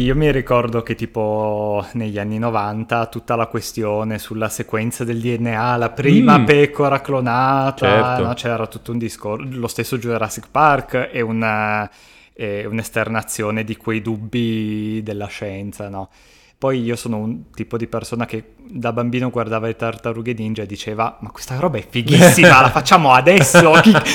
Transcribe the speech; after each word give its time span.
Io 0.00 0.16
mi 0.16 0.32
ricordo 0.32 0.82
che 0.82 0.94
tipo 0.94 1.84
negli 1.92 2.18
anni 2.18 2.38
90 2.38 3.06
tutta 3.06 3.36
la 3.36 3.48
questione 3.48 4.18
sulla 4.18 4.48
sequenza 4.48 5.04
del 5.04 5.20
DNA, 5.20 5.76
la 5.76 5.90
prima 5.90 6.38
mm. 6.38 6.44
pecora 6.46 7.02
clonata, 7.02 7.86
certo. 7.86 8.22
no? 8.24 8.32
c'era 8.32 8.66
tutto 8.66 8.92
un 8.92 8.98
discorso, 8.98 9.46
lo 9.50 9.68
stesso 9.68 9.98
Jurassic 9.98 10.48
Park 10.50 10.96
è 10.96 11.20
una, 11.20 11.88
è 12.32 12.64
un'esternazione 12.64 13.62
di 13.62 13.76
quei 13.76 14.00
dubbi 14.00 15.02
della 15.04 15.26
scienza, 15.26 15.90
no? 15.90 16.08
Poi 16.56 16.82
io 16.82 16.96
sono 16.96 17.18
un 17.18 17.50
tipo 17.50 17.76
di 17.76 17.86
persona 17.86 18.24
che 18.24 18.54
da 18.56 18.92
bambino 18.92 19.28
guardava 19.28 19.66
le 19.66 19.76
tartarughe 19.76 20.32
ninja 20.32 20.62
e 20.62 20.66
diceva 20.66 21.18
ma 21.20 21.30
questa 21.30 21.58
roba 21.58 21.76
è 21.76 21.86
fighissima, 21.86 22.62
la 22.62 22.68
facciamo 22.72 23.12
adesso, 23.12 23.72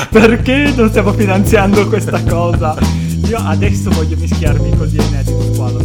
perché 0.09 0.73
non 0.75 0.89
stiamo 0.89 1.13
finanziando 1.13 1.87
questa 1.87 2.23
cosa? 2.23 3.14
Io 3.27 3.39
adesso 3.39 3.89
voglio 3.89 4.15
mischiarmi 4.17 4.75
col 4.77 4.87
DNA 4.87 5.23
di 5.23 5.33
squalo, 5.53 5.84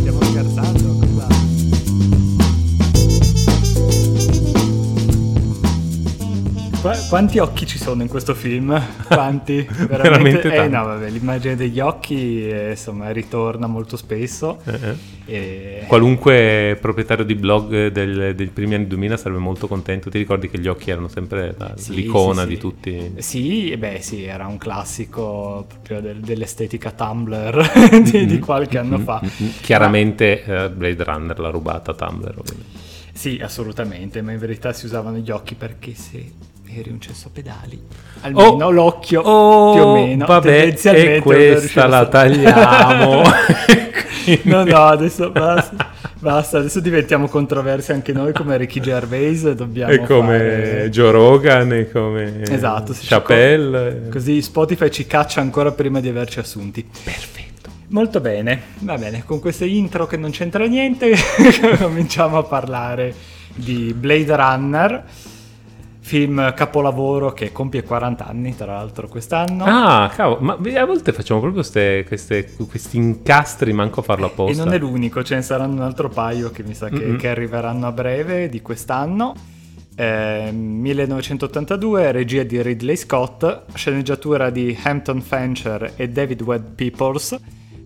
Qu- 6.81 7.09
quanti 7.11 7.39
occhi 7.39 7.67
ci 7.67 7.77
sono 7.77 8.01
in 8.01 8.09
questo 8.09 8.35
film? 8.35 8.69
Quanti? 9.07 9.69
Veramente, 9.71 10.49
Veramente 10.49 10.55
eh, 10.55 10.69
no, 10.69 10.85
vabbè, 10.85 11.11
l'immagine 11.11 11.55
degli 11.55 11.79
occhi 11.79 12.49
eh, 12.49 12.71
insomma 12.71 13.11
ritorna 13.11 13.67
molto 13.67 13.99
spesso. 13.99 14.63
Eh, 14.65 14.79
eh. 14.83 14.97
E... 15.27 15.85
Qualunque 15.87 16.79
proprietario 16.81 17.27
di 17.27 17.35
blog 17.35 17.89
del, 17.89 18.35
dei 18.35 18.47
primi 18.47 18.77
anni 18.77 18.87
2000 18.87 19.17
sarebbe 19.19 19.41
molto 19.41 19.69
contento. 19.69 20.09
Ti 20.09 20.17
ricordi 20.17 20.49
che 20.49 20.59
gli 20.59 20.69
occhi 20.69 20.91
erano 20.91 21.09
sempre 21.09 21.55
la, 21.59 21.75
sì, 21.77 21.95
l'icona 21.95 22.43
sì, 22.43 22.49
di 22.49 22.57
tutti? 22.57 23.13
Sì, 23.19 23.77
beh 23.77 24.01
sì, 24.01 24.25
era 24.25 24.47
un 24.47 24.57
classico 24.57 25.67
proprio 25.69 26.01
del, 26.01 26.21
dell'estetica 26.21 26.93
Tumblr 26.93 28.01
di, 28.01 28.11
mm-hmm. 28.11 28.27
di, 28.27 28.39
qualche 28.39 28.79
anno 28.79 28.97
mm-hmm. 28.97 29.05
fa. 29.05 29.21
Mm-hmm. 29.23 29.51
Chiaramente 29.61 30.43
Ma... 30.47 30.65
Eh, 30.65 30.71
Blade 30.71 31.05
Runner 31.05 31.39
l'ha 31.39 31.51
rubata 31.51 31.93
Tumblr 31.93 32.39
ovviamente. 32.39 32.89
Sì, 33.13 33.39
assolutamente, 33.43 34.23
ma 34.23 34.33
in 34.33 34.39
verità 34.39 34.73
si 34.73 34.87
usavano 34.87 35.19
gli 35.19 35.31
occhi 35.31 35.55
perché 35.55 35.93
se 35.95 36.49
eri 36.77 36.91
un 36.91 37.01
cesso 37.01 37.31
pedali. 37.33 37.81
Almeno 38.21 38.67
oh, 38.67 38.71
l'occhio 38.71 39.21
oh, 39.23 39.73
più 39.75 39.83
o 39.83 39.93
meno. 39.95 40.27
Vabbè, 40.27 40.75
e 40.83 41.21
questa 41.21 41.87
la 41.87 42.07
tagliamo. 42.07 43.23
no, 44.45 44.65
no, 44.65 44.85
adesso 44.85 45.31
basta. 45.31 45.99
Basta, 46.21 46.59
adesso 46.59 46.81
diventiamo 46.81 47.29
controversi 47.29 47.93
anche 47.93 48.13
noi 48.13 48.35
come 48.35 48.59
Ricky 48.59 48.81
Gervais. 48.81 49.53
Dobbiamo 49.53 49.91
e 49.91 50.01
come 50.01 50.39
fare... 50.39 50.91
Joe 50.91 51.11
Rogan 51.11 51.73
e 51.73 51.91
come 51.91 52.43
esatto, 52.43 52.95
Chappelle. 52.95 54.03
Co- 54.05 54.11
così 54.11 54.43
Spotify 54.43 54.91
ci 54.91 55.07
caccia 55.07 55.41
ancora 55.41 55.73
prima 55.73 56.01
di 56.01 56.09
averci 56.09 56.39
assunti. 56.39 56.83
Perfetto. 56.83 57.71
Molto 57.89 58.21
bene, 58.21 58.61
va 58.81 58.97
bene, 58.99 59.25
con 59.25 59.41
questa 59.41 59.65
intro 59.65 60.07
che 60.07 60.17
non 60.17 60.31
c'entra 60.31 60.65
niente 60.67 61.13
cominciamo 61.81 62.39
a 62.39 62.45
parlare 62.45 63.13
di 63.53 63.93
Blade 63.97 64.37
Runner 64.37 65.05
film 66.11 66.53
capolavoro 66.55 67.33
che 67.33 67.53
compie 67.53 67.85
40 67.85 68.27
anni 68.27 68.57
tra 68.57 68.73
l'altro 68.73 69.07
quest'anno. 69.07 69.63
Ah, 69.65 70.11
cavolo, 70.13 70.41
ma 70.41 70.55
a 70.55 70.85
volte 70.85 71.13
facciamo 71.13 71.39
proprio 71.39 71.61
queste, 71.61 72.05
queste, 72.05 72.53
questi 72.69 72.97
incastri, 72.97 73.73
manco 73.73 74.01
a 74.01 74.03
farlo 74.03 74.27
apposta. 74.27 74.61
E 74.61 74.65
non 74.65 74.75
è 74.75 74.79
l'unico, 74.79 75.23
ce 75.23 75.37
ne 75.37 75.43
saranno 75.43 75.75
un 75.75 75.83
altro 75.83 76.09
paio 76.09 76.51
che 76.51 76.65
mi 76.65 76.75
sa 76.75 76.89
che, 76.89 77.15
che 77.15 77.29
arriveranno 77.29 77.87
a 77.87 77.93
breve 77.93 78.49
di 78.49 78.61
quest'anno. 78.61 79.35
Eh, 79.95 80.51
1982, 80.51 82.11
regia 82.11 82.43
di 82.43 82.61
Ridley 82.61 82.97
Scott, 82.97 83.67
sceneggiatura 83.75 84.51
di 84.51 84.77
Hampton 84.83 85.21
Fancher 85.21 85.93
e 85.95 86.09
David 86.09 86.43
Webb 86.43 86.75
Peoples, 86.75 87.39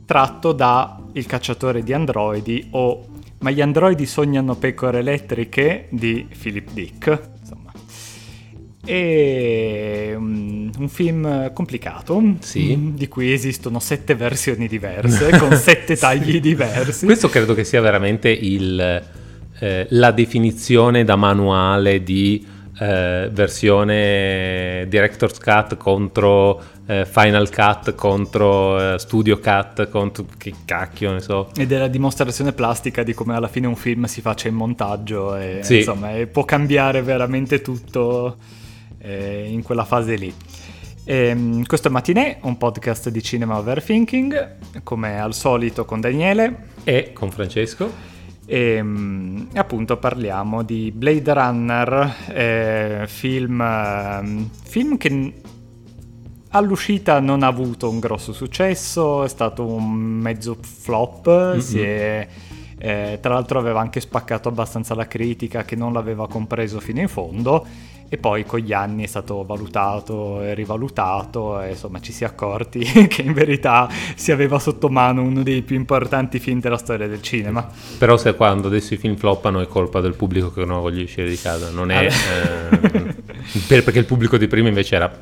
tratto 0.07 0.53
da 0.53 0.99
Il 1.13 1.27
cacciatore 1.27 1.83
di 1.83 1.93
androidi 1.93 2.69
o 2.71 3.05
Ma 3.41 3.51
gli 3.51 3.61
androidi 3.61 4.07
sognano 4.07 4.55
pecore 4.55 5.01
elettriche 5.01 5.89
di 5.91 6.27
Philip 6.41 6.71
Dick. 6.73 7.33
È 8.85 10.15
un, 10.15 10.71
un 10.79 10.89
film 10.89 11.53
complicato, 11.53 12.23
sì. 12.41 12.77
Mm, 12.77 12.97
di 12.97 13.09
cui 13.09 13.33
esistono 13.33 13.79
sette 13.81 14.15
versioni 14.15 14.69
diverse, 14.69 15.37
con 15.39 15.55
sette 15.57 15.97
tagli 15.97 16.41
diversi. 16.41 17.07
Questo 17.07 17.29
credo 17.29 17.55
che 17.55 17.65
sia 17.65 17.81
veramente 17.81 18.29
il, 18.31 19.03
eh, 19.59 19.87
la 19.91 20.11
definizione 20.11 21.05
da 21.05 21.17
manuale 21.17 22.03
di 22.03 22.53
eh, 22.79 23.31
versione 23.33 24.87
Director's 24.89 25.39
Cut 25.39 25.77
contro 25.77 26.61
eh, 26.87 27.07
Final 27.07 27.49
Cut 27.51 27.95
contro 27.95 28.95
eh, 28.95 28.99
Studio 28.99 29.39
Cut 29.39 29.89
contro 29.89 30.27
che 30.37 30.53
cacchio 30.65 31.13
ne 31.13 31.21
so 31.21 31.51
ed 31.57 31.71
è 31.71 31.79
la 31.79 31.87
dimostrazione 31.87 32.53
plastica 32.53 33.05
di 33.05 33.15
come 33.15 33.37
alla 33.37 33.47
fine 33.47 33.69
un 33.69 33.77
film 33.77 34.05
si 34.05 34.21
faccia 34.21 34.49
in 34.49 34.55
montaggio 34.55 35.37
e 35.37 35.61
sì. 35.63 35.79
insomma 35.79 36.11
può 36.31 36.45
cambiare 36.45 37.03
veramente 37.03 37.61
tutto 37.61 38.37
eh, 39.05 39.49
in 39.49 39.63
quella 39.63 39.85
fase 39.85 40.17
lì. 40.17 40.35
E, 41.05 41.27
ehm, 41.27 41.67
questo 41.67 41.89
è 41.89 41.91
Matinee, 41.91 42.39
un 42.43 42.57
podcast 42.57 43.11
di 43.11 43.23
cinema 43.23 43.59
overthinking, 43.59 44.83
come 44.83 45.21
al 45.21 45.35
solito 45.35 45.85
con 45.85 46.01
Daniele 46.01 46.69
e 46.83 47.13
con 47.13 47.31
Francesco. 47.31 48.13
E 48.47 48.59
ehm, 48.77 49.49
appunto 49.55 49.99
parliamo 49.99 50.63
di 50.63 50.91
Blade 50.95 51.33
Runner, 51.33 52.17
eh, 52.29 53.05
film, 53.07 53.61
eh, 53.61 54.47
film 54.65 54.97
che 54.97 55.33
all'uscita 56.51 57.21
non 57.21 57.43
ha 57.43 57.47
avuto 57.47 57.91
un 57.91 57.99
grosso 57.99 58.33
successo, 58.33 59.25
è 59.25 59.29
stato 59.29 59.67
un 59.67 59.93
mezzo 59.93 60.57
flop, 60.61 61.29
mm-hmm. 61.29 61.85
è, 61.85 62.29
eh, 62.79 63.19
tra 63.21 63.35
l'altro 63.35 63.59
aveva 63.59 63.81
anche 63.81 64.01
spaccato 64.01 64.49
abbastanza 64.49 64.95
la 64.95 65.07
critica 65.07 65.65
che 65.65 65.75
non 65.75 65.93
l'aveva 65.93 66.29
compreso 66.29 66.81
fino 66.81 67.01
in 67.01 67.09
fondo 67.09 67.67
e 68.15 68.17
poi 68.17 68.45
con 68.45 68.61
gli 68.61 68.73
anni 68.73 69.03
è 69.03 69.07
stato 69.07 69.45
valutato 69.45 70.41
e 70.41 70.55
rivalutato 70.55 71.61
e 71.61 71.71
insomma 71.71 72.01
ci 72.01 72.13
si 72.13 72.23
è 72.23 72.27
accorti 72.27 72.79
che 73.09 73.23
in 73.23 73.33
verità 73.33 73.89
si 74.15 74.31
aveva 74.31 74.59
sotto 74.61 74.89
mano 74.89 75.23
uno 75.23 75.43
dei 75.43 75.63
più 75.63 75.75
importanti 75.75 76.39
film 76.39 76.61
della 76.61 76.77
storia 76.77 77.09
del 77.09 77.21
cinema. 77.23 77.69
Però 77.99 78.17
se 78.17 78.35
quando 78.35 78.69
adesso 78.69 78.95
i 78.95 78.97
film 78.99 79.17
floppano 79.17 79.61
è 79.61 79.67
colpa 79.67 80.01
del 80.01 80.15
pubblico 80.15 80.53
che 80.53 80.65
non 80.65 80.81
voglia 80.81 81.03
uscire 81.03 81.29
di 81.29 81.37
casa, 81.37 81.71
non 81.71 81.91
è... 81.91 82.07
eh, 82.07 83.83
perché 83.83 83.99
il 83.99 84.07
pubblico 84.07 84.37
di 84.37 84.47
prima 84.47 84.69
invece 84.69 84.95
era 84.95 85.13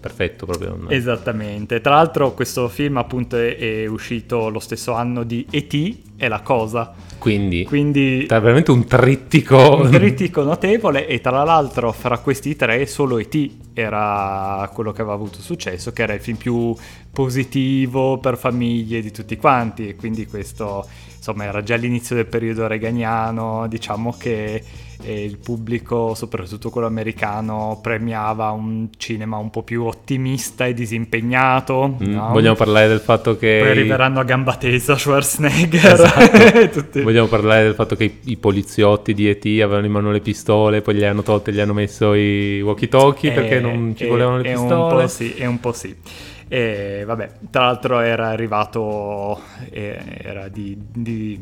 perfetto 0.00 0.46
proprio. 0.46 0.88
Esattamente. 0.88 1.80
Tra 1.80 1.94
l'altro 1.94 2.32
questo 2.32 2.68
film 2.68 2.96
appunto 2.96 3.36
è, 3.36 3.56
è, 3.56 3.86
uscito 3.86 4.48
lo 4.48 4.58
stesso 4.58 4.94
anno 4.94 5.22
di 5.22 5.46
E.T. 5.50 6.16
è 6.16 6.26
la 6.26 6.40
cosa. 6.40 6.92
Quindi, 7.18 7.64
Quindi 7.64 8.24
è 8.24 8.40
veramente 8.40 8.70
un 8.70 8.86
trittico. 8.86 9.76
Un 9.76 9.90
trittico 9.90 10.42
notevole 10.42 11.06
e 11.06 11.20
tra 11.20 11.44
l'altro 11.44 11.92
fra 11.92 12.18
questi 12.18 12.56
tre 12.56 12.86
solo 12.86 13.18
E.T. 13.18 13.50
era 13.74 14.68
quello 14.72 14.92
che 14.92 15.02
aveva 15.02 15.14
avuto 15.14 15.40
successo, 15.40 15.92
che 15.92 16.02
era 16.02 16.14
il 16.14 16.20
film 16.20 16.38
più 16.38 16.74
positivo 17.12 18.18
per 18.18 18.38
famiglie 18.38 19.02
di 19.02 19.10
tutti 19.10 19.36
quanti 19.36 19.88
e 19.88 19.96
quindi 19.96 20.26
questo 20.26 20.86
insomma 21.20 21.44
era 21.44 21.62
già 21.62 21.76
l'inizio 21.76 22.16
del 22.16 22.26
periodo 22.26 22.66
reganiano, 22.66 23.68
diciamo 23.68 24.16
che 24.18 24.64
e 25.02 25.24
il 25.24 25.38
pubblico, 25.38 26.14
soprattutto 26.14 26.70
quello 26.70 26.86
americano, 26.86 27.78
premiava 27.82 28.50
un 28.50 28.88
cinema 28.96 29.36
un 29.36 29.50
po' 29.50 29.62
più 29.62 29.84
ottimista 29.84 30.66
e 30.66 30.74
disimpegnato. 30.74 31.96
Mm, 32.02 32.12
no? 32.12 32.28
Vogliamo 32.32 32.56
parlare 32.56 32.88
del 32.88 33.00
fatto 33.00 33.36
che... 33.36 33.58
Poi 33.60 33.70
arriveranno 33.70 34.20
a 34.20 34.24
gamba 34.24 34.56
tesa 34.56 34.96
Schwarzenegger. 34.96 35.92
Esatto. 35.92 37.00
Vogliamo 37.02 37.28
parlare 37.28 37.64
del 37.64 37.74
fatto 37.74 37.96
che 37.96 38.04
i, 38.04 38.18
i, 38.24 38.36
poliziotti 38.36 39.14
di 39.14 39.28
E.T. 39.28 39.46
avevano 39.62 39.86
in 39.86 39.92
mano 39.92 40.10
le 40.10 40.20
pistole, 40.20 40.82
poi 40.82 40.94
gli 40.94 41.04
hanno 41.04 41.22
tolte 41.22 41.50
e 41.50 41.54
gli 41.54 41.60
hanno 41.60 41.74
messo 41.74 42.14
i 42.14 42.60
walkie-talkie 42.60 43.32
perché 43.32 43.60
non 43.60 43.94
ci 43.96 44.06
volevano 44.06 44.38
le 44.38 44.50
pistole. 44.50 44.74
Un 44.74 45.00
po' 45.00 45.06
sì, 45.08 45.34
è 45.34 45.46
un 45.46 45.60
po' 45.60 45.72
sì. 45.72 45.96
E 46.52 47.04
vabbè, 47.06 47.30
tra 47.48 47.66
l'altro 47.66 48.00
era 48.00 48.30
arrivato, 48.30 49.40
era 49.70 50.48
di, 50.48 50.76
di, 50.76 51.38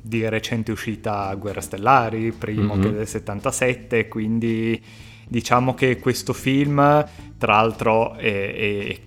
di 0.00 0.26
recente 0.26 0.72
uscita 0.72 1.34
Guerre 1.34 1.60
Stellari, 1.60 2.32
primo 2.32 2.74
mm-hmm. 2.74 2.82
che 2.82 2.92
del 2.92 3.06
77, 3.06 4.08
quindi 4.08 4.82
diciamo 5.28 5.74
che 5.74 5.98
questo 5.98 6.32
film, 6.32 7.06
tra 7.36 7.52
l'altro, 7.56 8.14
è, 8.14 8.54
è 8.54 8.98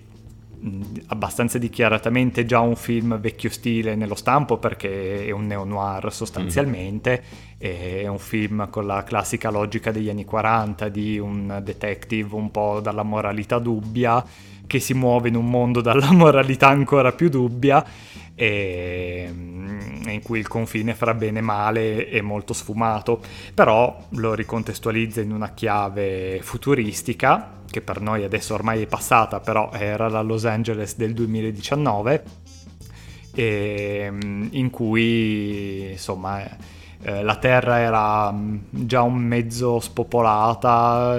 abbastanza 1.07 1.57
dichiaratamente 1.57 2.45
già 2.45 2.59
un 2.59 2.75
film 2.75 3.19
vecchio 3.19 3.49
stile 3.49 3.95
nello 3.95 4.13
stampo 4.13 4.57
perché 4.57 5.25
è 5.25 5.31
un 5.31 5.47
neo-noir 5.47 6.13
sostanzialmente, 6.13 7.23
mm. 7.55 7.57
è 7.57 8.05
un 8.05 8.19
film 8.19 8.69
con 8.69 8.85
la 8.85 9.01
classica 9.03 9.49
logica 9.49 9.91
degli 9.91 10.09
anni 10.09 10.23
40 10.23 10.87
di 10.89 11.17
un 11.17 11.61
detective 11.63 12.35
un 12.35 12.51
po' 12.51 12.79
dalla 12.79 13.01
moralità 13.01 13.57
dubbia 13.57 14.23
che 14.71 14.79
si 14.79 14.93
muove 14.93 15.27
in 15.27 15.35
un 15.35 15.49
mondo 15.49 15.81
dalla 15.81 16.11
moralità 16.15 16.69
ancora 16.69 17.11
più 17.11 17.27
dubbia 17.27 17.83
e 18.33 19.27
mm, 19.29 20.07
in 20.07 20.21
cui 20.23 20.39
il 20.39 20.47
confine 20.47 20.95
fra 20.95 21.13
bene 21.13 21.39
e 21.39 21.41
male 21.41 22.07
è 22.07 22.21
molto 22.21 22.53
sfumato, 22.53 23.21
però 23.53 24.01
lo 24.11 24.33
ricontestualizza 24.33 25.19
in 25.19 25.33
una 25.33 25.49
chiave 25.53 26.39
futuristica 26.41 27.59
che 27.69 27.81
per 27.81 27.99
noi 27.99 28.23
adesso 28.23 28.53
ormai 28.53 28.83
è 28.83 28.87
passata, 28.87 29.41
però 29.41 29.71
era 29.73 30.07
la 30.07 30.21
Los 30.21 30.45
Angeles 30.45 30.95
del 30.95 31.11
2019 31.15 32.23
e 33.35 34.03
ehm, 34.05 34.47
in 34.51 34.69
cui 34.69 35.91
insomma 35.91 36.45
eh, 37.03 37.23
la 37.23 37.35
terra 37.35 37.79
era 37.79 38.31
mm, 38.31 38.57
già 38.69 39.01
un 39.01 39.15
mezzo 39.15 39.79
spopolata, 39.79 41.17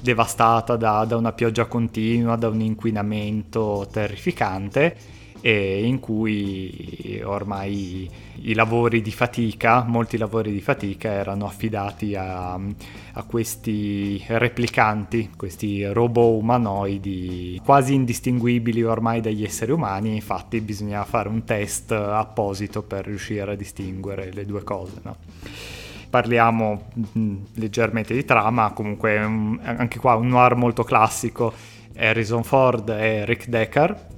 devastata 0.00 0.76
da, 0.76 1.04
da 1.04 1.16
una 1.16 1.32
pioggia 1.32 1.66
continua, 1.66 2.36
da 2.36 2.48
un 2.48 2.60
inquinamento 2.60 3.86
terrificante 3.90 5.13
in 5.50 6.00
cui 6.00 7.20
ormai 7.22 8.08
i 8.46 8.54
lavori 8.54 9.02
di 9.02 9.10
fatica, 9.10 9.84
molti 9.86 10.16
lavori 10.16 10.52
di 10.52 10.60
fatica 10.60 11.10
erano 11.10 11.46
affidati 11.46 12.14
a, 12.14 12.54
a 12.54 13.22
questi 13.26 14.22
replicanti, 14.26 15.30
questi 15.36 15.84
robot 15.84 16.40
umanoidi 16.40 17.60
quasi 17.64 17.94
indistinguibili 17.94 18.82
ormai 18.82 19.20
dagli 19.20 19.44
esseri 19.44 19.72
umani, 19.72 20.14
infatti 20.14 20.60
bisognava 20.60 21.04
fare 21.04 21.28
un 21.28 21.44
test 21.44 21.92
apposito 21.92 22.82
per 22.82 23.04
riuscire 23.04 23.52
a 23.52 23.54
distinguere 23.54 24.32
le 24.32 24.46
due 24.46 24.62
cose. 24.62 25.00
No? 25.02 25.16
Parliamo 26.08 26.84
mm, 27.18 27.36
leggermente 27.54 28.14
di 28.14 28.24
trama, 28.24 28.72
comunque 28.72 29.18
anche 29.18 29.98
qua 29.98 30.14
un 30.14 30.28
noir 30.28 30.54
molto 30.54 30.84
classico, 30.84 31.52
Harrison 31.96 32.44
Ford 32.44 32.88
e 32.88 33.24
Rick 33.24 33.48
Decker, 33.48 34.12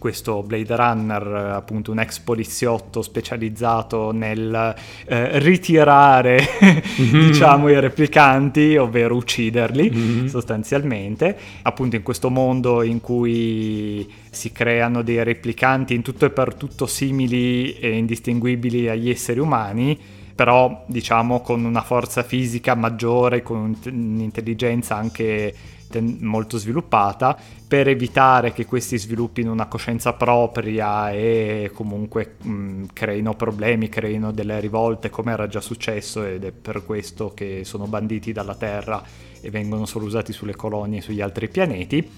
questo 0.00 0.42
Blade 0.42 0.74
Runner, 0.76 1.26
appunto 1.54 1.90
un 1.90 1.98
ex 1.98 2.20
poliziotto 2.20 3.02
specializzato 3.02 4.12
nel 4.12 4.74
eh, 5.04 5.38
ritirare, 5.40 6.40
mm-hmm. 6.98 7.26
diciamo, 7.26 7.68
i 7.68 7.78
replicanti, 7.78 8.78
ovvero 8.78 9.14
ucciderli 9.16 9.90
mm-hmm. 9.90 10.26
sostanzialmente, 10.26 11.36
appunto 11.64 11.96
in 11.96 12.02
questo 12.02 12.30
mondo 12.30 12.82
in 12.82 13.02
cui 13.02 14.10
si 14.30 14.50
creano 14.52 15.02
dei 15.02 15.22
replicanti 15.22 15.94
in 15.94 16.00
tutto 16.00 16.24
e 16.24 16.30
per 16.30 16.54
tutto 16.54 16.86
simili 16.86 17.74
e 17.74 17.98
indistinguibili 17.98 18.88
agli 18.88 19.10
esseri 19.10 19.38
umani, 19.38 19.98
però 20.34 20.82
diciamo 20.86 21.42
con 21.42 21.62
una 21.62 21.82
forza 21.82 22.22
fisica 22.22 22.74
maggiore, 22.74 23.42
con 23.42 23.76
un'intelligenza 23.84 24.96
anche 24.96 25.54
molto 25.98 26.58
sviluppata 26.58 27.36
per 27.66 27.88
evitare 27.88 28.52
che 28.52 28.66
questi 28.66 28.98
sviluppino 28.98 29.50
una 29.50 29.66
coscienza 29.66 30.12
propria 30.12 31.10
e 31.10 31.70
comunque 31.74 32.36
mh, 32.40 32.84
creino 32.92 33.34
problemi, 33.34 33.88
creino 33.88 34.30
delle 34.30 34.60
rivolte 34.60 35.10
come 35.10 35.32
era 35.32 35.48
già 35.48 35.60
successo 35.60 36.24
ed 36.24 36.44
è 36.44 36.52
per 36.52 36.84
questo 36.84 37.32
che 37.34 37.62
sono 37.64 37.86
banditi 37.86 38.32
dalla 38.32 38.54
Terra 38.54 39.02
e 39.40 39.50
vengono 39.50 39.86
solo 39.86 40.04
usati 40.04 40.32
sulle 40.32 40.54
colonie 40.54 40.98
e 40.98 41.02
sugli 41.02 41.20
altri 41.20 41.48
pianeti 41.48 42.08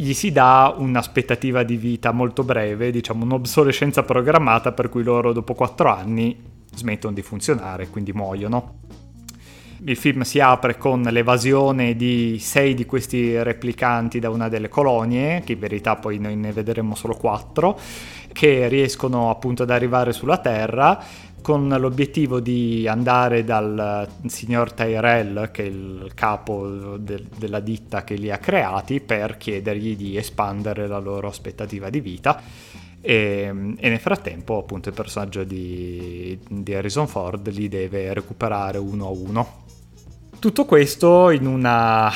gli 0.00 0.14
si 0.14 0.30
dà 0.30 0.72
un'aspettativa 0.78 1.64
di 1.64 1.76
vita 1.76 2.12
molto 2.12 2.44
breve, 2.44 2.92
diciamo 2.92 3.24
un'obsolescenza 3.24 4.04
programmata 4.04 4.70
per 4.70 4.88
cui 4.88 5.02
loro 5.02 5.32
dopo 5.32 5.54
quattro 5.54 5.88
anni 5.88 6.40
smettono 6.72 7.12
di 7.12 7.22
funzionare, 7.22 7.88
quindi 7.88 8.12
muoiono. 8.12 9.07
Il 9.84 9.96
film 9.96 10.22
si 10.22 10.40
apre 10.40 10.76
con 10.76 11.02
l'evasione 11.02 11.94
di 11.94 12.38
sei 12.40 12.74
di 12.74 12.84
questi 12.84 13.40
replicanti 13.40 14.18
da 14.18 14.28
una 14.28 14.48
delle 14.48 14.68
colonie, 14.68 15.42
che 15.44 15.52
in 15.52 15.60
verità 15.60 15.94
poi 15.94 16.18
noi 16.18 16.34
ne 16.34 16.50
vedremo 16.50 16.96
solo 16.96 17.14
quattro, 17.14 17.78
che 18.32 18.66
riescono 18.66 19.30
appunto 19.30 19.62
ad 19.62 19.70
arrivare 19.70 20.12
sulla 20.12 20.38
Terra 20.38 21.00
con 21.40 21.68
l'obiettivo 21.68 22.40
di 22.40 22.88
andare 22.88 23.44
dal 23.44 24.08
signor 24.26 24.72
Tyrell, 24.72 25.52
che 25.52 25.62
è 25.62 25.66
il 25.66 26.10
capo 26.12 26.96
de- 26.98 27.26
della 27.36 27.60
ditta 27.60 28.02
che 28.02 28.16
li 28.16 28.32
ha 28.32 28.38
creati, 28.38 28.98
per 28.98 29.36
chiedergli 29.36 29.96
di 29.96 30.16
espandere 30.16 30.88
la 30.88 30.98
loro 30.98 31.28
aspettativa 31.28 31.88
di 31.88 32.00
vita. 32.00 32.42
E, 33.00 33.74
e, 33.78 33.88
nel 33.88 34.00
frattempo 34.00 34.58
appunto 34.58 34.88
il 34.88 34.94
personaggio 34.96 35.44
di, 35.44 36.36
di 36.48 36.74
Harrison 36.74 37.06
Ford 37.06 37.48
li 37.52 37.68
deve 37.68 38.12
recuperare 38.12 38.78
uno 38.78 39.06
a 39.06 39.10
uno 39.10 39.66
tutto 40.38 40.66
questo 40.66 41.30
in 41.30 41.46
una, 41.46 42.12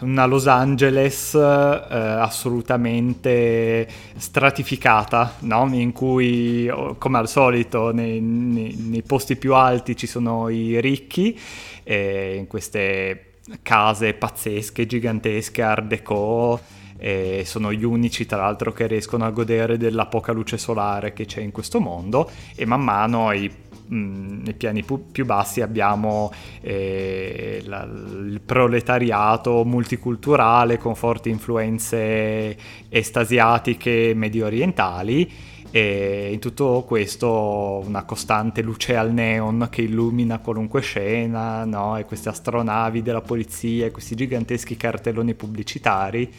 una 0.00 0.26
Los 0.26 0.48
Angeles 0.48 1.34
eh, 1.34 1.38
assolutamente 1.38 3.86
stratificata, 4.16 5.36
no? 5.40 5.68
in 5.72 5.92
cui 5.92 6.68
come 6.98 7.18
al 7.18 7.28
solito 7.28 7.92
nei, 7.92 8.20
nei, 8.20 8.74
nei, 8.74 9.02
posti 9.02 9.36
più 9.36 9.54
alti 9.54 9.96
ci 9.96 10.08
sono 10.08 10.48
i 10.48 10.80
ricchi, 10.80 11.38
eh, 11.84 12.34
in 12.36 12.48
queste 12.48 13.34
case 13.62 14.14
pazzesche, 14.14 14.86
gigantesche, 14.86 15.62
art 15.62 15.84
déco, 15.84 16.60
e 16.98 17.44
sono 17.46 17.72
gli 17.72 17.84
unici 17.84 18.26
tra 18.26 18.38
l'altro 18.38 18.72
che 18.72 18.86
riescono 18.86 19.24
a 19.24 19.30
godere 19.30 19.78
della 19.78 20.06
poca 20.06 20.32
luce 20.32 20.58
solare 20.58 21.12
che 21.12 21.24
c'è 21.24 21.40
in 21.40 21.50
questo 21.50 21.80
mondo 21.80 22.30
e 22.54 22.66
man 22.66 22.82
mano 22.82 23.32
i 23.32 23.50
nei 23.90 24.54
piani 24.54 24.82
pu- 24.84 25.10
più 25.10 25.24
bassi 25.24 25.60
abbiamo 25.60 26.32
eh, 26.60 27.62
la, 27.64 27.82
il 27.82 28.40
proletariato 28.44 29.64
multiculturale 29.64 30.78
con 30.78 30.94
forti 30.94 31.28
influenze 31.28 32.56
estasiatiche 32.88 34.12
medio 34.14 34.46
orientali 34.46 35.30
e 35.72 36.30
in 36.32 36.40
tutto 36.40 36.84
questo 36.86 37.82
una 37.86 38.02
costante 38.04 38.60
luce 38.60 38.96
al 38.96 39.12
neon 39.12 39.68
che 39.70 39.82
illumina 39.82 40.40
qualunque 40.40 40.80
scena, 40.80 41.64
no? 41.64 41.96
e 41.96 42.04
queste 42.04 42.28
astronavi 42.28 43.02
della 43.02 43.20
polizia 43.20 43.86
e 43.86 43.90
questi 43.90 44.16
giganteschi 44.16 44.76
cartelloni 44.76 45.34
pubblicitari 45.34 46.32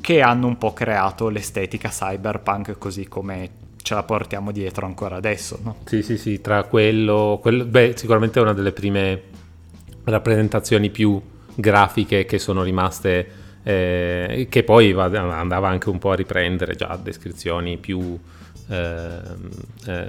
che 0.00 0.20
hanno 0.20 0.46
un 0.46 0.58
po' 0.58 0.72
creato 0.72 1.28
l'estetica 1.28 1.88
cyberpunk 1.88 2.78
così 2.78 3.08
come 3.08 3.66
ce 3.88 3.94
la 3.94 4.02
portiamo 4.02 4.52
dietro 4.52 4.84
ancora 4.84 5.16
adesso. 5.16 5.58
No? 5.62 5.76
Sì, 5.84 6.02
sì, 6.02 6.18
sì, 6.18 6.42
tra 6.42 6.64
quello, 6.64 7.38
quello 7.40 7.64
beh, 7.64 7.94
sicuramente 7.96 8.38
è 8.38 8.42
una 8.42 8.52
delle 8.52 8.72
prime 8.72 9.22
rappresentazioni 10.04 10.90
più 10.90 11.18
grafiche 11.54 12.26
che 12.26 12.38
sono 12.38 12.62
rimaste, 12.62 13.30
eh, 13.62 14.46
che 14.50 14.62
poi 14.62 14.92
andava 14.92 15.68
anche 15.68 15.88
un 15.88 15.98
po' 15.98 16.10
a 16.10 16.16
riprendere 16.16 16.74
già 16.74 16.98
descrizioni 17.02 17.78
più 17.78 18.18
eh, 18.68 19.18
eh, 19.86 20.08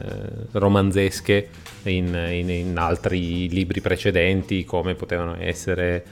romanzesche 0.52 1.48
in, 1.84 2.08
in, 2.32 2.50
in, 2.50 2.78
altri 2.78 3.48
libri 3.48 3.80
precedenti, 3.80 4.66
come 4.66 4.94
potevano 4.96 5.38
essere 5.40 6.04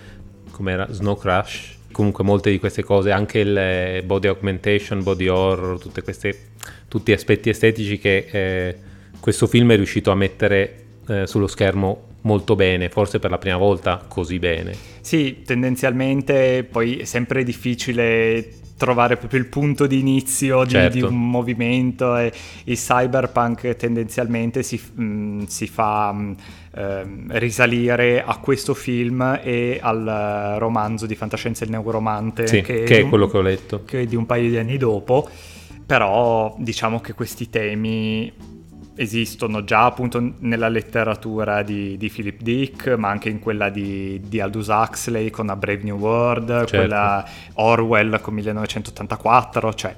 come 0.52 0.72
era 0.72 0.88
Snow 0.90 1.18
Crash. 1.18 1.76
Comunque 1.92 2.24
molte 2.24 2.52
di 2.52 2.60
queste 2.60 2.84
cose, 2.84 3.12
anche 3.12 3.40
il 3.40 4.04
body 4.04 4.28
augmentation, 4.28 5.04
body 5.04 5.28
horror, 5.28 5.80
tutte 5.80 6.02
queste 6.02 6.56
tutti 6.88 7.12
aspetti 7.12 7.50
estetici 7.50 7.98
che 7.98 8.28
eh, 8.30 8.76
questo 9.20 9.48
film 9.48 9.72
è 9.72 9.76
riuscito 9.76 10.12
a 10.12 10.16
mettere 10.16 10.86
eh, 11.08 11.28
sullo 11.28 11.48
schermo 11.48 12.06
molto 12.22 12.56
bene, 12.56 12.90
forse 12.90 13.20
per 13.20 13.30
la 13.30 13.38
prima 13.38 13.58
volta 13.58 14.04
così 14.08 14.40
bene. 14.40 14.76
Sì, 15.02 15.44
tendenzialmente 15.46 16.68
poi 16.70 16.98
è 16.98 17.04
sempre 17.06 17.44
difficile 17.44 18.50
trovare 18.78 19.18
proprio 19.18 19.40
il 19.40 19.48
punto 19.48 19.88
di 19.88 20.00
inizio 20.00 20.64
di, 20.64 20.72
certo. 20.72 20.98
di 20.98 21.02
un 21.02 21.30
movimento 21.30 22.16
e 22.16 22.32
il 22.66 22.78
cyberpunk 22.78 23.76
tendenzialmente 23.76 24.62
si, 24.62 24.80
mh, 24.80 25.04
mm, 25.04 25.44
si 25.46 25.68
fa 25.68 26.12
mh, 26.12 26.36
eh, 26.78 27.06
risalire 27.40 28.24
a 28.24 28.38
questo 28.38 28.76
film 28.76 29.40
e 29.42 29.80
al 29.82 30.56
romanzo 30.60 31.08
di 31.08 31.16
fantascienza 31.16 31.64
Il 31.64 31.72
Neuromante 31.72 32.46
sì, 32.46 32.62
che, 32.62 32.84
che, 32.84 33.00
è, 33.00 33.02
un, 33.02 33.10
quello 33.10 33.28
che 33.28 33.38
ho 33.38 33.42
letto 33.42 33.84
che 33.84 34.02
è 34.02 34.06
di 34.06 34.16
un 34.16 34.28
paio 34.28 34.48
di 34.48 34.58
anni 34.58 34.78
dopo 34.78 35.28
però 35.86 36.56
diciamo 36.60 37.00
che 37.00 37.14
questi 37.14 37.50
temi 37.50 38.32
esistono 38.98 39.64
già 39.64 39.86
appunto 39.86 40.34
nella 40.40 40.70
letteratura 40.70 41.64
di, 41.64 41.98
di 41.98 42.10
Philip 42.10 42.42
Dick, 42.42 42.88
ma 42.96 43.10
anche 43.10 43.30
in 43.30 43.40
quella 43.40 43.70
di, 43.70 44.20
di, 44.26 44.40
Aldous 44.40 44.68
Huxley 44.68 45.30
con 45.30 45.50
A 45.50 45.56
Brave 45.56 45.84
New 45.84 45.98
World, 45.98 46.48
certo. 46.48 46.78
quella 46.78 47.26
Orwell 47.54 48.20
con 48.20 48.34
1984, 48.34 49.74
cioè 49.76 49.96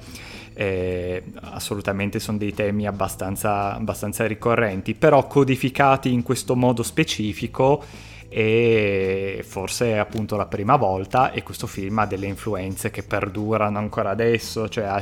eh, 0.59 1.23
assolutamente 1.35 2.19
sono 2.19 2.37
dei 2.37 2.53
temi 2.53 2.85
abbastanza, 2.85 3.73
abbastanza 3.73 4.27
ricorrenti, 4.27 4.93
però 4.93 5.25
codificati 5.25 6.11
in 6.11 6.21
questo 6.21 6.53
modo 6.53 6.83
specifico 6.83 7.81
e 8.27 9.41
forse 9.47 9.93
è 9.93 9.97
appunto 9.97 10.35
la 10.35 10.47
prima 10.47 10.75
volta 10.75 11.31
e 11.31 11.43
questo 11.43 11.65
film 11.65 11.99
ha 11.99 12.05
delle 12.05 12.25
influenze 12.25 12.91
che 12.91 13.03
perdurano 13.03 13.77
ancora 13.77 14.09
adesso, 14.09 14.67
cioè 14.67 14.83
ha 14.83 15.01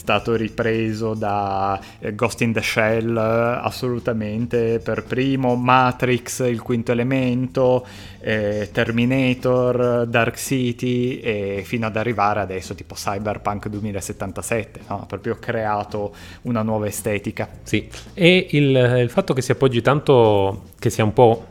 stato 0.00 0.34
ripreso 0.34 1.12
da 1.12 1.78
eh, 1.98 2.14
Ghost 2.14 2.40
in 2.40 2.54
the 2.54 2.62
Shell 2.62 3.14
assolutamente 3.16 4.80
per 4.82 5.04
primo, 5.04 5.56
Matrix 5.56 6.40
il 6.48 6.62
quinto 6.62 6.90
elemento, 6.90 7.86
eh, 8.20 8.70
Terminator, 8.72 10.06
Dark 10.06 10.36
City 10.36 11.20
e 11.20 11.62
fino 11.64 11.86
ad 11.86 11.96
arrivare 11.96 12.40
adesso 12.40 12.74
tipo 12.74 12.94
Cyberpunk 12.94 13.68
2077, 13.68 14.80
no? 14.88 15.04
proprio 15.06 15.36
creato 15.38 16.14
una 16.42 16.62
nuova 16.62 16.86
estetica. 16.86 17.46
Sì, 17.62 17.86
e 18.14 18.46
il, 18.52 18.98
il 19.02 19.10
fatto 19.10 19.34
che 19.34 19.42
si 19.42 19.52
appoggi 19.52 19.82
tanto, 19.82 20.70
che 20.78 20.88
sia 20.88 21.04
un 21.04 21.12
po' 21.12 21.50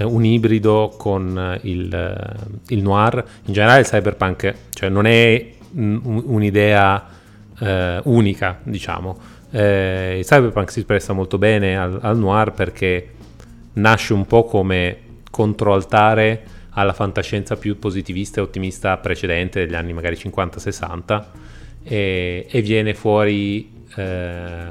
Eh, 0.00 0.04
un 0.04 0.24
ibrido 0.24 0.94
con 0.96 1.38
eh, 1.38 1.68
il, 1.68 1.92
eh, 1.92 2.74
il, 2.74 2.82
noir. 2.82 3.22
In 3.44 3.52
generale 3.52 3.80
il 3.80 3.86
cyberpunk 3.86 4.54
cioè 4.70 4.88
non 4.88 5.06
è 5.06 5.52
un'idea 5.72 7.18
eh, 7.60 8.00
unica, 8.04 8.58
diciamo. 8.62 9.38
Eh, 9.50 10.16
il 10.18 10.24
cyberpunk 10.24 10.70
si 10.70 10.84
presta 10.84 11.12
molto 11.12 11.38
bene 11.38 11.76
al, 11.76 11.98
al 12.00 12.18
noir 12.18 12.52
perché 12.52 13.14
nasce 13.74 14.12
un 14.12 14.26
po' 14.26 14.44
come 14.44 14.98
controaltare 15.30 16.42
alla 16.70 16.92
fantascienza 16.92 17.56
più 17.56 17.78
positivista 17.78 18.40
e 18.40 18.44
ottimista 18.44 18.96
precedente 18.98 19.64
degli 19.64 19.74
anni 19.74 19.92
magari 19.92 20.16
50-60 20.16 21.24
e, 21.82 22.46
e, 22.48 22.62
viene 22.62 22.94
fuori 22.94 23.84
eh, 23.96 24.66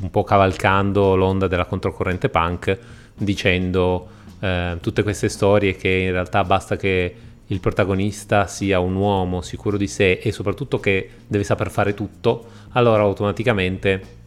un 0.00 0.10
po' 0.10 0.22
cavalcando 0.22 1.16
l'onda 1.16 1.48
della 1.48 1.64
controcorrente 1.64 2.28
punk 2.28 2.78
dicendo 3.16 4.08
eh, 4.40 4.76
tutte 4.80 5.02
queste 5.02 5.28
storie 5.28 5.74
che 5.74 5.88
in 5.88 6.12
realtà 6.12 6.44
basta 6.44 6.76
che 6.76 7.14
il 7.50 7.60
protagonista 7.60 8.46
sia 8.46 8.78
un 8.78 8.94
uomo 8.94 9.40
sicuro 9.40 9.76
di 9.76 9.88
sé 9.88 10.20
e 10.22 10.32
soprattutto 10.32 10.78
che 10.78 11.08
deve 11.26 11.44
saper 11.44 11.70
fare 11.70 11.94
tutto, 11.94 12.46
allora 12.70 13.02
automaticamente 13.02 14.18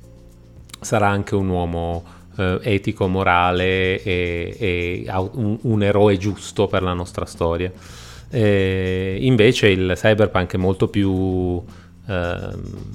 sarà 0.81 1.07
anche 1.07 1.35
un 1.35 1.47
uomo 1.47 2.03
eh, 2.37 2.59
etico, 2.63 3.07
morale 3.07 4.01
e, 4.03 4.55
e 4.59 5.05
un, 5.33 5.57
un, 5.61 5.83
eroe 5.83 6.17
giusto 6.17 6.67
per 6.67 6.83
la 6.83 6.93
nostra 6.93 7.25
storia. 7.25 7.71
E 8.29 9.17
invece 9.21 9.69
il 9.69 9.93
cyberpunk 9.95 10.53
è 10.53 10.57
molto 10.57 10.87
più... 10.87 11.63
Eh, 12.07 12.91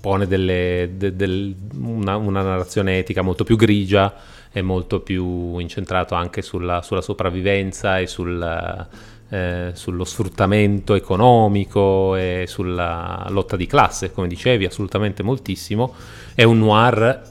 pone 0.00 0.26
delle, 0.26 0.92
de, 0.96 1.14
del, 1.14 1.54
una, 1.74 2.16
una, 2.16 2.42
narrazione 2.42 2.98
etica 2.98 3.20
molto 3.20 3.44
più 3.44 3.56
grigia 3.56 4.14
e 4.50 4.62
molto 4.62 5.00
più 5.00 5.58
incentrato 5.58 6.14
anche 6.14 6.40
sulla, 6.40 6.80
sulla 6.80 7.02
sopravvivenza 7.02 7.98
e 7.98 8.06
sul, 8.06 8.88
eh, 9.30 9.70
sullo 9.74 10.04
sfruttamento 10.04 10.94
economico 10.94 12.16
e 12.16 12.44
sulla 12.46 13.26
lotta 13.30 13.56
di 13.56 13.66
classe, 13.66 14.12
come 14.12 14.28
dicevi, 14.28 14.64
assolutamente 14.64 15.22
moltissimo. 15.22 15.94
È 16.34 16.42
un 16.42 16.58
noir 16.58 17.22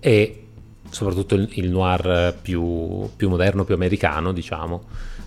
e 0.00 0.46
soprattutto 0.90 1.34
il, 1.34 1.70
noir 1.70 2.36
più, 2.40 3.08
più, 3.14 3.28
moderno, 3.28 3.64
più 3.64 3.74
americano, 3.74 4.32
diciamo, 4.32 4.84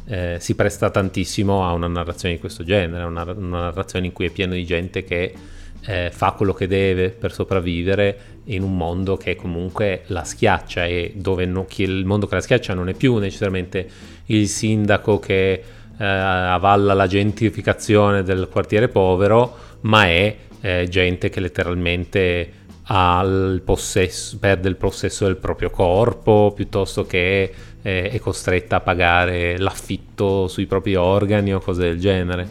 eh, 0.07 0.37
si 0.39 0.55
presta 0.55 0.89
tantissimo 0.89 1.65
a 1.65 1.73
una 1.73 1.87
narrazione 1.87 2.35
di 2.35 2.39
questo 2.39 2.63
genere, 2.63 3.03
una, 3.03 3.23
una 3.23 3.59
narrazione 3.61 4.07
in 4.07 4.13
cui 4.13 4.25
è 4.25 4.29
pieno 4.29 4.53
di 4.53 4.65
gente 4.65 5.03
che 5.03 5.33
eh, 5.85 6.09
fa 6.11 6.31
quello 6.31 6.53
che 6.53 6.67
deve 6.67 7.09
per 7.09 7.31
sopravvivere 7.31 8.19
in 8.45 8.63
un 8.63 8.75
mondo 8.75 9.15
che 9.15 9.35
comunque 9.35 10.03
la 10.07 10.23
schiaccia 10.23 10.85
e 10.85 11.13
dove 11.15 11.45
no, 11.45 11.65
il 11.77 12.05
mondo 12.05 12.27
che 12.27 12.35
la 12.35 12.41
schiaccia 12.41 12.73
non 12.73 12.89
è 12.89 12.93
più 12.93 13.17
necessariamente 13.17 13.87
il 14.25 14.47
sindaco 14.47 15.19
che 15.19 15.63
eh, 15.99 16.05
avalla 16.05 16.93
la 16.93 17.07
gentrificazione 17.07 18.23
del 18.23 18.47
quartiere 18.49 18.87
povero, 18.87 19.55
ma 19.81 20.05
è 20.05 20.35
eh, 20.61 20.87
gente 20.89 21.29
che 21.29 21.39
letteralmente 21.39 22.53
il 22.91 23.61
possesso, 23.63 24.37
perde 24.39 24.67
il 24.67 24.75
possesso 24.75 25.25
del 25.25 25.37
proprio 25.37 25.69
corpo 25.69 26.51
piuttosto 26.55 27.05
che 27.05 27.53
eh, 27.81 28.09
è 28.09 28.19
costretta 28.19 28.77
a 28.77 28.79
pagare 28.79 29.59
l'affitto 29.59 30.47
sui 30.47 30.65
propri 30.65 30.95
organi 30.95 31.53
o 31.53 31.59
cose 31.59 31.81
del 31.81 31.99
genere. 31.99 32.47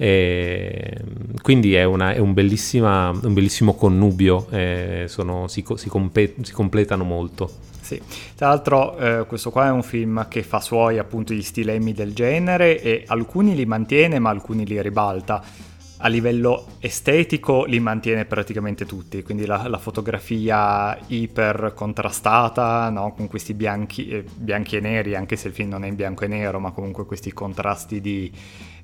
E 0.00 0.96
quindi 1.42 1.74
è, 1.74 1.84
una, 1.84 2.12
è 2.12 2.18
un, 2.18 2.28
un, 2.28 2.34
bellissimo 2.34 3.74
connubio, 3.74 4.46
eh, 4.50 5.06
sono, 5.08 5.48
si, 5.48 5.64
si, 5.74 5.88
compe- 5.88 6.34
si, 6.42 6.52
completano 6.52 7.04
molto. 7.04 7.50
Sì, 7.88 7.98
tra 8.36 8.48
l'altro 8.48 8.98
eh, 8.98 9.24
questo 9.26 9.50
qua 9.50 9.68
è 9.68 9.70
un 9.70 9.82
film 9.82 10.28
che 10.28 10.42
fa 10.42 10.60
suoi 10.60 10.98
appunto 10.98 11.32
gli 11.32 11.40
stilemmi 11.40 11.94
del 11.94 12.12
genere 12.12 12.82
e 12.82 13.04
alcuni 13.06 13.54
li 13.54 13.64
mantiene 13.64 14.18
ma 14.18 14.28
alcuni 14.28 14.66
li 14.66 14.82
ribalta 14.82 15.42
a 16.00 16.08
livello 16.08 16.66
estetico 16.80 17.64
li 17.64 17.80
mantiene 17.80 18.24
praticamente 18.24 18.84
tutti, 18.84 19.22
quindi 19.22 19.46
la, 19.46 19.66
la 19.68 19.78
fotografia 19.78 20.96
iper 21.06 21.72
contrastata, 21.74 22.90
no? 22.90 23.14
con 23.14 23.26
questi 23.26 23.54
bianchi, 23.54 24.08
eh, 24.08 24.24
bianchi, 24.34 24.76
e 24.76 24.80
neri, 24.80 25.16
anche 25.16 25.36
se 25.36 25.48
il 25.48 25.54
film 25.54 25.70
non 25.70 25.84
è 25.84 25.88
in 25.88 25.96
bianco 25.96 26.24
e 26.24 26.28
nero, 26.28 26.60
ma 26.60 26.70
comunque 26.72 27.04
questi 27.04 27.32
contrasti 27.32 28.00
di 28.00 28.30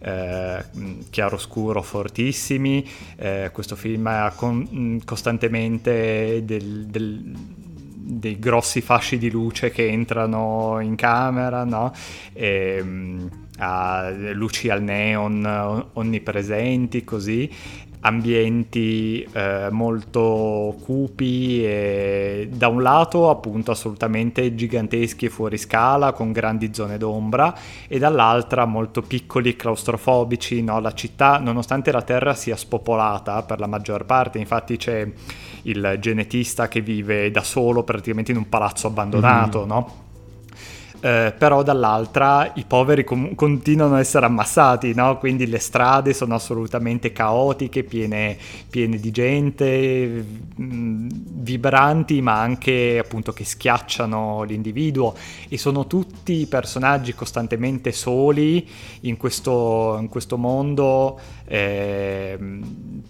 eh, 0.01 0.65
chiaroscuro 1.11 1.83
fortissimi. 1.83 2.85
Eh, 3.17 3.51
questo 3.53 3.77
film 3.77 4.07
ha 4.09 4.33
con, 4.35 5.01
costantemente 5.05 6.43
del, 6.45 6.87
del 6.87 7.33
dei 8.07 8.39
grossi 8.39 8.81
fasci 8.81 9.17
di 9.17 9.31
luce 9.31 9.71
che 9.71 9.89
entrano 9.89 10.79
in 10.81 10.95
camera, 10.95 11.65
no? 11.65 11.93
E, 12.33 12.77
ehm, 12.79 13.31
a 13.59 14.11
luci 14.33 14.69
al 14.69 14.83
neon 14.83 15.91
onnipresenti, 15.93 17.05
così, 17.05 17.49
ambienti 18.01 19.27
eh, 19.33 19.69
molto 19.71 20.77
cupi 20.83 21.65
e 21.65 22.49
da 22.53 22.69
un 22.69 22.83
lato 22.83 23.31
appunto 23.31 23.71
assolutamente 23.71 24.55
giganteschi 24.55 25.27
e 25.27 25.31
fuori 25.31 25.57
scala 25.57 26.13
con 26.13 26.31
grandi 26.31 26.75
zone 26.75 26.99
d'ombra 26.99 27.55
e 27.89 27.99
dall'altra 27.99 28.67
molto 28.67 29.01
piccoli 29.01 29.51
e 29.51 29.57
claustrofobici, 29.57 30.63
no? 30.63 30.81
la 30.81 30.93
città 30.93 31.39
nonostante 31.39 31.93
la 31.93 32.03
terra 32.03 32.35
sia 32.35 32.57
spopolata 32.57 33.43
per 33.43 33.59
la 33.59 33.67
maggior 33.67 34.05
parte, 34.05 34.39
infatti 34.39 34.77
c'è 34.77 35.11
il 35.65 35.97
genetista 36.01 36.69
che 36.69 36.81
vive 36.81 37.31
da 37.31 37.43
solo 37.43 37.83
praticamente 37.83 38.33
in 38.33 38.39
un 38.39 38.49
palazzo 38.49 38.87
abbandonato, 38.87 39.61
mm-hmm. 39.61 39.69
no? 39.69 40.03
eh, 41.05 41.35
però 41.37 41.63
dall'altra 41.63 42.51
i 42.55 42.65
poveri 42.67 43.05
com- 43.05 43.35
continuano 43.35 43.97
a 43.97 44.01
essere 44.01 44.25
ammassati, 44.25 44.95
no? 44.95 45.19
quindi 45.19 45.47
le 45.47 45.59
strade 45.59 46.15
sono 46.15 46.35
assolutamente 46.35 47.13
caotiche, 47.13 47.85
piene, 47.85 48.39
piene 48.71 48.97
di 48.97 49.11
gente, 49.11 50.25
mh, 50.57 50.65
mm, 50.65 51.09
vibranti, 51.43 52.23
ma 52.23 52.41
anche 52.41 52.99
appunto 52.99 53.35
che 53.35 53.45
schiacciano 53.45 54.45
l'individuo 54.45 55.15
e 55.51 55.59
sono 55.59 55.87
tutti 55.87 56.47
personaggi 56.47 57.15
costantemente 57.15 57.93
soli 57.93 58.67
in 59.01 59.19
questo, 59.19 59.99
in 60.01 60.09
questo 60.09 60.39
mondo 60.39 61.21
eh, 61.45 62.39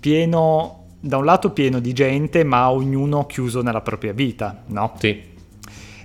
pieno 0.00 0.83
da 1.04 1.18
un 1.18 1.26
lato 1.26 1.50
pieno 1.50 1.80
di 1.80 1.92
gente, 1.92 2.44
ma 2.44 2.70
ognuno 2.70 3.26
chiuso 3.26 3.60
nella 3.60 3.82
propria 3.82 4.14
vita, 4.14 4.62
no? 4.68 4.94
Sì. 4.98 5.32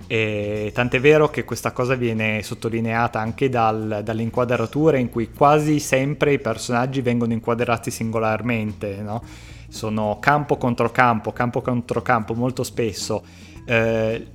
E 0.06 0.70
tant'è 0.74 1.00
vero 1.00 1.30
che 1.30 1.44
questa 1.44 1.72
cosa 1.72 1.94
viene 1.94 2.42
sottolineata 2.42 3.18
anche 3.18 3.48
dal, 3.48 4.02
dalle 4.04 4.22
inquadrature 4.22 4.98
in 4.98 5.08
cui 5.08 5.30
quasi 5.30 5.78
sempre 5.78 6.34
i 6.34 6.38
personaggi 6.38 7.00
vengono 7.00 7.32
inquadrati 7.32 7.90
singolarmente, 7.90 8.96
no? 9.00 9.22
sono 9.68 10.18
campo 10.20 10.56
contro 10.58 10.90
campo, 10.90 11.32
campo 11.32 11.62
contro 11.62 12.02
campo 12.02 12.34
molto 12.34 12.62
spesso. 12.62 13.22
Eh, 13.64 14.26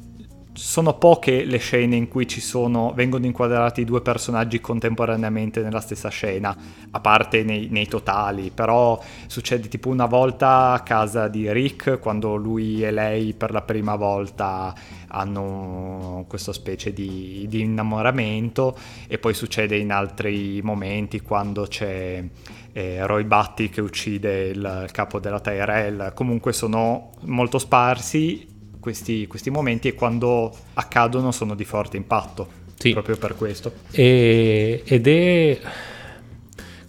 sono 0.56 0.94
poche 0.98 1.44
le 1.44 1.58
scene 1.58 1.96
in 1.96 2.08
cui 2.08 2.28
sono, 2.30 2.94
vengono 2.96 3.26
inquadrati 3.26 3.84
due 3.84 4.02
personaggi 4.02 4.62
contemporaneamente 4.62 5.62
nella 5.62 5.82
stessa 5.82 6.10
scena, 6.10 6.56
a 6.92 7.00
parte 7.02 7.44
nei, 7.44 7.68
nei, 7.70 7.88
totali, 7.88 8.52
però 8.52 9.02
succede 9.28 9.68
tipo 9.68 9.90
una 9.90 10.06
volta 10.06 10.72
a 10.72 10.80
casa 10.80 11.28
di 11.28 11.52
Rick, 11.52 12.00
quando 12.00 12.36
lui 12.36 12.84
e 12.84 12.92
lei 12.92 13.34
per 13.34 13.52
la 13.52 13.62
prima 13.62 13.96
volta 13.96 14.74
hanno 15.08 16.26
questa 16.28 16.54
specie 16.54 16.94
di, 16.94 17.46
di 17.50 17.62
innamoramento 17.62 18.78
e 19.08 19.18
poi 19.18 19.34
succede 19.34 19.78
in 19.78 19.92
altri 19.92 20.62
momenti 20.64 21.22
quando 21.22 21.64
c'è 21.68 22.24
eh, 22.72 23.06
Roy 23.06 23.24
Batty 23.24 23.70
che 23.70 23.82
uccide 23.82 24.48
il 24.48 24.88
capo 24.92 25.20
della 25.20 25.40
Tyrell, 25.40 26.14
comunque 26.14 26.54
sono 26.54 27.12
molto 27.24 27.60
sparsi 27.60 28.54
questi, 28.86 29.25
questi 29.25 29.50
momenti 29.50 29.88
e 29.88 29.96
quando 29.96 30.56
accadono 30.75 31.32
sono 31.32 31.56
di 31.56 31.65
forte 31.65 31.98
impatto. 31.98 32.48
Sì. 32.77 32.92
Proprio 32.92 33.18
per 33.18 33.36
questo. 33.36 33.74
E, 33.89 34.84
ed 34.86 35.08
è 35.08 35.60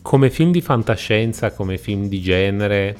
come 0.02 0.28
film 0.28 0.52
di 0.52 0.60
fantascienza, 0.60 1.52
come 1.52 1.78
film 1.78 2.06
di 2.08 2.20
genere 2.20 2.96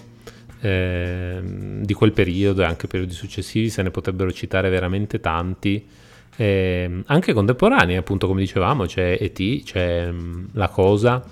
eh, 0.63 1.41
di 1.43 1.93
quel 1.93 2.13
periodo 2.13 2.63
e 2.63 2.65
anche 2.65 2.87
periodi 2.87 3.13
successivi 3.13 3.69
se 3.69 3.83
ne 3.83 3.91
potrebbero 3.91 4.33
citare 4.33 4.71
veramente 4.71 5.21
tanti. 5.21 5.87
Eh, 6.35 7.03
anche 7.05 7.35
contemporanei, 7.35 7.97
appunto, 7.97 8.27
come 8.27 8.41
dicevamo, 8.41 8.87
c'è 8.87 9.19
E.T., 9.21 9.63
c'è 9.63 10.11
mm, 10.11 10.45
La 10.53 10.69
Cosa, 10.69 11.23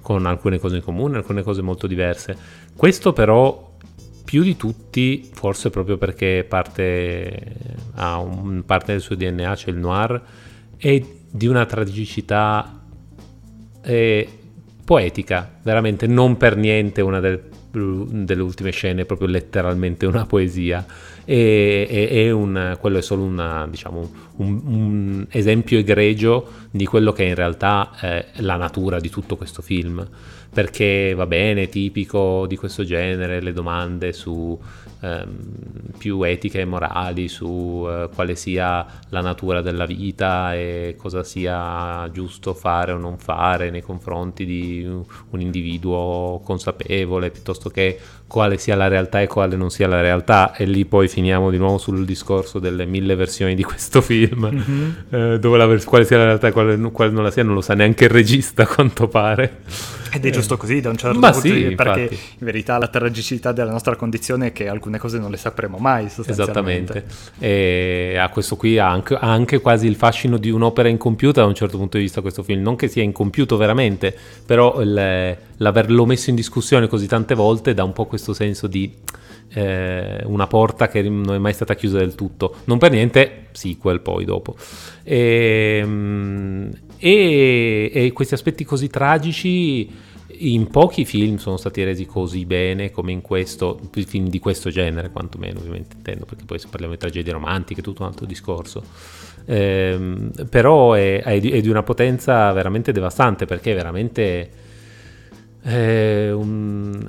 con 0.00 0.24
alcune 0.24 0.58
cose 0.58 0.76
in 0.76 0.82
comune, 0.82 1.18
alcune 1.18 1.42
cose 1.42 1.60
molto 1.60 1.86
diverse. 1.86 2.34
Questo 2.74 3.12
però 3.12 3.69
più 4.30 4.44
di 4.44 4.56
tutti, 4.56 5.28
forse 5.32 5.70
proprio 5.70 5.98
perché 5.98 6.46
parte, 6.48 7.52
ha 7.94 8.20
un, 8.20 8.62
parte 8.64 8.92
del 8.92 9.00
suo 9.00 9.16
DNA, 9.16 9.54
c'è 9.56 9.70
il 9.70 9.76
noir, 9.76 10.22
è 10.76 11.02
di 11.28 11.48
una 11.48 11.66
tragicità 11.66 12.80
eh, 13.82 14.28
poetica, 14.84 15.58
veramente 15.64 16.06
non 16.06 16.36
per 16.36 16.56
niente 16.56 17.00
una 17.00 17.18
del, 17.18 17.42
delle 17.72 18.40
ultime 18.40 18.70
scene, 18.70 19.04
proprio 19.04 19.26
letteralmente 19.26 20.06
una 20.06 20.24
poesia. 20.26 20.86
E, 21.24 21.86
e, 21.88 22.08
e 22.10 22.30
un, 22.30 22.76
quello 22.80 22.98
è 22.98 23.02
solo 23.02 23.22
una, 23.22 23.66
diciamo, 23.68 24.10
un, 24.36 24.60
un, 24.64 25.26
esempio 25.30 25.78
egregio 25.78 26.48
di 26.70 26.86
quello 26.86 27.12
che 27.12 27.24
è 27.24 27.28
in 27.28 27.34
realtà 27.34 27.90
è 27.98 28.26
la 28.36 28.56
natura 28.56 28.98
di 28.98 29.10
tutto 29.10 29.36
questo 29.36 29.62
film. 29.62 30.06
Perché 30.52 31.14
va 31.14 31.26
bene, 31.26 31.68
tipico 31.68 32.44
di 32.48 32.56
questo 32.56 32.82
genere, 32.82 33.40
le 33.40 33.52
domande 33.52 34.12
su 34.12 34.58
ehm, 35.00 35.92
più 35.96 36.22
etiche 36.22 36.60
e 36.60 36.64
morali 36.64 37.28
su 37.28 37.86
eh, 37.88 38.08
quale 38.14 38.34
sia 38.34 38.84
la 39.10 39.20
natura 39.20 39.60
della 39.60 39.86
vita 39.86 40.54
e 40.54 40.94
cosa 40.98 41.22
sia 41.22 42.08
giusto 42.12 42.54
fare 42.54 42.92
o 42.92 42.98
non 42.98 43.18
fare 43.18 43.70
nei 43.70 43.82
confronti 43.82 44.44
di 44.44 44.84
un 44.84 45.40
individuo 45.40 46.40
consapevole, 46.44 47.30
piuttosto 47.30 47.70
che 47.70 47.98
quale 48.30 48.58
sia 48.58 48.76
la 48.76 48.86
realtà 48.86 49.20
e 49.20 49.26
quale 49.26 49.56
non 49.56 49.70
sia 49.70 49.88
la 49.88 50.00
realtà 50.00 50.54
e 50.54 50.64
lì 50.64 50.84
poi 50.84 51.08
finiamo 51.08 51.50
di 51.50 51.58
nuovo 51.58 51.78
sul 51.78 52.04
discorso 52.04 52.60
delle 52.60 52.86
mille 52.86 53.16
versioni 53.16 53.56
di 53.56 53.64
questo 53.64 54.00
film 54.00 54.48
mm-hmm. 54.48 54.90
eh, 55.32 55.38
dove 55.40 55.58
la 55.58 55.66
vers- 55.66 55.84
quale 55.84 56.04
sia 56.04 56.16
la 56.16 56.26
realtà 56.26 56.46
e 56.46 56.52
quale, 56.52 56.78
quale, 56.92 57.10
non 57.10 57.24
la 57.24 57.32
sia 57.32 57.42
non 57.42 57.54
lo 57.54 57.60
sa 57.60 57.74
neanche 57.74 58.04
il 58.04 58.10
regista 58.10 58.62
a 58.62 58.66
quanto 58.68 59.08
pare. 59.08 59.62
Ed 60.12 60.24
è 60.24 60.28
eh. 60.28 60.30
giusto 60.30 60.56
così 60.56 60.80
da 60.80 60.90
un 60.90 60.96
certo 60.96 61.18
Ma 61.18 61.32
punto 61.32 61.48
sì, 61.48 61.68
di 61.68 61.74
perché 61.74 62.08
in 62.12 62.46
verità 62.46 62.78
la 62.78 62.86
tragicità 62.86 63.50
della 63.50 63.72
nostra 63.72 63.96
condizione 63.96 64.48
è 64.48 64.52
che 64.52 64.68
alcune 64.68 64.98
cose 64.98 65.18
non 65.18 65.32
le 65.32 65.36
sapremo 65.36 65.78
mai 65.78 66.06
esattamente. 66.06 67.04
E 67.40 68.16
a 68.16 68.28
questo 68.28 68.54
qui 68.54 68.78
ha 68.78 68.88
anche, 68.88 69.14
ha 69.14 69.28
anche 69.28 69.60
quasi 69.60 69.88
il 69.88 69.96
fascino 69.96 70.36
di 70.36 70.50
un'opera 70.50 70.88
incompiuta 70.88 71.40
da 71.40 71.48
un 71.48 71.54
certo 71.54 71.78
punto 71.78 71.96
di 71.96 72.04
vista 72.04 72.20
questo 72.20 72.44
film. 72.44 72.62
Non 72.62 72.76
che 72.76 72.86
sia 72.86 73.02
incompiuto 73.02 73.56
veramente 73.56 74.16
però 74.46 74.80
il, 74.80 75.36
l'averlo 75.60 76.06
messo 76.06 76.30
in 76.30 76.36
discussione 76.36 76.88
così 76.88 77.06
tante 77.06 77.34
volte 77.34 77.74
dà 77.74 77.84
un 77.84 77.92
po' 77.92 78.06
questo 78.06 78.32
senso 78.32 78.66
di 78.66 78.92
eh, 79.52 80.22
una 80.24 80.46
porta 80.46 80.88
che 80.88 81.02
non 81.02 81.34
è 81.34 81.38
mai 81.38 81.52
stata 81.52 81.74
chiusa 81.74 81.98
del 81.98 82.14
tutto. 82.14 82.56
Non 82.64 82.78
per 82.78 82.90
niente, 82.92 83.48
sequel 83.52 84.00
poi 84.00 84.24
dopo. 84.24 84.56
E, 85.02 85.80
ehm, 85.82 86.70
e, 86.98 87.90
e 87.92 88.12
questi 88.12 88.34
aspetti 88.34 88.64
così 88.64 88.88
tragici 88.88 90.08
in 90.42 90.68
pochi 90.68 91.04
film 91.04 91.36
sono 91.36 91.56
stati 91.56 91.82
resi 91.84 92.06
così 92.06 92.46
bene 92.46 92.90
come 92.90 93.12
in 93.12 93.20
questo, 93.20 93.78
film 94.06 94.28
di 94.28 94.38
questo 94.38 94.70
genere, 94.70 95.10
quantomeno 95.10 95.58
ovviamente 95.58 95.96
intendo, 95.96 96.24
perché 96.24 96.44
poi 96.44 96.58
se 96.58 96.68
parliamo 96.70 96.94
di 96.94 97.00
tragedie 97.00 97.32
romantiche 97.32 97.80
è 97.80 97.84
tutto 97.84 98.02
un 98.02 98.08
altro 98.08 98.24
discorso. 98.24 98.82
Eh, 99.44 99.98
però 100.48 100.92
è, 100.94 101.22
è, 101.22 101.40
di, 101.40 101.50
è, 101.50 101.60
di, 101.60 101.68
una 101.68 101.82
potenza 101.82 102.52
veramente 102.52 102.92
devastante 102.92 103.46
perché 103.46 103.74
veramente 103.74 104.50
eh, 105.70 106.32
un, 106.32 107.06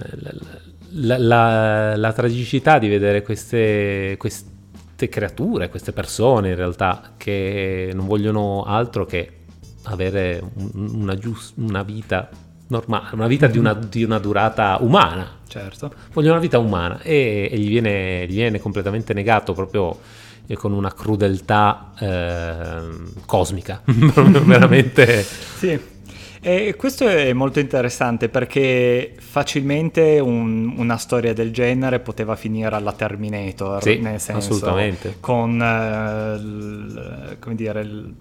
la, 0.91 1.17
la, 1.17 1.95
la, 1.95 2.13
tragicità 2.13 2.77
di 2.77 2.87
vedere 2.87 3.23
queste, 3.23 4.15
queste 4.17 5.09
creature, 5.09 5.69
queste 5.69 5.91
persone 5.91 6.49
in 6.49 6.55
realtà 6.55 7.13
che 7.17 7.91
non 7.93 8.05
vogliono 8.05 8.63
altro 8.63 9.05
che 9.05 9.37
avere 9.83 10.41
una, 10.73 11.15
giust- 11.15 11.53
una 11.57 11.81
vita 11.81 12.29
normale, 12.67 13.09
una 13.13 13.27
vita 13.27 13.47
di 13.47 13.57
una, 13.57 13.73
di 13.73 14.03
una, 14.03 14.19
durata 14.19 14.77
umana. 14.81 15.39
Certo. 15.47 15.91
Vogliono 16.13 16.33
una 16.33 16.41
vita 16.41 16.59
umana 16.59 17.01
e, 17.01 17.49
e 17.51 17.57
gli, 17.57 17.67
viene, 17.67 18.25
gli, 18.27 18.35
viene, 18.35 18.59
completamente 18.59 19.13
negato 19.13 19.53
proprio 19.53 19.97
eh, 20.45 20.55
con 20.55 20.71
una 20.71 20.93
crudeltà 20.93 21.93
eh, 21.99 22.81
cosmica, 23.25 23.81
veramente. 23.85 25.23
sì. 25.23 25.99
E 26.43 26.75
questo 26.75 27.07
è 27.07 27.33
molto 27.33 27.59
interessante 27.59 28.27
perché 28.27 29.13
facilmente 29.19 30.17
un, 30.19 30.73
una 30.75 30.97
storia 30.97 31.33
del 31.33 31.51
genere 31.51 31.99
poteva 31.99 32.35
finire 32.35 32.75
alla 32.75 32.93
Terminator, 32.93 33.83
sì, 33.83 33.99
nel 33.99 34.19
senso 34.19 34.53
assolutamente. 34.53 35.17
con, 35.19 35.61
eh, 35.61 36.37
l, 36.37 37.37
come 37.39 37.55
dire, 37.55 37.83
l, 37.83 38.15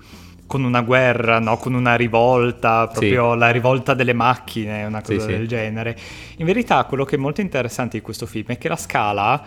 con 0.46 0.64
una 0.64 0.82
guerra, 0.82 1.38
no? 1.38 1.56
con 1.56 1.72
una 1.72 1.94
rivolta, 1.94 2.88
proprio 2.88 3.32
sì. 3.32 3.38
la 3.38 3.50
rivolta 3.50 3.94
delle 3.94 4.12
macchine, 4.12 4.84
una 4.84 5.00
cosa 5.00 5.20
sì, 5.20 5.26
del 5.28 5.40
sì. 5.42 5.48
genere. 5.48 5.96
In 6.36 6.44
verità 6.44 6.84
quello 6.84 7.06
che 7.06 7.16
è 7.16 7.18
molto 7.18 7.40
interessante 7.40 7.96
di 7.96 8.02
questo 8.02 8.26
film 8.26 8.48
è 8.48 8.58
che 8.58 8.68
la 8.68 8.76
scala 8.76 9.42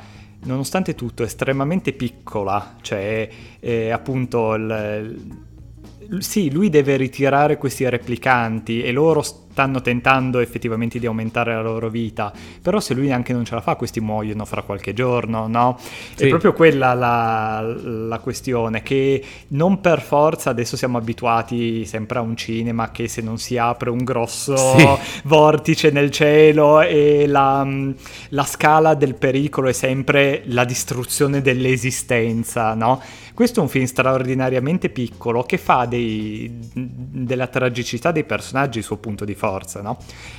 nonostante 0.46 0.96
tutto 0.96 1.22
è 1.22 1.28
estremamente 1.28 1.94
piccola, 1.94 2.76
cioè 2.82 3.30
eh, 3.60 3.92
appunto 3.92 4.56
il, 4.56 5.52
sì, 6.20 6.52
lui 6.52 6.70
deve 6.70 6.96
ritirare 6.96 7.58
questi 7.58 7.88
replicanti 7.90 8.82
e 8.82 8.92
loro 8.92 9.24
stanno 9.54 9.82
tentando 9.82 10.40
effettivamente 10.40 10.98
di 10.98 11.06
aumentare 11.06 11.54
la 11.54 11.62
loro 11.62 11.88
vita, 11.88 12.34
però 12.60 12.80
se 12.80 12.96
lui 12.96 13.12
anche 13.12 13.34
non 13.34 13.46
ce 13.46 13.54
la 13.54 13.62
fa, 13.62 13.76
questi 13.76 14.00
muoiono 14.00 14.46
fra 14.46 14.64
qualche 14.64 14.94
giorno, 14.94 15.46
no? 15.48 15.78
Sì. 16.16 16.26
È 16.26 16.28
proprio 16.28 16.54
quella 16.54 16.96
la, 16.96 17.62
la, 17.62 18.18
questione, 18.18 18.82
che 18.82 19.24
non 19.50 19.80
per 19.80 20.02
forza 20.02 20.50
adesso 20.50 20.76
siamo 20.76 20.98
abituati 20.98 21.86
sempre 21.86 22.18
a 22.18 22.22
un 22.22 22.36
cinema 22.36 22.90
che 22.90 23.08
se 23.08 23.22
non 23.22 23.38
si 23.38 23.56
apre 23.56 23.92
un 23.92 24.04
grosso 24.04 24.58
sì. 24.58 24.88
vortice 25.26 25.92
nel 25.92 26.10
cielo 26.10 26.82
e 26.82 27.28
la, 27.28 27.68
la 28.30 28.46
scala 28.46 28.96
del 28.96 29.14
pericolo 29.14 29.70
è 29.70 29.74
sempre 29.74 30.42
la 30.46 30.66
distruzione 30.66 31.44
dell'esistenza, 31.44 32.74
no? 32.74 33.00
Questo 33.34 33.62
è 33.62 33.64
un 33.64 33.70
film 33.70 33.86
straordinariamente 33.86 34.90
piccolo 34.90 35.42
che 35.42 35.58
fa 35.58 35.86
dei, 35.86 36.52
della 36.72 37.48
tragicità 37.48 38.12
dei 38.12 38.26
personaggi 38.26 38.78
il 38.78 38.84
suo 38.84 38.98
punto 38.98 39.26
di 39.26 39.34
forza, 39.44 39.82
no? 39.82 39.98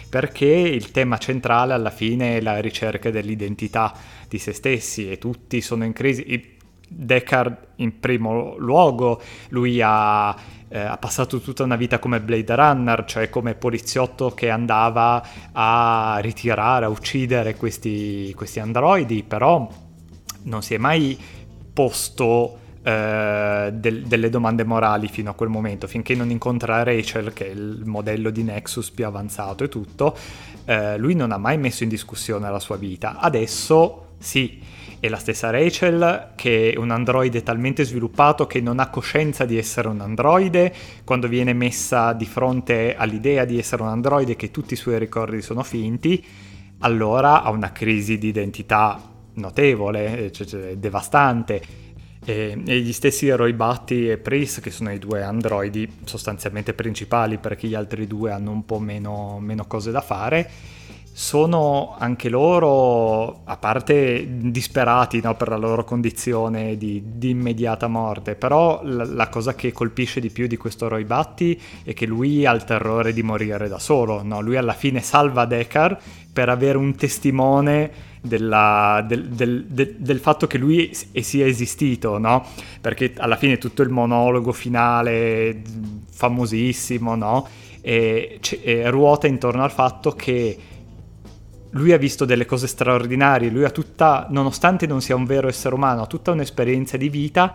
Perché 0.09 0.47
il 0.47 0.91
tema 0.91 1.19
centrale 1.19 1.75
alla 1.75 1.91
fine 1.91 2.39
è 2.39 2.41
la 2.41 2.59
ricerca 2.61 3.11
dell'identità 3.11 3.93
di 4.29 4.39
se 4.39 4.55
stessi 4.55 5.11
e 5.11 5.19
tutti 5.19 5.61
sono 5.61 5.85
in 5.85 5.93
crisi. 5.93 6.53
Deckard 6.87 7.57
in 7.77 7.99
primo 7.99 8.57
luogo, 8.57 9.21
lui 9.49 9.81
ha, 9.83 10.35
eh, 10.69 10.79
ha, 10.79 10.97
passato 10.97 11.41
tutta 11.41 11.65
una 11.65 11.77
vita 11.77 11.99
come 11.99 12.21
Blade 12.21 12.55
Runner, 12.55 13.05
cioè 13.05 13.29
come 13.29 13.55
poliziotto 13.55 14.31
che 14.31 14.49
andava 14.49 15.23
a 15.53 16.19
ritirare, 16.21 16.85
a 16.85 16.89
uccidere 16.89 17.57
questi, 17.57 18.33
questi 18.35 18.61
androidi, 18.61 19.23
però 19.23 19.69
non 20.45 20.63
si 20.63 20.75
è 20.75 20.79
mai 20.79 21.19
posto 21.73 22.59
eh, 22.87 23.71
del, 23.73 24.03
delle 24.03 24.29
domande 24.29 24.63
morali 24.63 25.09
fino 25.09 25.31
a 25.31 25.33
quel 25.33 25.49
momento, 25.49 25.87
finché 25.87 26.15
non 26.15 26.29
incontra 26.31 26.83
Rachel, 26.83 27.33
che 27.33 27.47
è 27.47 27.51
il 27.51 27.81
modello 27.87 28.29
di 28.29 28.43
Nexus 28.43 28.91
più 28.91 29.07
avanzato 29.07 29.65
e 29.65 29.69
tutto, 29.69 30.15
eh, 30.67 30.99
lui 30.99 31.15
non 31.15 31.33
ha 31.33 31.39
mai 31.39 31.57
messo 31.57 31.83
in 31.83 31.89
discussione 31.89 32.51
la 32.51 32.61
sua 32.61 32.77
vita. 32.77 33.19
Adesso 33.19 34.09
sì, 34.19 34.61
è 35.01 35.09
la 35.09 35.17
stessa 35.17 35.49
Rachel 35.49 36.33
che 36.35 36.73
è 36.73 36.77
un 36.77 36.91
androide 36.91 37.43
talmente 37.43 37.85
sviluppato 37.85 38.47
che 38.47 38.61
non 38.61 38.79
ha 38.79 38.91
coscienza 38.91 39.47
di 39.47 39.57
essere 39.57 39.89
un 39.89 40.03
androide, 40.03 40.71
quando 41.05 41.27
viene 41.27 41.55
messa 41.55 42.13
di 42.13 42.27
fronte 42.27 42.97
all'idea 42.97 43.47
di 43.47 43.59
essere 43.59 43.81
un 43.81 43.89
androide 43.89 44.37
che 44.37 44.51
tutti 44.51 44.75
i 44.75 44.77
suoi 44.77 44.99
ricordi 44.99 45.41
sono 45.41 45.63
finti, 45.63 46.23
allora 46.81 47.43
ha 47.43 47.49
una 47.49 47.73
crisi 47.73 48.19
di 48.19 48.29
identità 48.29 49.01
notevole, 49.37 50.31
cioè, 50.33 50.47
cioè, 50.47 50.77
devastante 50.77 51.84
e, 52.25 52.61
e, 52.67 52.81
gli 52.81 52.93
stessi 52.93 53.29
eroi 53.29 53.53
Batty 53.53 54.09
e 54.09 54.19
Pris, 54.19 54.61
che 54.61 54.71
sono 54.71 54.93
i 54.93 54.99
due 54.99 55.23
androidi 55.23 55.89
sostanzialmente 56.05 56.75
principali 56.75 57.39
perché 57.39 57.69
gli 57.69 57.75
altri 57.75 58.07
due 58.07 58.33
hanno 58.33 58.51
un 58.51 58.65
po' 58.65 58.79
meno, 58.79 59.39
meno 59.41 59.67
cose 59.67 59.91
da 59.91 60.01
fare, 60.01 60.51
sono 61.17 61.95
anche 61.97 62.29
loro, 62.29 63.43
a 63.45 63.57
parte 63.57 64.27
disperati 64.29 65.21
no, 65.23 65.37
per 65.37 65.49
la 65.49 65.57
loro 65.57 65.85
condizione 65.85 66.77
di, 66.77 67.01
di 67.05 67.31
immediata 67.31 67.87
morte, 67.87 68.35
però 68.35 68.81
la, 68.83 69.05
la, 69.05 69.29
cosa 69.29 69.55
che 69.55 69.71
colpisce 69.71 70.19
di 70.19 70.31
più 70.31 70.49
di 70.49 70.57
questo 70.57 70.89
Roy 70.89 71.05
Batty 71.05 71.57
è 71.85 71.93
che 71.93 72.07
lui 72.07 72.45
ha 72.47 72.53
il 72.53 72.65
terrore 72.65 73.13
di 73.13 73.23
morire 73.23 73.69
da 73.69 73.79
solo, 73.79 74.25
no? 74.25 74.41
lui 74.41 74.57
alla 74.57 74.73
fine 74.73 75.01
salva 75.03 75.45
Deckard 75.45 75.99
per 76.33 76.49
avere 76.49 76.79
un 76.79 76.97
testimone 76.97 78.14
della, 78.25 79.05
del, 79.07 79.27
del, 79.27 79.67
del, 79.67 79.97
del, 79.99 80.19
fatto 80.19 80.47
che 80.47 80.57
lui 80.57 80.91
sia 80.95 81.47
esistito, 81.47 82.17
no? 82.17 82.47
Perché 82.81 83.13
alla 83.19 83.37
fine 83.37 83.59
tutto 83.59 83.83
il 83.83 83.91
monologo 83.91 84.53
finale, 84.53 85.63
famosissimo, 86.11 87.15
no? 87.15 87.47
E, 87.83 88.41
e 88.63 88.89
ruota 88.89 89.27
intorno 89.27 89.63
al 89.63 89.71
fatto 89.71 90.13
che 90.13 90.59
lui 91.71 91.93
ha 91.93 91.99
visto 91.99 92.25
delle 92.25 92.47
cose 92.47 92.67
straordinarie, 92.67 93.51
lui 93.51 93.65
ha 93.65 93.71
tutta, 93.71 94.27
nonostante 94.31 94.87
non 94.87 95.03
sia 95.03 95.17
un 95.17 95.27
vero 95.27 95.49
essere 95.49 95.75
umano, 95.75 96.03
ha 96.03 96.07
tutta 96.07 96.31
un'esperienza 96.31 96.97
di 96.97 97.11
vita 97.11 97.55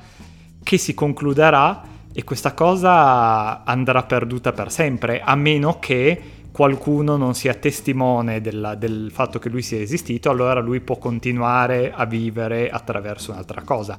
che 0.61 0.77
si 0.77 0.93
concluderà 0.93 1.81
e 2.13 2.23
questa 2.23 2.53
cosa 2.53 3.63
andrà 3.63 4.03
perduta 4.03 4.51
per 4.51 4.71
sempre, 4.71 5.21
a 5.21 5.35
meno 5.35 5.79
che 5.79 6.21
qualcuno 6.59 7.15
non 7.15 7.35
sia 7.35 7.53
testimone 7.53 8.41
della, 8.41 8.75
del 8.75 9.11
fatto 9.13 9.39
che 9.39 9.47
lui 9.47 9.61
sia 9.61 9.79
esistito, 9.79 10.29
allora 10.29 10.59
lui 10.59 10.81
può 10.81 10.97
continuare 10.97 11.93
a 11.95 12.03
vivere 12.03 12.69
attraverso 12.69 13.31
un'altra 13.31 13.61
cosa, 13.61 13.97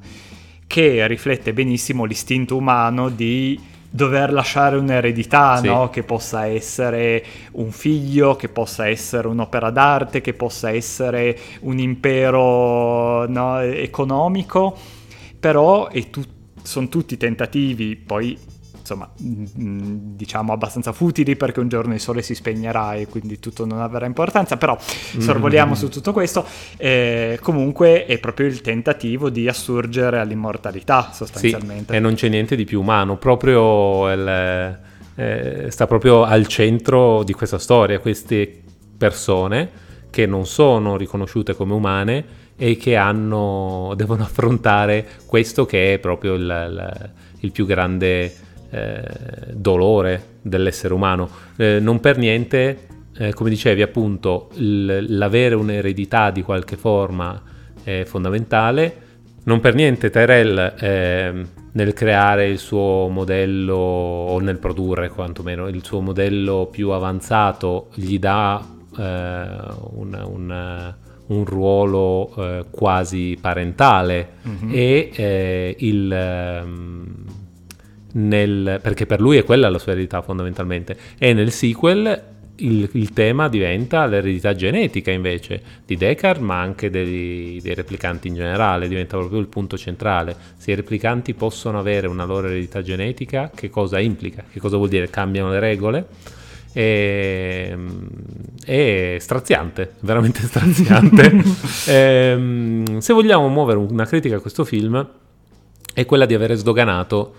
che 0.67 1.07
riflette 1.07 1.53
benissimo 1.53 2.03
l'istinto 2.03 2.55
umano 2.55 3.09
di 3.09 3.59
dover 3.89 4.31
lasciare 4.31 4.77
un'eredità, 4.77 5.57
sì. 5.57 5.65
no? 5.65 5.89
che 5.89 6.03
possa 6.03 6.45
essere 6.45 7.25
un 7.53 7.71
figlio, 7.71 8.35
che 8.35 8.47
possa 8.47 8.87
essere 8.87 9.27
un'opera 9.27 9.71
d'arte, 9.71 10.21
che 10.21 10.35
possa 10.35 10.69
essere 10.69 11.35
un 11.61 11.79
impero 11.79 13.27
no? 13.27 13.59
economico, 13.59 14.77
però 15.39 15.89
tu- 16.11 16.27
sono 16.61 16.87
tutti 16.89 17.17
tentativi, 17.17 17.95
poi 17.95 18.37
insomma, 18.91 19.09
mm, 19.23 20.15
diciamo 20.15 20.51
abbastanza 20.53 20.91
futili 20.91 21.35
perché 21.35 21.59
un 21.59 21.69
giorno 21.69 21.93
il 21.93 21.99
sole 21.99 22.21
si 22.21 22.35
spegnerà 22.35 22.95
e 22.95 23.07
quindi 23.07 23.39
tutto 23.39 23.65
non 23.65 23.79
avrà 23.79 24.05
importanza, 24.05 24.57
però 24.57 24.77
sorvoliamo 24.79 25.71
mm. 25.71 25.75
su 25.75 25.89
tutto 25.89 26.11
questo. 26.11 26.45
Eh, 26.77 27.39
comunque 27.41 28.05
è 28.05 28.17
proprio 28.19 28.47
il 28.47 28.61
tentativo 28.61 29.29
di 29.29 29.47
assurgere 29.47 30.19
all'immortalità 30.19 31.11
sostanzialmente. 31.13 31.91
Sì, 31.93 31.95
e 31.95 31.99
non 31.99 32.15
c'è 32.15 32.29
niente 32.29 32.55
di 32.55 32.65
più 32.65 32.81
umano, 32.81 33.17
proprio 33.17 34.11
il, 34.11 34.79
eh, 35.15 35.65
sta 35.69 35.87
proprio 35.87 36.23
al 36.23 36.47
centro 36.47 37.23
di 37.23 37.33
questa 37.33 37.59
storia, 37.59 37.99
queste 37.99 38.61
persone 38.97 39.89
che 40.09 40.25
non 40.25 40.45
sono 40.45 40.97
riconosciute 40.97 41.55
come 41.55 41.73
umane 41.73 42.39
e 42.57 42.77
che 42.77 42.95
hanno, 42.95 43.93
devono 43.95 44.23
affrontare 44.23 45.07
questo 45.25 45.65
che 45.65 45.93
è 45.93 45.99
proprio 45.99 46.33
il, 46.33 46.41
il, 46.41 47.11
il 47.39 47.51
più 47.51 47.65
grande 47.65 48.49
eh, 48.71 49.03
dolore 49.53 50.37
dell'essere 50.41 50.93
umano. 50.93 51.29
Eh, 51.57 51.79
non 51.79 51.99
per 51.99 52.17
niente, 52.17 52.87
eh, 53.17 53.33
come 53.33 53.49
dicevi 53.49 53.81
appunto, 53.81 54.49
il, 54.55 55.17
l'avere 55.17 55.55
un'eredità 55.55 56.31
di 56.31 56.41
qualche 56.41 56.77
forma 56.77 57.41
è 57.83 58.03
fondamentale. 58.05 59.09
Non 59.43 59.59
per 59.59 59.75
niente 59.75 60.09
Tyrell 60.09 60.75
ehm, 60.79 61.47
nel 61.73 61.93
creare 61.93 62.47
il 62.47 62.59
suo 62.59 63.07
modello 63.09 63.75
o 63.75 64.39
nel 64.39 64.57
produrre 64.57 65.09
quantomeno 65.09 65.67
il 65.67 65.83
suo 65.83 66.01
modello 66.01 66.67
più 66.69 66.89
avanzato 66.89 67.89
gli 67.95 68.19
dà 68.19 68.63
eh, 68.97 69.01
un, 69.01 70.25
un, 70.25 70.93
un, 71.27 71.45
ruolo 71.45 72.33
eh, 72.35 72.65
quasi 72.69 73.37
parentale 73.39 74.29
mm-hmm. 74.47 74.69
e 74.71 75.11
eh, 75.13 75.75
il... 75.79 77.39
Nel, 78.13 78.79
perché 78.81 79.05
per 79.05 79.21
lui 79.21 79.37
è 79.37 79.43
quella 79.43 79.69
la 79.69 79.79
sua 79.79 79.93
eredità 79.93 80.21
fondamentalmente 80.21 80.97
e 81.17 81.31
nel 81.31 81.51
sequel 81.51 82.23
il, 82.57 82.89
il, 82.91 83.13
tema 83.13 83.47
diventa 83.47 84.05
l'eredità 84.05 84.53
genetica 84.53 85.11
invece 85.11 85.61
di 85.85 85.95
Descartes, 85.95 86.43
ma 86.43 86.59
anche 86.59 86.89
dei, 86.89 87.59
dei, 87.61 87.73
replicanti 87.73 88.27
in 88.27 88.35
generale, 88.35 88.87
diventa 88.87 89.17
proprio 89.17 89.39
il 89.39 89.47
punto 89.47 89.77
centrale. 89.77 90.35
Se 90.57 90.71
i 90.71 90.75
replicanti 90.75 91.33
possono 91.33 91.79
avere 91.79 92.07
una 92.07 92.25
loro 92.25 92.47
eredità 92.47 92.83
genetica, 92.83 93.49
che 93.55 93.69
cosa 93.69 93.99
implica? 93.99 94.43
Che 94.51 94.59
cosa 94.59 94.77
vuol 94.77 94.89
dire? 94.89 95.09
Cambiano 95.09 95.49
le 95.49 95.59
regole? 95.59 96.07
è, 96.73 97.75
è 98.65 99.17
straziante, 99.19 99.95
veramente 100.01 100.41
straziante. 100.41 101.43
e, 101.87 101.93
ehm, 101.93 102.99
se 102.99 103.13
vogliamo 103.13 103.47
muovere 103.49 103.79
una 103.79 104.05
critica 104.05 104.37
a 104.37 104.39
questo 104.39 104.63
film 104.63 105.07
è 105.93 106.05
quella 106.05 106.25
di 106.25 106.33
avere 106.33 106.55
sdoganato 106.55 107.33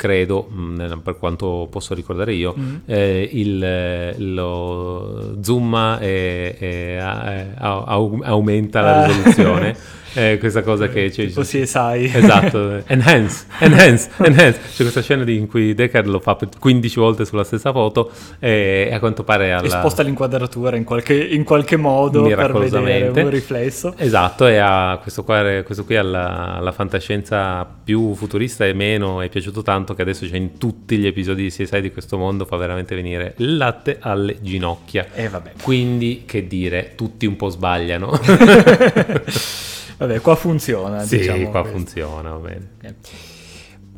credo, 0.00 0.48
mm, 0.50 1.00
per 1.02 1.18
quanto 1.18 1.68
posso 1.70 1.92
ricordare 1.92 2.32
io, 2.32 2.54
mm. 2.58 2.74
eh, 2.86 3.28
il, 3.32 4.32
lo 4.32 5.36
zoom 5.42 5.98
e, 6.00 6.56
e, 6.58 6.96
e, 6.96 7.54
aumenta 7.58 8.80
la 8.80 9.02
ah. 9.02 9.06
risoluzione. 9.06 9.76
eh, 10.14 10.38
questa 10.38 10.62
cosa 10.62 10.88
che 10.88 11.10
c'è. 11.10 11.26
Tipo 11.26 11.42
CSI. 11.42 12.10
Esatto, 12.12 12.82
enhance, 12.88 13.46
enhance, 13.58 14.10
enhance. 14.18 14.60
C'è 14.74 14.82
questa 14.82 15.02
scena 15.02 15.28
in 15.30 15.46
cui 15.46 15.74
Deckard 15.74 16.06
lo 16.06 16.18
fa 16.18 16.36
15 16.58 16.98
volte 16.98 17.24
sulla 17.24 17.44
stessa 17.44 17.72
foto 17.72 18.10
e 18.38 18.90
a 18.92 18.98
quanto 18.98 19.22
pare 19.22 19.52
alla... 19.52 19.66
Esposta 19.66 20.02
l'inquadratura 20.02 20.76
in 20.76 20.84
qualche, 20.84 21.14
in 21.14 21.44
qualche 21.44 21.76
modo 21.76 22.22
per 22.22 22.52
vedere 22.52 23.08
un 23.08 23.30
riflesso. 23.30 23.94
Esatto, 23.96 24.46
e 24.46 24.58
a 24.58 24.98
questo, 25.00 25.24
qua, 25.24 25.62
questo 25.64 25.84
qui 25.84 25.96
alla, 25.96 26.54
alla 26.54 26.72
fantascienza 26.72 27.66
più 27.84 28.14
futurista 28.14 28.66
e 28.66 28.72
meno 28.72 29.20
è 29.20 29.28
piaciuto 29.28 29.62
tanto 29.62 29.94
che 29.94 30.02
adesso 30.02 30.26
c'è 30.26 30.36
in 30.36 30.58
tutti 30.58 30.96
gli 30.96 31.06
episodi 31.06 31.42
di 31.42 31.50
CSI 31.50 31.80
di 31.80 31.92
questo 31.92 32.18
mondo, 32.18 32.44
fa 32.44 32.56
veramente 32.56 32.94
venire 32.94 33.34
il 33.38 33.56
latte 33.56 33.98
alle 34.00 34.38
ginocchia. 34.40 35.06
E 35.14 35.28
vabbè. 35.28 35.52
Quindi, 35.62 36.24
che 36.26 36.46
dire, 36.46 36.92
tutti 36.94 37.26
un 37.26 37.36
po' 37.36 37.48
sbagliano. 37.48 38.18
Vabbè, 40.00 40.22
qua 40.22 40.34
funziona. 40.34 41.04
Sì, 41.04 41.18
diciamo 41.18 41.50
qua 41.50 41.60
questo. 41.60 41.78
funziona, 41.78 42.30
va 42.30 42.48
bene. 42.48 42.68
Okay. 42.78 42.94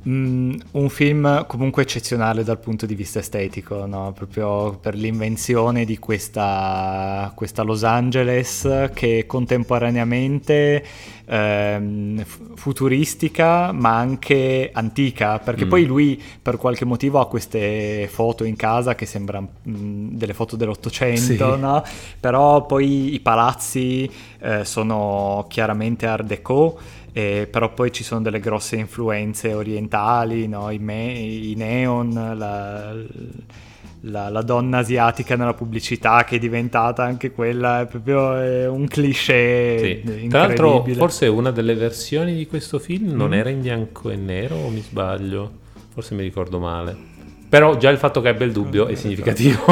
Mm, 0.08 0.54
un 0.72 0.88
film 0.88 1.46
comunque 1.46 1.82
eccezionale 1.82 2.42
dal 2.42 2.58
punto 2.58 2.86
di 2.86 2.96
vista 2.96 3.20
estetico, 3.20 3.86
no? 3.86 4.12
proprio 4.12 4.76
per 4.76 4.96
l'invenzione 4.96 5.84
di 5.84 5.96
questa, 6.00 7.30
questa 7.36 7.62
Los 7.62 7.84
Angeles 7.84 8.90
che 8.94 9.26
contemporaneamente 9.28 10.84
ehm, 11.24 12.24
futuristica 12.56 13.70
ma 13.70 13.96
anche 13.96 14.70
antica, 14.72 15.38
perché 15.38 15.66
mm. 15.66 15.68
poi 15.68 15.84
lui 15.84 16.20
per 16.42 16.56
qualche 16.56 16.84
motivo 16.84 17.20
ha 17.20 17.28
queste 17.28 18.08
foto 18.10 18.42
in 18.42 18.56
casa 18.56 18.96
che 18.96 19.06
sembrano 19.06 19.50
mm, 19.68 20.08
delle 20.14 20.34
foto 20.34 20.56
dell'Ottocento, 20.56 21.54
sì. 21.54 21.60
no? 21.60 21.80
però 22.18 22.66
poi 22.66 23.14
i 23.14 23.20
palazzi 23.20 24.10
eh, 24.40 24.64
sono 24.64 25.46
chiaramente 25.48 26.06
art 26.06 26.24
déco 26.24 26.80
eh, 27.12 27.46
però 27.50 27.72
poi 27.74 27.92
ci 27.92 28.02
sono 28.02 28.22
delle 28.22 28.40
grosse 28.40 28.76
influenze 28.76 29.52
orientali, 29.52 30.48
no? 30.48 30.70
I, 30.70 30.78
me- 30.78 31.12
i, 31.12 31.54
neon, 31.54 32.12
la, 32.14 32.94
la, 34.00 34.28
la, 34.30 34.42
donna 34.42 34.78
asiatica 34.78 35.36
nella 35.36 35.52
pubblicità 35.52 36.24
che 36.24 36.36
è 36.36 36.38
diventata 36.38 37.04
anche 37.04 37.30
quella, 37.30 37.82
è 37.82 37.86
proprio 37.86 38.36
è 38.36 38.66
un 38.66 38.88
cliché 38.88 40.02
sì. 40.04 40.26
Tra 40.28 40.46
l'altro 40.46 40.84
forse 40.94 41.26
una 41.26 41.50
delle 41.50 41.74
versioni 41.74 42.34
di 42.34 42.46
questo 42.46 42.78
film 42.78 43.12
non 43.12 43.30
mm. 43.30 43.34
era 43.34 43.50
in 43.50 43.60
bianco 43.60 44.10
e 44.10 44.16
nero 44.16 44.56
o 44.56 44.68
mi 44.70 44.80
sbaglio? 44.80 45.60
Forse 45.92 46.14
mi 46.14 46.22
ricordo 46.22 46.58
male. 46.58 47.11
Però 47.52 47.76
già 47.76 47.90
il 47.90 47.98
fatto 47.98 48.22
che 48.22 48.28
abbia 48.28 48.46
il 48.46 48.52
dubbio 48.52 48.86
è 48.86 48.94
significativo. 48.94 49.62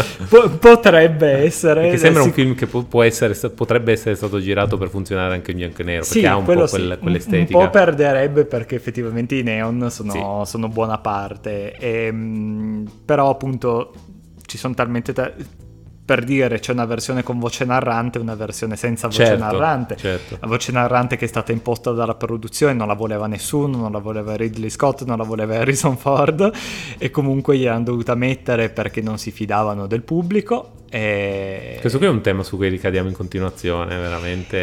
potrebbe 0.58 1.44
essere. 1.44 1.82
Perché 1.82 1.98
sembra 1.98 2.22
un 2.22 2.32
film 2.32 2.54
che 2.54 2.66
può 2.66 3.02
essere, 3.02 3.34
potrebbe 3.50 3.92
essere 3.92 4.14
stato 4.14 4.40
girato 4.40 4.78
per 4.78 4.88
funzionare 4.88 5.34
anche 5.34 5.50
in 5.50 5.58
bianco 5.58 5.82
e 5.82 5.84
nero, 5.84 6.04
sì, 6.04 6.20
perché 6.20 6.26
ha 6.28 6.36
un 6.38 6.44
po' 6.46 6.54
quel, 6.54 6.68
sì. 6.68 6.98
quell'estetica. 6.98 7.58
Un 7.58 7.64
po' 7.64 7.70
perderebbe 7.70 8.46
perché 8.46 8.76
effettivamente 8.76 9.34
i 9.34 9.42
neon 9.42 9.90
sono, 9.90 10.10
sì. 10.10 10.50
sono 10.50 10.68
buona 10.68 10.96
parte. 10.96 11.74
E, 11.74 12.06
ehm, 12.06 12.90
però 13.04 13.28
appunto 13.28 13.92
ci 14.46 14.56
sono 14.56 14.72
talmente... 14.72 15.12
Ta- 15.12 15.34
per 16.08 16.24
dire 16.24 16.58
c'è 16.58 16.72
una 16.72 16.86
versione 16.86 17.22
con 17.22 17.38
voce 17.38 17.66
narrante 17.66 18.16
e 18.16 18.22
una 18.22 18.34
versione 18.34 18.76
senza 18.76 19.08
voce 19.08 19.26
certo, 19.26 19.44
narrante. 19.44 19.94
Certo. 19.94 20.38
La 20.40 20.46
voce 20.46 20.72
narrante 20.72 21.18
che 21.18 21.26
è 21.26 21.28
stata 21.28 21.52
imposta 21.52 21.92
dalla 21.92 22.14
produzione 22.14 22.72
non 22.72 22.88
la 22.88 22.94
voleva 22.94 23.26
nessuno, 23.26 23.76
non 23.76 23.92
la 23.92 23.98
voleva 23.98 24.34
Ridley 24.34 24.70
Scott, 24.70 25.04
non 25.04 25.18
la 25.18 25.24
voleva 25.24 25.56
Harrison 25.56 25.98
Ford 25.98 26.50
e 26.96 27.10
comunque 27.10 27.58
gli 27.58 27.66
hanno 27.66 27.84
dovuta 27.84 28.14
mettere 28.14 28.70
perché 28.70 29.02
non 29.02 29.18
si 29.18 29.30
fidavano 29.30 29.86
del 29.86 30.00
pubblico. 30.00 30.76
E... 30.88 31.76
Questo 31.78 31.98
qui 31.98 32.06
è 32.06 32.10
un 32.10 32.22
tema 32.22 32.42
su 32.42 32.56
cui 32.56 32.70
ricadiamo 32.70 33.10
in 33.10 33.14
continuazione, 33.14 33.94
veramente. 33.98 34.56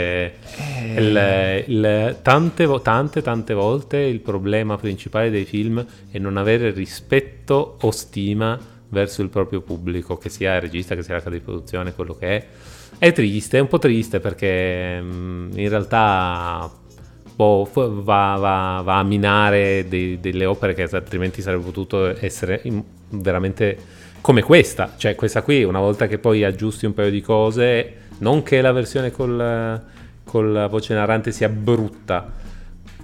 E... 0.57 0.93
Il, 0.95 1.63
il, 1.67 2.17
tante, 2.23 2.81
tante, 2.81 3.21
tante 3.21 3.53
volte 3.53 3.97
il 3.97 4.19
problema 4.19 4.77
principale 4.77 5.29
dei 5.29 5.45
film 5.45 5.85
è 6.09 6.17
non 6.17 6.37
avere 6.37 6.71
rispetto 6.71 7.77
o 7.79 7.91
stima 7.91 8.73
verso 8.89 9.21
il 9.21 9.29
proprio 9.29 9.61
pubblico, 9.61 10.17
che 10.17 10.29
sia 10.29 10.55
il 10.55 10.61
regista, 10.61 10.95
che 10.95 11.03
sia 11.03 11.15
la 11.15 11.19
casa 11.19 11.31
di 11.31 11.41
produzione, 11.41 11.93
quello 11.93 12.15
che 12.15 12.27
è. 12.27 12.47
È 12.97 13.11
triste, 13.11 13.57
è 13.57 13.61
un 13.61 13.67
po' 13.67 13.79
triste 13.79 14.19
perché 14.19 15.01
mm, 15.01 15.57
in 15.57 15.69
realtà 15.69 16.71
boh, 17.35 17.69
va, 17.73 18.35
va, 18.37 18.81
va, 18.83 18.97
a 18.97 19.03
minare 19.03 19.85
dei, 19.87 20.19
delle 20.19 20.45
opere 20.45 20.73
che 20.73 20.83
altrimenti 20.83 21.41
sarebbe 21.41 21.63
potuto 21.63 22.17
essere 22.23 22.61
veramente 23.09 23.77
come 24.21 24.41
questa. 24.41 24.93
Cioè 24.95 25.15
questa 25.15 25.41
qui, 25.41 25.63
una 25.63 25.79
volta 25.79 26.07
che 26.07 26.17
poi 26.17 26.43
aggiusti 26.43 26.85
un 26.85 26.93
paio 26.93 27.11
di 27.11 27.21
cose, 27.21 27.93
non 28.19 28.43
che 28.43 28.61
la 28.61 28.71
versione 28.71 29.11
col, 29.11 29.83
con 30.23 30.53
la 30.53 30.67
voce 30.67 30.93
narrante 30.93 31.31
sia 31.31 31.49
brutta, 31.49 32.31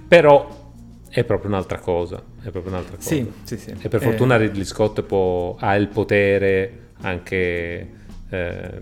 però 0.08 0.70
è 1.08 1.24
proprio 1.24 1.50
un'altra 1.50 1.78
cosa. 1.78 2.31
È 2.42 2.50
proprio 2.50 2.72
un'altra 2.72 2.96
cosa. 2.96 3.08
Sì, 3.08 3.30
sì, 3.44 3.56
sì. 3.56 3.70
E 3.70 3.88
per 3.88 4.02
eh... 4.02 4.04
fortuna 4.04 4.36
Ridley 4.36 4.64
Scott 4.64 5.02
può, 5.02 5.56
ha 5.58 5.74
il 5.76 5.88
potere 5.88 6.90
anche 7.02 7.88
eh, 8.28 8.80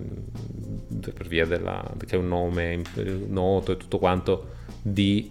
per 1.12 1.28
via 1.28 1.44
della, 1.44 1.84
che 1.98 2.16
è 2.16 2.18
un 2.18 2.28
nome 2.28 2.82
noto 3.28 3.72
e 3.72 3.76
tutto 3.76 3.98
quanto 3.98 4.48
di 4.80 5.30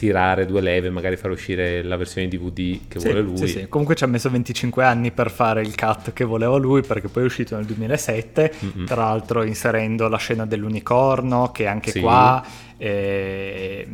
tirare 0.00 0.46
due 0.46 0.62
leve, 0.62 0.88
magari 0.88 1.16
far 1.16 1.30
uscire 1.30 1.82
la 1.82 1.96
versione 1.96 2.26
DVD 2.26 2.88
che 2.88 2.98
sì, 2.98 3.04
vuole 3.04 3.20
lui. 3.20 3.36
Sì, 3.36 3.48
sì. 3.48 3.68
Comunque 3.68 3.94
ci 3.94 4.04
ha 4.04 4.06
messo 4.06 4.30
25 4.30 4.82
anni 4.82 5.10
per 5.10 5.30
fare 5.30 5.60
il 5.60 5.74
cut 5.76 6.14
che 6.14 6.24
voleva 6.24 6.56
lui, 6.56 6.80
perché 6.80 7.08
poi 7.08 7.24
è 7.24 7.26
uscito 7.26 7.54
nel 7.54 7.66
2007, 7.66 8.52
Mm-mm. 8.64 8.86
tra 8.86 9.04
l'altro 9.04 9.42
inserendo 9.42 10.08
la 10.08 10.16
scena 10.16 10.46
dell'unicorno, 10.46 11.52
che 11.52 11.66
anche 11.66 11.90
sì. 11.90 12.00
qua... 12.00 12.42
Eh, 12.78 13.86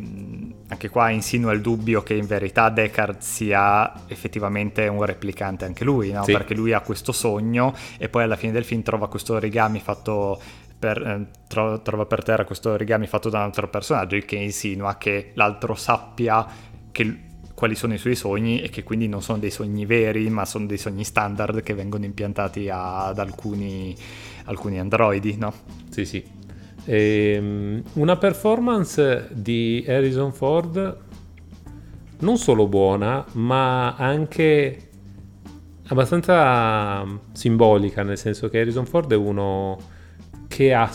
anche 0.68 0.88
qua 0.88 1.10
insinua 1.10 1.52
il 1.52 1.60
dubbio 1.60 2.02
che 2.02 2.14
in 2.14 2.26
verità 2.26 2.70
Deckard 2.70 3.18
sia 3.18 3.92
effettivamente 4.06 4.86
un 4.88 5.04
replicante 5.04 5.64
anche 5.64 5.84
lui, 5.84 6.10
no? 6.10 6.24
sì. 6.24 6.32
perché 6.32 6.54
lui 6.54 6.72
ha 6.72 6.80
questo 6.80 7.12
sogno 7.12 7.74
e 7.98 8.08
poi 8.08 8.24
alla 8.24 8.34
fine 8.34 8.52
del 8.52 8.64
film 8.64 8.82
trova 8.82 9.08
questo 9.08 9.34
origami 9.34 9.80
fatto 9.80 10.40
per, 10.78 11.02
eh, 11.02 11.26
tro- 11.48 11.80
trova 11.82 12.06
per 12.06 12.22
terra 12.22 12.44
questo 12.44 12.70
origami 12.70 13.06
fatto 13.06 13.28
da 13.28 13.38
un 13.38 13.44
altro 13.44 13.68
personaggio, 13.68 14.18
che 14.18 14.36
insinua 14.36 14.96
che 14.96 15.32
l'altro 15.34 15.74
sappia 15.74 16.46
che 16.92 17.24
quali 17.54 17.74
sono 17.74 17.94
i 17.94 17.98
suoi 17.98 18.14
sogni 18.14 18.60
e 18.60 18.68
che 18.68 18.82
quindi 18.82 19.08
non 19.08 19.22
sono 19.22 19.38
dei 19.38 19.50
sogni 19.50 19.86
veri, 19.86 20.28
ma 20.28 20.44
sono 20.44 20.66
dei 20.66 20.76
sogni 20.76 21.04
standard 21.04 21.62
che 21.62 21.72
vengono 21.72 22.04
impiantati 22.04 22.68
ad 22.70 23.18
alcuni, 23.18 23.96
alcuni 24.44 24.78
androidi, 24.78 25.36
no? 25.38 25.52
Sì, 25.88 26.04
sì. 26.04 26.22
Ehm, 26.84 27.82
una 27.94 28.16
performance 28.16 29.28
di 29.32 29.84
Harrison 29.88 30.32
Ford 30.32 30.98
non 32.18 32.36
solo 32.36 32.66
buona, 32.66 33.24
ma 33.32 33.94
anche 33.96 34.88
abbastanza 35.88 37.04
simbolica, 37.32 38.02
nel 38.02 38.18
senso 38.18 38.48
che 38.48 38.60
Harrison 38.60 38.86
Ford 38.86 39.12
è 39.12 39.16
uno 39.16 39.78
che 40.48 40.72
ha 40.72 40.90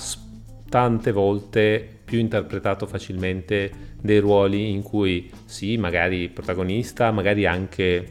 tante 0.69 1.11
volte 1.11 1.99
più 2.03 2.19
interpretato 2.19 2.85
facilmente 2.87 3.89
dei 4.01 4.19
ruoli 4.19 4.71
in 4.71 4.81
cui 4.81 5.29
sì, 5.45 5.77
magari 5.77 6.29
protagonista, 6.29 7.11
magari 7.11 7.45
anche 7.45 8.09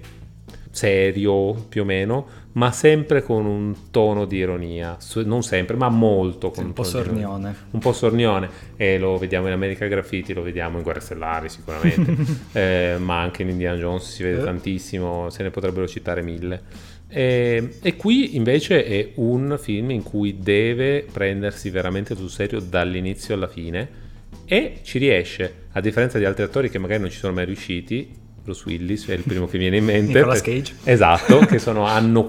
serio 0.71 1.53
più 1.69 1.83
o 1.83 1.85
meno, 1.85 2.27
ma 2.53 2.73
sempre 2.73 3.23
con 3.23 3.45
un 3.45 3.91
tono 3.91 4.25
di 4.25 4.39
ironia, 4.39 4.97
non 5.25 5.43
sempre, 5.43 5.77
ma 5.77 5.89
molto 5.89 6.51
con 6.51 6.65
un, 6.65 6.69
un 6.71 6.75
po' 6.75 6.83
sornione. 6.83 7.55
Un 7.71 7.81
po' 7.81 7.93
sornione 7.93 8.49
e 8.77 8.99
lo 8.99 9.17
vediamo 9.19 9.47
in 9.47 9.53
America 9.53 9.87
Graffiti, 9.87 10.33
lo 10.33 10.43
vediamo 10.43 10.77
in 10.77 10.83
Guerre 10.83 11.01
Stellari 11.01 11.49
sicuramente, 11.49 12.17
eh, 12.53 12.97
ma 12.99 13.21
anche 13.21 13.43
in 13.43 13.51
Indiana 13.51 13.77
Jones 13.77 14.11
si 14.11 14.23
vede 14.23 14.41
eh. 14.41 14.45
tantissimo, 14.45 15.31
se 15.31 15.43
ne 15.43 15.51
potrebbero 15.51 15.87
citare 15.87 16.23
mille. 16.23 16.63
E, 17.13 17.71
e, 17.83 17.97
qui 17.97 18.37
invece 18.37 18.85
è 18.85 19.11
un 19.17 19.59
film 19.61 19.91
in 19.91 20.05
cui 20.05 20.39
deve 20.39 21.05
prendersi 21.11 21.69
veramente 21.69 22.15
sul 22.15 22.31
serio 22.31 22.61
dall'inizio 22.61 23.35
alla 23.35 23.49
fine 23.49 23.99
e 24.45 24.79
ci 24.83 24.99
riesce, 24.99 25.55
a 25.73 25.81
differenza 25.81 26.19
di 26.19 26.25
altri 26.25 26.45
attori 26.45 26.71
che 26.71 26.79
magari 26.79 27.01
non 27.01 27.11
ci 27.11 27.19
sono 27.19 27.33
mai 27.33 27.45
riusciti. 27.45 28.19
Bruce 28.43 28.63
Willis 28.67 29.07
è 29.09 29.13
il 29.13 29.23
primo 29.23 29.47
che 29.47 29.59
viene 29.59 29.77
in 29.77 29.85
mente. 29.87 30.13
Nicolas 30.13 30.41
Cage. 30.41 30.75
Esatto, 30.85 31.41
che 31.47 31.59
sono, 31.59 31.85
hanno 31.85 32.27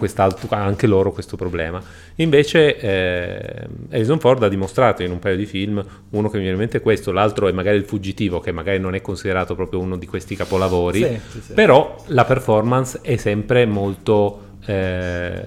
anche 0.50 0.88
loro 0.88 1.12
questo 1.12 1.38
problema. 1.38 1.82
Invece 2.16 2.78
eh, 2.78 3.68
Harrison 3.92 4.20
Ford 4.20 4.44
ha 4.44 4.50
dimostrato 4.50 5.04
in 5.04 5.12
un 5.12 5.20
paio 5.20 5.36
di 5.36 5.46
film, 5.46 5.84
uno 6.10 6.30
che 6.30 6.38
mi 6.38 6.44
viene 6.44 6.56
in 6.56 6.62
mente 6.62 6.80
è 6.80 6.82
questo, 6.82 7.12
l'altro 7.12 7.48
è 7.48 7.52
magari 7.52 7.78
Il 7.78 7.86
Fuggitivo, 7.86 8.40
che 8.40 8.52
magari 8.52 8.80
non 8.80 8.96
è 8.96 9.02
considerato 9.02 9.56
proprio 9.56 9.80
uno 9.80 9.96
di 9.96 10.06
questi 10.06 10.36
capolavori, 10.36 11.00
sì, 11.00 11.20
sì, 11.30 11.42
sì. 11.42 11.54
però 11.54 12.04
la 12.08 12.26
performance 12.26 13.00
è 13.02 13.16
sempre 13.16 13.66
molto 13.66 14.50
eh, 14.66 15.44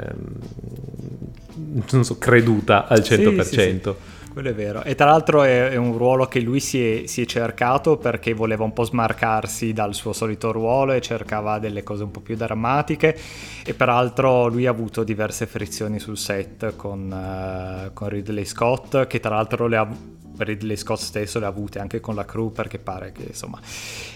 non 1.90 2.04
so, 2.04 2.18
creduta 2.18 2.86
al 2.86 3.00
100%. 3.00 3.42
Sì, 3.42 3.48
sì, 3.48 3.54
sì. 3.60 3.94
Quello 4.34 4.48
è 4.48 4.54
vero. 4.54 4.82
E 4.82 4.96
tra 4.96 5.06
l'altro 5.06 5.44
è, 5.44 5.68
è 5.68 5.76
un 5.76 5.96
ruolo 5.96 6.26
che 6.26 6.40
lui 6.40 6.58
si 6.58 6.84
è, 6.84 7.06
si 7.06 7.22
è, 7.22 7.24
cercato 7.24 7.98
perché 7.98 8.34
voleva 8.34 8.64
un 8.64 8.72
po' 8.72 8.82
smarcarsi 8.82 9.72
dal 9.72 9.94
suo 9.94 10.12
solito 10.12 10.50
ruolo 10.50 10.90
e 10.90 11.00
cercava 11.00 11.60
delle 11.60 11.84
cose 11.84 12.02
un 12.02 12.10
po' 12.10 12.18
più 12.18 12.34
drammatiche. 12.34 13.16
E 13.64 13.74
peraltro 13.74 14.48
lui 14.48 14.66
ha 14.66 14.70
avuto 14.70 15.04
diverse 15.04 15.46
frizioni 15.46 16.00
sul 16.00 16.18
set 16.18 16.74
con, 16.74 17.12
uh, 17.12 17.92
con 17.92 18.08
Ridley 18.08 18.44
Scott, 18.44 19.06
che 19.06 19.20
tra 19.20 19.36
l'altro 19.36 19.68
le 19.68 19.76
ha 19.76 19.88
Ridley 20.36 20.76
Scott 20.76 20.98
stesso 20.98 21.38
le 21.38 21.44
ha 21.44 21.48
avute 21.48 21.78
anche 21.78 22.00
con 22.00 22.16
la 22.16 22.24
crew 22.24 22.50
perché 22.50 22.80
pare 22.80 23.12
che 23.12 23.22
insomma 23.28 23.60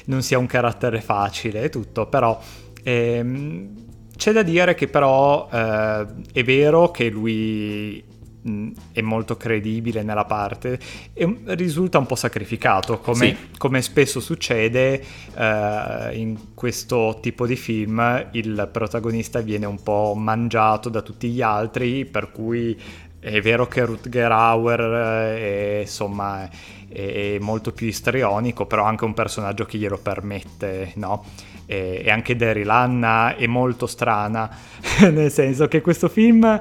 non 0.07 0.23
sia 0.23 0.37
un 0.37 0.47
carattere 0.47 1.01
facile 1.01 1.63
e 1.63 1.69
tutto, 1.69 2.07
però 2.07 2.37
ehm, 2.83 3.88
c'è 4.19 4.33
da 4.33 4.43
dire 4.43 4.75
che 4.75 4.89
però 4.89 5.49
eh, 5.51 6.07
è 6.33 6.43
vero 6.43 6.91
che 6.91 7.09
lui 7.09 8.03
mh, 8.43 8.71
è 8.91 9.01
molto 9.01 9.37
credibile 9.37 10.03
nella 10.03 10.25
parte 10.25 10.79
e 11.13 11.37
risulta 11.47 11.99
un 11.99 12.07
po' 12.07 12.17
sacrificato, 12.17 12.99
come, 12.99 13.27
sì. 13.27 13.37
come 13.57 13.81
spesso 13.81 14.19
succede 14.19 15.01
eh, 15.35 16.11
in 16.15 16.37
questo 16.55 17.19
tipo 17.23 17.47
di 17.47 17.55
film, 17.55 18.29
il 18.33 18.69
protagonista 18.73 19.41
viene 19.41 19.67
un 19.67 19.81
po' 19.81 20.15
mangiato 20.17 20.89
da 20.89 21.01
tutti 21.01 21.29
gli 21.29 21.41
altri, 21.41 22.05
per 22.05 22.33
cui 22.33 22.77
è 23.21 23.41
vero 23.41 23.69
che 23.69 23.85
Rutger 23.85 24.33
Hauer 24.33 24.81
eh, 24.81 25.79
è, 25.79 25.81
insomma, 25.83 26.49
è 26.89 27.39
molto 27.41 27.73
più 27.73 27.87
istrionico, 27.87 28.67
però 28.67 28.85
anche 28.85 29.05
un 29.05 29.15
personaggio 29.15 29.65
che 29.65 29.79
glielo 29.79 29.99
permette, 29.99 30.93
no? 30.97 31.25
E, 31.69 32.01
e 32.03 32.11
anche 32.11 32.35
Daryl 32.35 32.71
Anna 32.71 33.37
è 33.37 33.47
molto 33.47 33.87
strana, 33.87 34.51
nel 35.13 35.31
senso 35.31 35.69
che 35.69 35.83
questo 35.83 36.09
film 36.09 36.59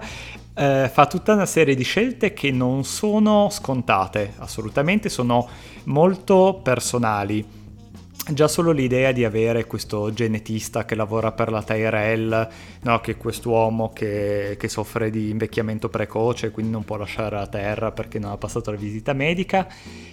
eh, 0.54 0.89
fa 0.91 1.06
tutta 1.08 1.34
una 1.34 1.46
serie 1.46 1.76
di 1.76 1.84
scelte 1.84 2.34
che 2.34 2.52
non 2.52 2.84
sono 2.84 3.48
scontate, 3.50 4.34
assolutamente, 4.39 5.08
sono 5.08 5.48
molto 5.86 6.60
personali. 6.62 7.57
Già 8.30 8.49
solo 8.49 8.71
l'idea 8.71 9.13
di 9.13 9.23
avere 9.23 9.65
questo 9.65 10.12
genetista 10.12 10.84
che 10.84 10.95
lavora 10.95 11.32
per 11.32 11.49
la 11.49 11.63
Tyrell, 11.63 12.49
no, 12.82 12.99
che 12.99 13.12
è 13.12 13.17
quest'uomo 13.17 13.93
che, 13.93 14.58
che, 14.60 14.67
soffre 14.67 15.10
di 15.10 15.30
invecchiamento 15.30 15.88
precoce, 15.88 16.51
quindi 16.51 16.73
non 16.73 16.84
può 16.84 16.97
lasciare 16.97 17.38
la 17.38 17.47
terra 17.47 17.93
perché 17.93 18.19
non 18.19 18.32
ha 18.32 18.38
passato 18.38 18.71
la 18.71 18.75
visita 18.75 19.13
medica, 19.13 19.65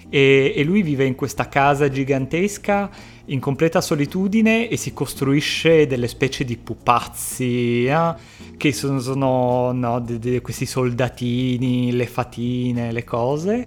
e, 0.08 0.52
e 0.54 0.62
lui 0.62 0.82
vive 0.82 1.06
in 1.06 1.16
questa 1.16 1.48
casa 1.48 1.88
gigantesca 1.88 2.88
in 3.26 3.40
completa 3.40 3.80
solitudine 3.80 4.68
e 4.68 4.76
si 4.76 4.92
costruisce 4.92 5.88
delle 5.88 6.06
specie 6.06 6.44
di 6.44 6.56
pupazzi 6.56 7.86
eh, 7.86 8.14
che 8.56 8.72
sono, 8.72 9.00
sono 9.00 9.72
no, 9.72 9.98
de, 9.98 10.20
de, 10.20 10.40
questi 10.40 10.66
soldatini, 10.66 11.90
le 11.90 12.06
fatine, 12.06 12.92
le 12.92 13.02
cose, 13.02 13.66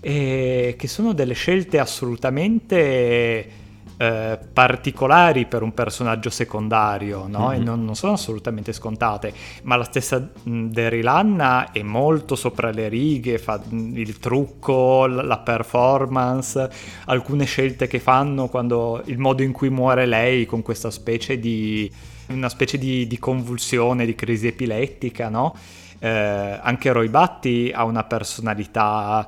e 0.00 0.74
che 0.78 0.88
sono 0.88 1.12
delle 1.12 1.34
scelte 1.34 1.78
assolutamente 1.78 3.62
eh, 3.96 4.38
particolari 4.52 5.46
per 5.46 5.62
un 5.62 5.72
personaggio 5.72 6.30
secondario, 6.30 7.26
no? 7.28 7.48
Mm-hmm. 7.48 7.60
E 7.60 7.64
non, 7.64 7.84
non, 7.84 7.94
sono 7.94 8.12
assolutamente 8.12 8.72
scontate. 8.72 9.32
Ma 9.62 9.76
la 9.76 9.84
stessa 9.84 10.30
Daryl 10.42 11.06
Anna 11.06 11.70
è 11.72 11.82
molto 11.82 12.34
sopra 12.34 12.70
le 12.70 12.88
righe, 12.88 13.38
fa 13.38 13.60
il 13.70 14.18
trucco, 14.18 15.06
la 15.06 15.38
performance, 15.38 16.68
alcune 17.06 17.44
scelte 17.44 17.86
che 17.86 18.00
fanno 18.00 18.48
quando 18.48 19.02
il 19.06 19.18
modo 19.18 19.42
in 19.42 19.52
cui 19.52 19.70
muore 19.70 20.06
lei 20.06 20.46
con 20.46 20.62
questa 20.62 20.90
specie 20.90 21.38
di 21.38 21.90
una 22.28 22.48
specie 22.48 22.78
di, 22.78 23.06
di 23.06 23.18
convulsione, 23.18 24.06
di 24.06 24.14
crisi 24.14 24.46
epilettica, 24.46 25.28
no? 25.28 25.54
Eh, 25.98 26.08
anche 26.08 26.92
Roy 26.92 27.08
Batty 27.08 27.70
ha 27.70 27.84
una 27.84 28.04
personalità 28.04 29.26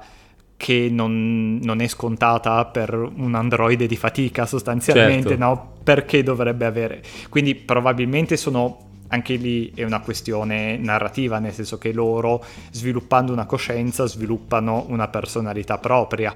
che 0.56 0.88
non, 0.90 1.58
non, 1.62 1.80
è 1.80 1.86
scontata 1.86 2.64
per 2.64 2.94
un 2.94 3.34
androide 3.34 3.86
di 3.86 3.96
fatica 3.96 4.46
sostanzialmente, 4.46 5.30
certo. 5.30 5.44
no? 5.44 5.72
Perché 5.82 6.22
dovrebbe 6.22 6.64
avere? 6.64 7.02
Quindi 7.28 7.54
probabilmente 7.54 8.36
sono 8.36 8.84
anche 9.08 9.34
lì 9.36 9.70
è 9.74 9.84
una 9.84 10.00
questione 10.00 10.76
narrativa, 10.78 11.38
nel 11.38 11.52
senso 11.52 11.78
che 11.78 11.92
loro 11.92 12.44
sviluppando 12.70 13.32
una 13.32 13.46
coscienza 13.46 14.06
sviluppano 14.06 14.86
una 14.88 15.08
personalità 15.08 15.78
propria. 15.78 16.34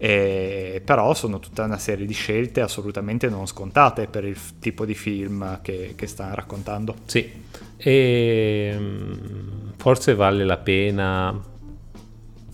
E, 0.00 0.80
però 0.84 1.12
sono 1.12 1.40
tutta 1.40 1.64
una 1.64 1.78
serie 1.78 2.06
di 2.06 2.12
scelte 2.12 2.60
assolutamente 2.60 3.28
non 3.28 3.46
scontate 3.46 4.06
per 4.06 4.24
il 4.24 4.38
tipo 4.60 4.84
di 4.84 4.94
film 4.94 5.60
che, 5.60 5.94
che 5.96 6.06
stanno 6.06 6.34
raccontando. 6.34 6.94
Sì, 7.04 7.30
e 7.76 8.76
mm, 8.78 9.70
forse 9.76 10.14
vale 10.14 10.44
la 10.44 10.56
pena 10.56 11.56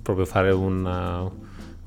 proprio 0.05 0.27
fare 0.27 0.53
un, 0.53 1.31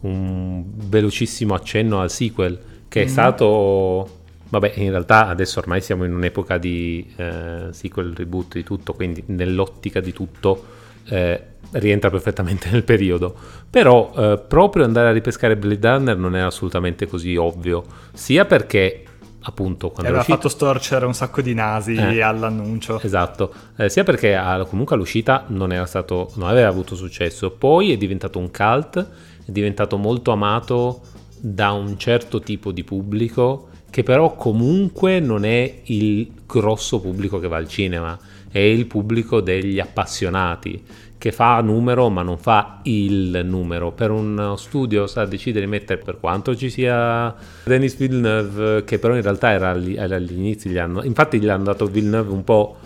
un 0.02 0.64
velocissimo 0.90 1.54
accenno 1.54 2.02
al 2.02 2.12
sequel, 2.12 2.60
che 2.90 3.04
è 3.04 3.06
mm. 3.06 3.08
stato... 3.08 4.10
Vabbè, 4.50 4.74
in 4.78 4.92
realtà 4.92 5.28
adesso 5.28 5.60
ormai 5.60 5.82
siamo 5.82 6.06
in 6.06 6.14
un'epoca 6.14 6.58
di 6.58 7.06
eh, 7.18 7.68
sequel, 7.72 8.14
reboot, 8.16 8.56
di 8.56 8.64
tutto, 8.64 8.94
quindi 8.94 9.22
nell'ottica 9.28 10.00
di 10.00 10.14
tutto 10.14 10.64
eh, 11.10 11.42
rientra 11.72 12.10
perfettamente 12.10 12.70
nel 12.72 12.84
periodo. 12.84 13.36
Però 13.70 14.14
eh, 14.16 14.38
proprio 14.40 14.86
andare 14.86 15.10
a 15.10 15.12
ripescare 15.12 15.58
Blade 15.58 15.88
Runner 15.88 16.18
non 16.18 16.36
è 16.36 16.40
assolutamente 16.40 17.08
così 17.08 17.36
ovvio, 17.36 17.84
sia 18.14 18.46
perché 18.46 19.04
appunto 19.48 19.90
quando 19.90 20.10
aveva 20.10 20.24
fatto 20.24 20.50
storcere 20.50 21.06
un 21.06 21.14
sacco 21.14 21.42
di 21.42 21.54
nasi 21.54 21.96
eh, 21.96 22.22
all'annuncio. 22.22 23.00
Esatto. 23.00 23.54
Eh, 23.78 23.90
sia 23.90 24.04
perché 24.04 24.36
a, 24.36 24.64
comunque 24.66 24.96
all'uscita 24.96 25.46
non 25.48 25.72
era 25.72 25.86
stato 25.86 26.32
non 26.36 26.50
aveva 26.50 26.68
avuto 26.68 26.96
successo. 26.96 27.52
Poi 27.52 27.92
è 27.92 27.98
diventato 27.98 28.40
un 28.40 28.52
cult 28.52 29.00
è 29.46 29.52
diventato 29.52 29.98
molto 29.98 30.32
amato 30.32 31.02
da 31.40 31.72
un 31.72 31.98
certo 31.98 32.42
tipo 32.42 32.72
di 32.72 32.84
pubblico 32.84 33.70
che 33.90 34.04
però 34.04 34.36
comunque 34.36 35.22
non 35.22 35.46
è 35.46 35.82
il 35.86 36.30
grosso 36.46 37.00
pubblico 37.00 37.40
che 37.40 37.48
va 37.48 37.56
al 37.56 37.70
cinema 37.70 38.20
è 38.50 38.60
il 38.60 38.86
pubblico 38.86 39.40
degli 39.40 39.80
appassionati 39.80 40.84
che 41.28 41.34
fa 41.34 41.60
numero 41.60 42.10
ma 42.10 42.22
non 42.22 42.38
fa 42.38 42.80
il 42.84 43.42
numero. 43.44 43.92
Per 43.92 44.12
uno 44.12 44.56
studio 44.56 45.08
sa 45.08 45.26
decidere 45.26 45.66
di 45.66 45.72
mettere 45.72 46.02
per 46.02 46.20
quanto 46.20 46.56
ci 46.56 46.70
sia 46.70 47.36
Denis 47.66 47.98
Villeneuve, 47.98 48.86
che 48.86 48.98
però 48.98 49.14
in 49.14 49.22
realtà 49.22 49.52
era, 49.52 49.72
agli 49.72 50.32
inizi, 50.32 50.70
gli 50.70 50.78
hanno, 50.78 51.04
infatti 51.04 51.40
gli 51.40 51.50
hanno 51.50 51.66
dato 51.66 51.86
Villeneuve 51.86 52.32
un 52.32 52.44
po' 52.46 52.78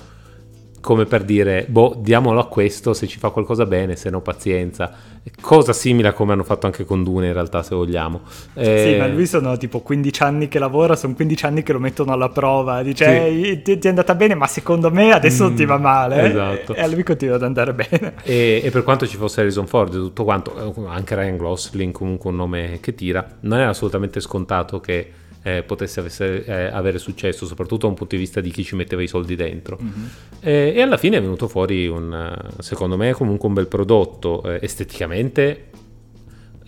come 0.82 1.06
per 1.06 1.24
dire, 1.24 1.66
boh, 1.70 1.96
diamolo 1.98 2.40
a 2.40 2.48
questo, 2.48 2.94
se 2.94 3.08
ci 3.08 3.20
fa 3.20 3.30
qualcosa 3.30 3.66
bene, 3.66 3.96
se 3.96 4.10
no 4.10 4.20
pazienza. 4.20 4.92
Cosa 5.40 5.72
simile 5.72 6.08
a 6.08 6.14
come 6.14 6.34
hanno 6.34 6.44
fatto 6.44 6.66
anche 6.66 6.84
con 6.84 7.04
Dune 7.04 7.28
in 7.28 7.34
realtà, 7.34 7.62
se 7.62 7.76
vogliamo. 7.76 8.22
Eh... 8.56 8.92
Sì, 8.92 9.00
ma 9.00 9.08
lui 9.08 9.28
sono 9.28 9.56
tipo 9.58 9.82
15 9.82 10.24
anni 10.24 10.48
che 10.48 10.58
lavora, 10.58 10.96
sono 10.96 11.14
15 11.14 11.46
anni 11.46 11.64
che 11.64 11.72
lo 11.72 11.80
mettono 11.80 12.12
alla 12.12 12.30
prova, 12.30 12.82
dice 12.82 13.30
sì. 13.30 13.62
ti, 13.62 13.78
ti, 13.78 13.86
è 13.86 13.90
andata 13.90 14.16
bene, 14.16 14.34
ma 14.34 14.48
secondo 14.48 14.90
me 14.92 15.12
adesso 15.12 15.52
mm, 15.52 15.56
ti 15.56 15.66
va 15.66 15.78
male. 15.78 16.30
Esatto. 16.30 16.74
E 16.74 16.82
a 16.82 16.88
lui 16.88 17.04
continua 17.04 17.36
ad 17.36 17.44
andare 17.44 17.74
bene. 17.74 18.14
E, 18.24 18.62
e 18.64 18.70
per 18.72 18.84
quanto 18.84 19.06
ci 19.06 19.18
fosse 19.18 19.42
Harrison 19.42 19.68
Ford 19.68 19.94
e 19.94 19.98
tutto 19.98 20.24
quanto, 20.24 20.74
anche 20.88 21.16
Ryan 21.16 21.38
Gosling 21.38 21.94
comunque 21.94 22.32
un 22.32 22.36
nome 22.38 22.80
che 22.82 22.96
tira, 22.96 23.26
non 23.42 23.60
è 23.60 23.64
assolutamente 23.64 24.20
scontato 24.20 24.80
che 24.80 25.12
eh, 25.44 25.64
potesse 25.64 26.00
avesse, 26.00 26.46
eh, 26.46 26.66
avere 26.66 27.00
successo, 27.00 27.46
soprattutto 27.46 27.86
da 27.86 27.88
un 27.88 27.96
punto 27.96 28.16
di 28.16 28.22
vista 28.22 28.42
di 28.42 28.52
chi 28.52 28.64
ci 28.64 28.76
metteva 28.76 29.02
i 29.02 29.08
soldi 29.08 29.36
dentro. 29.36 29.80
Mm-hmm. 29.82 30.06
Eh, 30.42 30.74
e 30.76 30.82
alla 30.82 30.98
fine 30.98 31.18
è 31.18 31.22
venuto 31.22 31.48
fuori 31.48 31.88
un, 31.88 32.36
secondo 32.60 32.98
me, 32.98 33.14
comunque 33.14 33.48
un 33.48 33.54
bel 33.54 33.68
prodotto. 33.68 34.44
Eh, 34.44 34.60
esteticamente 34.62 35.70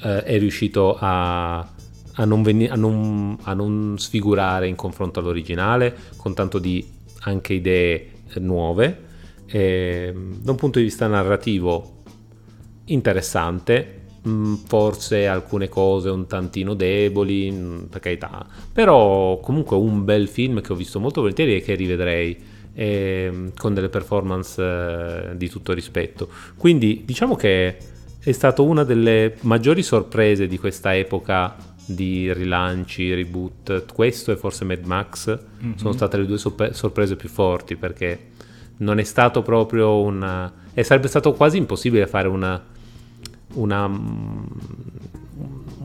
eh, 0.01 0.23
è 0.23 0.39
riuscito 0.39 0.97
a, 0.99 1.59
a, 1.59 2.25
non 2.25 2.41
veni- 2.41 2.67
a, 2.67 2.75
non, 2.75 3.37
a, 3.43 3.53
non 3.53 3.95
sfigurare 3.97 4.67
in 4.67 4.75
confronto 4.75 5.19
all'originale, 5.19 5.95
con 6.17 6.33
tanto 6.33 6.59
di 6.59 6.85
anche 7.21 7.53
idee 7.53 8.09
nuove. 8.39 9.11
da 9.45 10.11
un 10.51 10.55
punto 10.55 10.79
di 10.79 10.85
vista 10.85 11.05
narrativo 11.07 12.01
interessante, 12.85 14.01
forse 14.65 15.27
alcune 15.27 15.67
cose 15.67 16.09
un 16.09 16.27
tantino 16.27 16.73
deboli, 16.73 17.51
mm, 17.51 17.79
per 17.83 17.99
carità, 17.99 18.45
però 18.71 19.39
comunque 19.39 19.75
un 19.75 20.05
bel 20.05 20.27
film 20.27 20.61
che 20.61 20.71
ho 20.71 20.75
visto 20.75 20.99
molto 20.99 21.21
volentieri 21.21 21.55
e 21.55 21.61
che 21.61 21.75
rivedrei 21.75 22.51
eh, 22.73 23.51
con 23.57 23.73
delle 23.73 23.89
performance 23.89 24.61
eh, 24.61 25.37
di 25.37 25.49
tutto 25.49 25.73
rispetto. 25.73 26.29
Quindi 26.57 27.03
diciamo 27.05 27.35
che 27.35 27.77
è 28.19 28.31
stata 28.31 28.61
una 28.61 28.83
delle 28.83 29.35
maggiori 29.41 29.83
sorprese 29.83 30.47
di 30.47 30.57
questa 30.57 30.95
epoca 30.95 31.55
di 31.85 32.31
rilanci, 32.31 33.13
reboot. 33.13 33.85
Questo 33.93 34.31
e 34.31 34.37
forse 34.37 34.63
Mad 34.63 34.85
Max 34.85 35.37
mm-hmm. 35.37 35.75
sono 35.75 35.91
state 35.91 36.17
le 36.17 36.25
due 36.25 36.37
sorprese 36.37 37.17
più 37.17 37.27
forti 37.27 37.75
perché 37.75 38.31
non 38.77 38.99
è 38.99 39.03
stato 39.03 39.41
proprio 39.41 39.99
una... 39.99 40.51
e 40.73 40.83
sarebbe 40.83 41.07
stato 41.07 41.33
quasi 41.33 41.57
impossibile 41.57 42.07
fare 42.07 42.27
una 42.27 42.71
una, 43.53 43.85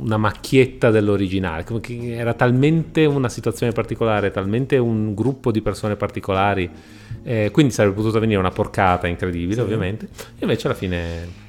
una 0.00 0.16
macchietta 0.16 0.90
dell'originale, 0.90 1.64
era 2.00 2.34
talmente 2.34 3.04
una 3.04 3.28
situazione 3.28 3.72
particolare, 3.72 4.30
talmente 4.30 4.76
un 4.78 5.14
gruppo 5.14 5.50
di 5.50 5.62
persone 5.62 5.96
particolari, 5.96 6.68
eh, 7.22 7.50
quindi 7.52 7.72
sarebbe 7.72 7.94
potuta 7.96 8.18
venire 8.18 8.38
una 8.38 8.50
porcata 8.50 9.06
incredibile 9.06 9.54
sì. 9.54 9.60
ovviamente, 9.60 10.08
e 10.38 10.40
invece 10.40 10.66
alla 10.66 10.76
fine... 10.76 11.46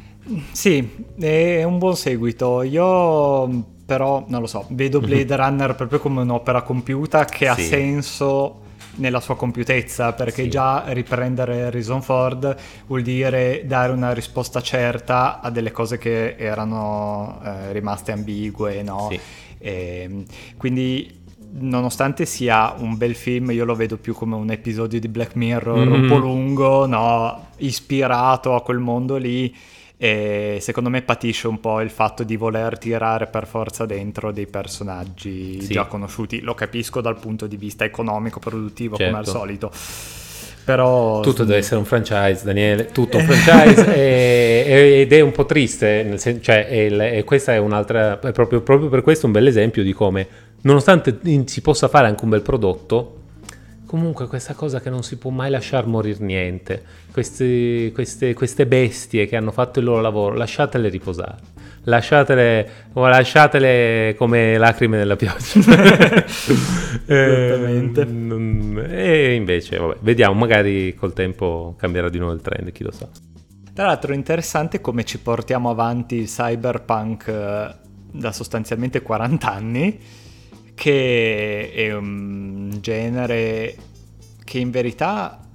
Sì, 0.51 0.87
è 1.17 1.63
un 1.63 1.79
buon 1.79 1.95
seguito. 1.95 2.61
Io 2.61 3.65
però, 3.89 4.25
non 4.27 4.41
lo 4.41 4.45
so, 4.45 4.67
vedo 4.69 4.99
mhm. 4.99 5.05
Blade 5.07 5.35
Runner 5.35 5.75
proprio 5.75 5.99
come 5.99 6.21
un'opera 6.21 6.61
compiuta 6.61 7.25
che 7.25 7.45
sì. 7.45 7.47
ha 7.47 7.55
senso 7.55 8.67
nella 8.99 9.19
sua 9.19 9.35
compiutezza, 9.35 10.13
perché 10.13 10.43
sì. 10.43 10.49
già 10.49 10.83
riprendere 10.87 11.63
Harrison 11.63 12.01
Ford 12.01 12.55
vuol 12.87 13.01
dire 13.01 13.63
dare 13.65 13.91
una 13.91 14.13
risposta 14.13 14.61
certa 14.61 15.41
a 15.41 15.49
delle 15.49 15.71
cose 15.71 15.97
che 15.97 16.35
erano 16.37 17.41
eh, 17.43 17.71
rimaste 17.73 18.11
ambigue, 18.11 18.81
no? 18.83 19.07
Sì. 19.09 19.19
E, 19.57 20.01
ehm, 20.03 20.25
quindi 20.57 21.17
nonostante 21.51 22.25
sia 22.25 22.75
un 22.77 22.95
bel 22.95 23.15
film, 23.15 23.51
io 23.51 23.65
lo 23.65 23.75
vedo 23.75 23.97
più 23.97 24.13
come 24.13 24.35
un 24.35 24.51
episodio 24.51 24.99
di 24.99 25.07
Black 25.07 25.35
Mirror 25.35 25.87
mm. 25.87 25.91
un 25.91 26.07
po' 26.07 26.17
lungo, 26.17 26.85
no? 26.85 27.47
ispirato 27.59 28.55
a 28.55 28.61
quel 28.61 28.79
mondo 28.79 29.17
lì 29.17 29.53
e 30.01 30.59
secondo 30.61 30.89
me 30.89 31.01
patisce 31.01 31.49
un 31.49 31.59
po' 31.59 31.81
il 31.81 31.89
fatto 31.89 32.23
di 32.23 32.37
voler 32.37 32.77
tirare 32.77 33.27
per 33.27 33.45
forza 33.45 33.85
dentro 33.85 34.31
dei 34.31 34.47
personaggi 34.47 35.61
sì. 35.61 35.73
già 35.73 35.87
conosciuti. 35.87 36.39
Lo 36.39 36.53
capisco 36.53 37.01
dal 37.01 37.19
punto 37.19 37.47
di 37.47 37.57
vista 37.57 37.83
economico, 37.83 38.39
produttivo, 38.39 38.95
certo. 38.95 39.11
come 39.11 39.19
al 39.19 39.25
certo. 39.25 39.39
solito. 39.39 39.71
Però... 40.63 41.19
Tutto 41.19 41.43
deve 41.43 41.57
essere 41.57 41.79
un 41.79 41.85
franchise, 41.85 42.45
Daniele, 42.45 42.85
tutto 42.93 43.17
un 43.17 43.25
franchise 43.27 43.93
e, 43.93 45.01
ed 45.01 45.11
è 45.11 45.19
un 45.19 45.33
po' 45.33 45.45
triste, 45.45 46.17
sen- 46.17 46.41
cioè, 46.41 46.65
e, 46.69 47.17
e 47.17 47.23
questa 47.25 47.53
è 47.53 47.57
un'altra, 47.57 48.17
è 48.21 48.31
proprio, 48.31 48.61
proprio 48.61 48.87
per 48.87 49.01
questo 49.01 49.25
un 49.25 49.33
bel 49.33 49.47
esempio 49.47 49.83
di 49.83 49.91
come, 49.91 50.27
nonostante 50.61 51.19
si 51.43 51.59
possa 51.59 51.89
fare 51.89 52.07
anche 52.07 52.23
un 52.23 52.29
bel 52.29 52.41
prodotto, 52.41 53.18
Comunque 53.89 54.27
questa 54.27 54.53
cosa 54.53 54.79
che 54.79 54.91
non 54.91 55.01
si 55.01 55.17
può 55.17 55.31
mai 55.31 55.49
lasciare 55.49 55.87
morire 55.87 56.23
niente, 56.23 56.83
queste, 57.11 57.89
queste, 57.91 58.35
queste 58.35 58.67
bestie 58.67 59.25
che 59.25 59.35
hanno 59.35 59.49
fatto 59.49 59.79
il 59.79 59.85
loro 59.85 59.99
lavoro, 59.99 60.35
lasciatele 60.35 60.89
riposare, 60.89 61.37
lasciatele, 61.85 62.69
lasciatele 62.93 64.13
come 64.15 64.59
lacrime 64.59 64.95
nella 64.95 65.15
pioggia. 65.15 65.57
Esattamente. 67.07 68.07
e 68.91 69.33
invece, 69.33 69.79
vabbè, 69.79 69.97
vediamo, 70.01 70.35
magari 70.35 70.93
col 70.93 71.13
tempo 71.13 71.73
cambierà 71.75 72.09
di 72.09 72.19
nuovo 72.19 72.33
il 72.33 72.41
trend, 72.41 72.71
chi 72.71 72.83
lo 72.83 72.91
sa. 72.91 73.07
Tra 73.73 73.87
l'altro 73.87 74.13
è 74.13 74.15
interessante 74.15 74.81
come 74.81 75.03
ci 75.03 75.17
portiamo 75.17 75.71
avanti 75.71 76.17
il 76.17 76.27
cyberpunk 76.27 77.27
eh, 77.27 77.75
da 78.11 78.31
sostanzialmente 78.31 79.01
40 79.01 79.51
anni 79.51 79.99
che 80.79 81.73
è 81.73 81.93
un 81.93 82.77
genere 82.79 83.75
che 84.45 84.59
in 84.59 84.71
verità 84.71 85.45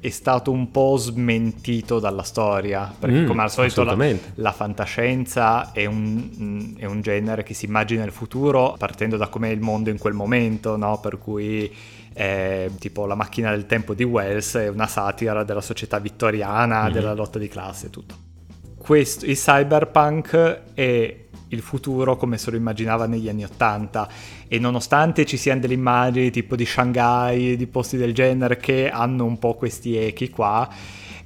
è 0.00 0.08
stato 0.08 0.50
un 0.50 0.72
po' 0.72 0.96
smentito 0.96 2.00
dalla 2.00 2.24
storia, 2.24 2.92
perché 2.98 3.20
mm, 3.20 3.26
come 3.28 3.42
al 3.42 3.50
solito 3.52 3.84
la, 3.84 3.96
la, 4.34 4.50
fantascienza 4.50 5.70
è 5.70 5.86
un, 5.86 6.74
è 6.76 6.84
un, 6.84 7.00
genere 7.00 7.44
che 7.44 7.54
si 7.54 7.66
immagina 7.66 8.02
il 8.02 8.10
futuro 8.10 8.74
partendo 8.76 9.16
da 9.16 9.28
com'è 9.28 9.50
il 9.50 9.60
mondo 9.60 9.88
in 9.88 9.98
quel 9.98 10.14
momento, 10.14 10.76
no? 10.76 10.98
per 10.98 11.18
cui 11.18 11.72
eh, 12.12 12.72
tipo 12.76 13.06
la 13.06 13.14
macchina 13.14 13.52
del 13.52 13.66
tempo 13.66 13.94
di 13.94 14.02
Wells 14.02 14.56
è 14.56 14.66
una 14.66 14.88
satira 14.88 15.44
della 15.44 15.60
società 15.60 16.00
vittoriana, 16.00 16.82
mm-hmm. 16.82 16.92
della 16.92 17.14
lotta 17.14 17.38
di 17.38 17.46
classe 17.46 17.86
e 17.86 17.90
tutto. 17.90 18.14
Questo, 18.76 19.26
il 19.26 19.36
cyberpunk 19.36 20.62
è 20.74 21.28
il 21.50 21.60
futuro 21.60 22.16
come 22.16 22.38
se 22.38 22.50
lo 22.50 22.56
immaginava 22.56 23.06
negli 23.06 23.28
anni 23.28 23.44
Ottanta 23.44 24.08
e 24.48 24.58
nonostante 24.58 25.24
ci 25.24 25.36
siano 25.36 25.60
delle 25.60 25.74
immagini 25.74 26.30
tipo 26.30 26.56
di 26.56 26.64
Shanghai, 26.64 27.56
di 27.56 27.66
posti 27.66 27.96
del 27.96 28.14
genere 28.14 28.56
che 28.56 28.90
hanno 28.90 29.24
un 29.24 29.38
po' 29.38 29.54
questi 29.54 29.96
echi 29.96 30.30
qua, 30.30 30.68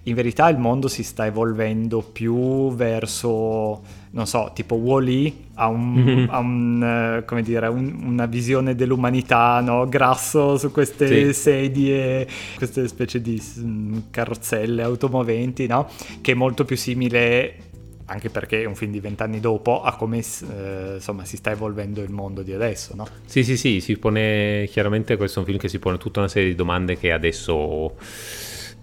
in 0.06 0.14
verità 0.14 0.48
il 0.48 0.58
mondo 0.58 0.88
si 0.88 1.02
sta 1.02 1.24
evolvendo 1.24 2.02
più 2.02 2.74
verso, 2.74 3.82
non 4.10 4.26
so, 4.26 4.50
tipo 4.54 4.74
Wall-E 4.74 5.32
ha, 5.54 5.68
un, 5.68 5.94
mm-hmm. 5.94 6.26
ha 6.28 6.38
un, 6.38 7.24
uh, 7.26 7.40
dire, 7.40 7.68
un, 7.68 8.02
una 8.04 8.26
visione 8.26 8.74
dell'umanità, 8.74 9.60
no? 9.60 9.88
grasso 9.88 10.58
su 10.58 10.70
queste 10.70 11.32
sì. 11.32 11.40
sedie, 11.40 12.28
queste 12.56 12.86
specie 12.86 13.22
di 13.22 13.42
mm, 13.60 13.96
carrozzelle 14.10 14.82
automoventi, 14.82 15.66
no? 15.66 15.88
che 16.20 16.32
è 16.32 16.34
molto 16.34 16.66
più 16.66 16.76
simile 16.76 17.72
anche 18.06 18.30
perché 18.30 18.62
è 18.62 18.66
un 18.66 18.74
film 18.74 18.92
di 18.92 19.00
vent'anni 19.00 19.40
dopo, 19.40 19.82
a 19.82 19.96
come 19.96 20.18
eh, 20.18 20.94
insomma, 20.94 21.24
si 21.24 21.36
sta 21.36 21.50
evolvendo 21.50 22.02
il 22.02 22.10
mondo 22.10 22.42
di 22.42 22.52
adesso. 22.52 22.94
No? 22.94 23.06
Sì, 23.24 23.44
sì, 23.44 23.56
sì, 23.56 23.80
si 23.80 23.96
pone 23.96 24.68
chiaramente 24.70 25.16
questo 25.16 25.38
è 25.38 25.40
un 25.40 25.46
film 25.46 25.58
che 25.58 25.68
si 25.68 25.78
pone 25.78 25.98
tutta 25.98 26.20
una 26.20 26.28
serie 26.28 26.48
di 26.48 26.54
domande 26.54 26.98
che 26.98 27.12
adesso 27.12 27.94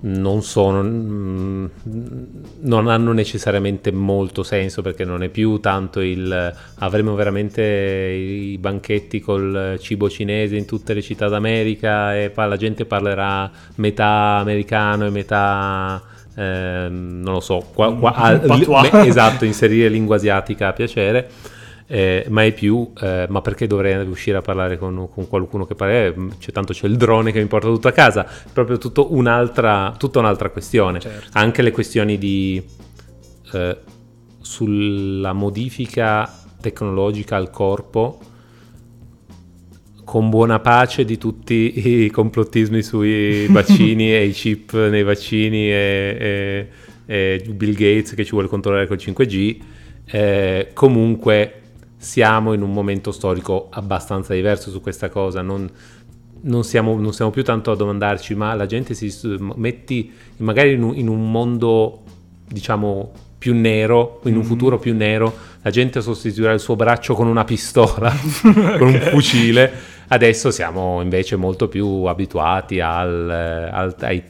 non 0.03 0.41
sono 0.41 0.81
non 0.81 2.88
hanno 2.88 3.12
necessariamente 3.12 3.91
molto 3.91 4.41
senso 4.41 4.81
perché 4.81 5.05
non 5.05 5.21
è 5.21 5.29
più 5.29 5.60
tanto 5.60 5.99
il 5.99 6.55
avremo 6.79 7.13
veramente 7.13 7.62
i 7.62 8.57
banchetti 8.57 9.19
col 9.19 9.77
cibo 9.79 10.10
cinese 10.10 10.55
in 10.55 10.65
tutte 10.65 10.95
le 10.95 11.03
città 11.03 11.27
d'America 11.27 12.17
e 12.17 12.31
la 12.34 12.57
gente 12.57 12.86
parlerà 12.86 13.51
metà 13.75 14.39
americano 14.39 15.05
e 15.05 15.12
metà 15.12 16.01
eh, 16.36 16.88
non 16.89 17.34
lo 17.34 17.39
so, 17.39 17.65
qua, 17.74 17.94
qua, 17.96 18.39
beh, 18.41 19.06
esatto, 19.06 19.46
inserire 19.46 19.89
lingua 19.89 20.15
asiatica 20.15 20.70
a 20.70 20.74
piacere. 20.74 21.30
Eh, 21.88 22.26
ma 22.30 22.46
è 22.46 22.54
più, 22.54 22.94
eh, 23.02 23.26
ma 23.28 23.41
perché 23.41 23.67
dovrei 23.67 24.02
riuscire 24.02 24.38
a 24.38 24.41
parlare 24.41 24.78
con, 24.78 25.10
con 25.13 25.28
qualcuno 25.28 25.65
che 25.65 25.76
parla? 25.76 26.06
Eh, 26.06 26.15
c'è 26.39 26.54
tanto 26.54 26.72
c'è 26.72 26.88
il 26.88 26.96
drone 26.96 27.34
che 27.34 27.41
mi 27.41 27.48
porta 27.48 27.67
tutto 27.67 27.89
a 27.89 27.91
casa, 27.91 28.26
proprio 28.54 28.78
tutto 28.78 29.13
un'altra, 29.13 29.94
tutta 29.98 30.20
un'altra 30.20 30.52
questione. 30.52 31.02
Certo. 31.02 31.28
Anche 31.34 31.62
le 31.62 31.72
questioni 31.72 32.17
di 32.17 32.63
eh, 33.52 33.78
sulla 34.39 35.34
modifica 35.34 36.34
tecnologica 36.62 37.36
al 37.36 37.50
corpo 37.50 38.19
con 40.12 40.29
buona 40.29 40.59
pace 40.59 41.05
di 41.05 41.17
tutti 41.17 42.03
i 42.03 42.09
complottismi 42.09 42.81
sui 42.81 43.47
vaccini 43.49 44.13
e 44.13 44.25
i 44.25 44.31
chip 44.33 44.73
nei 44.73 45.03
vaccini 45.03 45.71
e, 45.71 46.67
e, 47.05 47.41
e, 47.45 47.49
Bill 47.53 47.71
Gates 47.71 48.13
che 48.13 48.25
ci 48.25 48.31
vuole 48.31 48.49
controllare 48.49 48.87
col 48.87 48.97
5G, 48.97 49.57
eh, 50.07 50.71
comunque 50.73 51.62
siamo 51.95 52.51
in 52.51 52.62
un 52.62 52.73
momento 52.73 53.13
storico 53.13 53.69
abbastanza 53.71 54.33
diverso 54.33 54.69
su 54.69 54.81
questa 54.81 55.07
cosa. 55.07 55.41
Non, 55.41 55.71
non 56.41 56.65
siamo, 56.65 56.99
non 56.99 57.13
siamo, 57.13 57.31
più 57.31 57.45
tanto 57.45 57.71
a 57.71 57.77
domandarci, 57.77 58.35
ma 58.35 58.53
la 58.53 58.65
gente 58.65 58.93
si 58.93 59.09
metti 59.55 60.12
magari 60.39 60.73
in 60.73 60.83
un, 60.83 60.93
in 60.93 61.07
un 61.07 61.31
mondo, 61.31 62.03
diciamo, 62.49 63.13
più 63.37 63.55
nero, 63.55 64.19
in 64.25 64.35
un 64.35 64.41
mm. 64.41 64.45
futuro 64.45 64.77
più 64.77 64.93
nero, 64.93 65.33
la 65.62 65.69
gente 65.69 66.01
sostituirà 66.01 66.51
il 66.51 66.59
suo 66.59 66.75
braccio 66.75 67.13
con 67.13 67.27
una 67.27 67.45
pistola, 67.45 68.13
okay. 68.43 68.75
con 68.77 68.87
un 68.89 68.99
fucile. 68.99 69.99
Adesso 70.13 70.51
siamo 70.51 71.01
invece 71.01 71.37
molto 71.37 71.69
più 71.69 72.03
abituati 72.03 72.81
al, 72.81 73.29
al, 73.29 73.95
ai, 74.01 74.21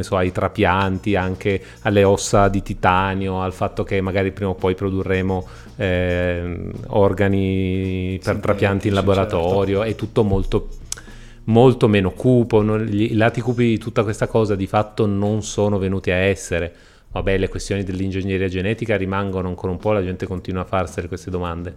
so, 0.00 0.16
ai, 0.16 0.32
trapianti, 0.32 1.16
anche 1.16 1.62
alle 1.82 2.02
ossa 2.02 2.48
di 2.48 2.62
titanio, 2.62 3.42
al 3.42 3.52
fatto 3.52 3.84
che 3.84 4.00
magari 4.00 4.32
prima 4.32 4.52
o 4.52 4.54
poi 4.54 4.74
produrremo 4.74 5.46
eh, 5.76 6.70
organi 6.86 8.18
per 8.24 8.36
trapianti 8.36 8.88
in 8.88 8.94
laboratorio, 8.94 9.80
certo. 9.80 9.92
è 9.92 9.94
tutto 9.96 10.24
molto 10.24 10.68
molto 11.44 11.88
meno 11.88 12.12
cupo, 12.12 12.62
non, 12.62 12.88
i 12.90 13.14
lati 13.14 13.42
cupi 13.42 13.66
di 13.66 13.78
tutta 13.78 14.04
questa 14.04 14.28
cosa 14.28 14.54
di 14.54 14.66
fatto 14.66 15.04
non 15.04 15.42
sono 15.42 15.76
venuti 15.76 16.10
a 16.10 16.16
essere 16.16 16.72
vabbè, 17.10 17.36
le 17.36 17.48
questioni 17.48 17.84
dell'ingegneria 17.84 18.48
genetica 18.48 18.96
rimangono 18.96 19.48
ancora 19.48 19.72
un 19.72 19.78
po', 19.78 19.92
la 19.92 20.02
gente 20.02 20.26
continua 20.26 20.62
a 20.62 20.66
farsene 20.66 21.06
queste 21.06 21.30
domande. 21.30 21.74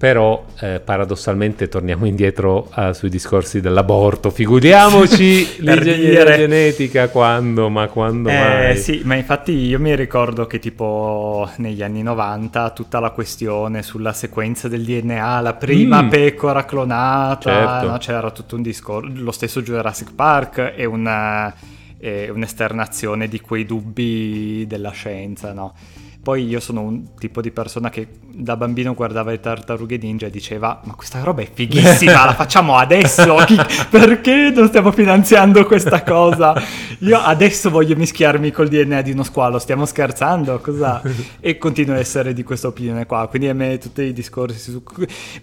Però 0.00 0.46
eh, 0.60 0.80
paradossalmente 0.82 1.68
torniamo 1.68 2.06
indietro 2.06 2.70
uh, 2.74 2.92
sui 2.92 3.10
discorsi 3.10 3.60
dell'aborto. 3.60 4.30
Figuriamoci 4.30 5.60
l'ingegneria 5.60 6.24
dire... 6.24 6.36
genetica 6.38 7.10
quando, 7.10 7.68
ma 7.68 7.86
quando 7.88 8.30
eh, 8.30 8.38
mai? 8.38 8.76
Sì, 8.78 9.02
ma 9.04 9.16
infatti 9.16 9.52
io 9.52 9.78
mi 9.78 9.94
ricordo 9.94 10.46
che 10.46 10.58
tipo 10.58 11.46
negli 11.56 11.82
anni 11.82 12.02
90 12.02 12.70
tutta 12.70 12.98
la 12.98 13.10
questione 13.10 13.82
sulla 13.82 14.14
sequenza 14.14 14.68
del 14.68 14.84
DNA, 14.84 15.40
la 15.40 15.52
prima 15.52 16.02
mm. 16.02 16.08
pecora 16.08 16.64
clonata, 16.64 17.50
certo. 17.50 17.90
no? 17.90 17.98
c'era 17.98 18.30
tutto 18.30 18.56
un 18.56 18.62
discorso, 18.62 19.10
lo 19.12 19.32
stesso 19.32 19.60
Jurassic 19.60 20.14
Park 20.14 20.72
e 20.74 20.86
una 20.86 21.54
un'esternazione 22.00 23.28
di 23.28 23.40
quei 23.40 23.66
dubbi 23.66 24.64
della 24.66 24.90
scienza, 24.92 25.52
no? 25.52 25.74
Poi 26.22 26.46
io 26.46 26.60
sono 26.60 26.82
un 26.82 27.14
tipo 27.18 27.40
di 27.40 27.50
persona 27.50 27.88
che 27.88 28.06
da 28.32 28.56
bambino 28.56 28.92
guardava 28.94 29.30
le 29.30 29.40
tartarughe 29.40 29.96
ninja 29.96 30.26
e 30.26 30.30
diceva 30.30 30.80
ma 30.84 30.94
questa 30.94 31.22
roba 31.22 31.40
è 31.40 31.48
fighissima, 31.50 32.26
la 32.26 32.34
facciamo 32.36 32.76
adesso, 32.76 33.36
Chi, 33.46 33.56
perché 33.88 34.52
non 34.54 34.68
stiamo 34.68 34.92
finanziando 34.92 35.64
questa 35.64 36.02
cosa? 36.02 36.54
Io 36.98 37.18
adesso 37.18 37.70
voglio 37.70 37.96
mischiarmi 37.96 38.50
col 38.50 38.68
DNA 38.68 39.00
di 39.00 39.12
uno 39.12 39.22
squalo, 39.22 39.58
stiamo 39.58 39.86
scherzando? 39.86 40.60
Cosa? 40.60 41.00
E 41.40 41.56
continuo 41.56 41.94
ad 41.94 42.00
essere 42.00 42.34
di 42.34 42.42
questa 42.42 42.66
opinione 42.68 43.06
qua, 43.06 43.26
quindi 43.28 43.48
a 43.48 43.54
me 43.54 43.78
tutti 43.78 44.02
i 44.02 44.12
discorsi 44.12 44.70
su 44.70 44.82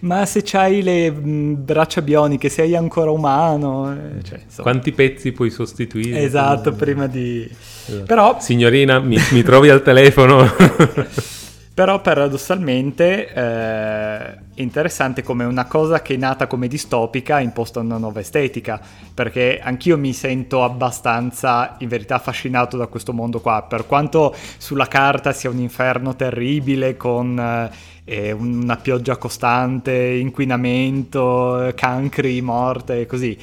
ma 0.00 0.24
se 0.26 0.42
c'hai 0.44 0.82
le 0.82 1.10
braccia 1.12 2.02
bioniche, 2.02 2.48
sei 2.48 2.76
ancora 2.76 3.10
umano? 3.10 3.92
Eh, 3.92 4.22
cioè, 4.22 4.40
Quanti 4.56 4.92
pezzi 4.92 5.32
puoi 5.32 5.50
sostituire? 5.50 6.20
Esatto, 6.20 6.72
prima 6.72 7.06
di... 7.06 7.48
Esatto. 7.88 8.04
Però... 8.04 8.36
Signorina, 8.40 8.98
mi, 8.98 9.16
mi 9.30 9.42
trovi 9.42 9.70
al 9.70 9.82
telefono? 9.82 10.46
Però 11.78 12.00
paradossalmente 12.00 13.32
eh, 13.32 13.32
è 13.32 14.40
interessante 14.56 15.22
come 15.22 15.44
una 15.44 15.66
cosa 15.66 16.02
che 16.02 16.14
è 16.14 16.16
nata 16.16 16.48
come 16.48 16.66
distopica 16.66 17.38
imposta 17.38 17.78
una 17.78 17.98
nuova 17.98 18.18
estetica, 18.18 18.80
perché 19.14 19.60
anch'io 19.62 19.96
mi 19.96 20.12
sento 20.12 20.64
abbastanza 20.64 21.76
in 21.78 21.86
verità 21.86 22.16
affascinato 22.16 22.76
da 22.76 22.88
questo 22.88 23.12
mondo 23.12 23.38
qua, 23.38 23.62
per 23.62 23.86
quanto 23.86 24.34
sulla 24.58 24.88
carta 24.88 25.32
sia 25.32 25.50
un 25.50 25.60
inferno 25.60 26.16
terribile 26.16 26.96
con 26.96 27.70
eh, 28.04 28.32
una 28.32 28.76
pioggia 28.76 29.16
costante, 29.16 29.92
inquinamento, 29.92 31.72
cancri, 31.76 32.40
morte 32.40 33.02
e 33.02 33.06
così. 33.06 33.38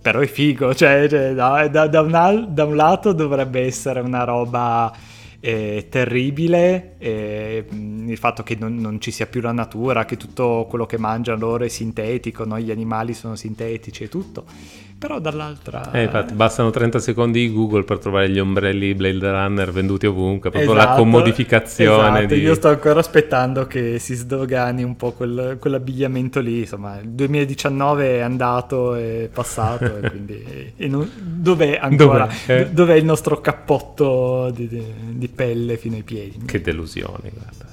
Però 0.00 0.20
è 0.20 0.26
figo, 0.26 0.74
cioè, 0.74 1.08
cioè 1.08 1.34
da, 1.34 1.68
da, 1.68 1.86
da, 1.86 2.00
un, 2.00 2.46
da 2.48 2.64
un 2.64 2.76
lato 2.76 3.12
dovrebbe 3.12 3.60
essere 3.60 4.00
una 4.00 4.24
roba 4.24 4.92
è 5.40 5.86
terribile 5.88 6.96
e, 6.98 7.64
il 7.70 8.18
fatto 8.18 8.42
che 8.42 8.56
non, 8.60 8.76
non, 8.76 9.00
ci 9.00 9.10
sia 9.10 9.26
più 9.26 9.40
la 9.40 9.52
natura, 9.52 10.04
che 10.04 10.18
tutto 10.18 10.66
quello 10.68 10.84
che 10.84 10.98
mangiano 10.98 11.38
loro 11.38 11.64
è 11.64 11.68
sintetico, 11.68 12.44
no? 12.44 12.60
gli 12.60 12.70
animali 12.70 13.14
sono 13.14 13.36
sintetici 13.36 14.04
e 14.04 14.08
tutto 14.08 14.44
però 15.00 15.18
dall'altra... 15.18 15.92
Eh, 15.92 16.02
infatti, 16.02 16.34
bastano 16.34 16.68
30 16.68 16.98
secondi 16.98 17.40
di 17.40 17.54
Google 17.54 17.84
per 17.84 17.98
trovare 17.98 18.28
gli 18.28 18.38
ombrelli 18.38 18.94
Blade 18.94 19.30
Runner 19.30 19.72
venduti 19.72 20.04
ovunque, 20.04 20.50
proprio 20.50 20.74
esatto, 20.74 20.90
la 20.90 20.94
commodificazione. 20.94 22.18
Esatto, 22.18 22.34
di... 22.34 22.40
io 22.42 22.54
sto 22.54 22.68
ancora 22.68 23.00
aspettando 23.00 23.66
che 23.66 23.98
si 23.98 24.14
sdogani 24.14 24.82
un 24.82 24.96
po' 24.96 25.12
quel, 25.12 25.56
quell'abbigliamento 25.58 26.40
lì, 26.40 26.58
insomma, 26.58 26.98
il 27.00 27.08
2019 27.08 28.18
è 28.18 28.20
andato, 28.20 28.94
è 28.94 29.30
passato, 29.32 29.96
e 29.96 30.00
quindi... 30.10 30.72
E 30.76 30.86
non, 30.86 31.10
dov'è 31.18 31.78
ancora? 31.80 32.26
Dov'è? 32.26 32.60
Eh? 32.60 32.70
dov'è? 32.70 32.94
il 32.96 33.06
nostro 33.06 33.40
cappotto 33.40 34.50
di, 34.54 34.68
di, 34.68 34.84
di, 35.14 35.28
pelle 35.28 35.78
fino 35.78 35.96
ai 35.96 36.02
piedi? 36.02 36.44
Che 36.44 36.60
delusione, 36.60 37.32
guarda. 37.32 37.70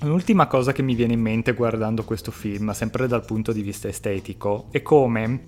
Un'ultima 0.00 0.46
cosa 0.46 0.72
che 0.72 0.82
mi 0.82 0.94
viene 0.94 1.14
in 1.14 1.20
mente 1.20 1.52
guardando 1.52 2.04
questo 2.04 2.30
film, 2.30 2.70
sempre 2.70 3.08
dal 3.08 3.24
punto 3.24 3.52
di 3.52 3.62
vista 3.62 3.88
estetico, 3.88 4.68
è 4.70 4.80
come 4.80 5.42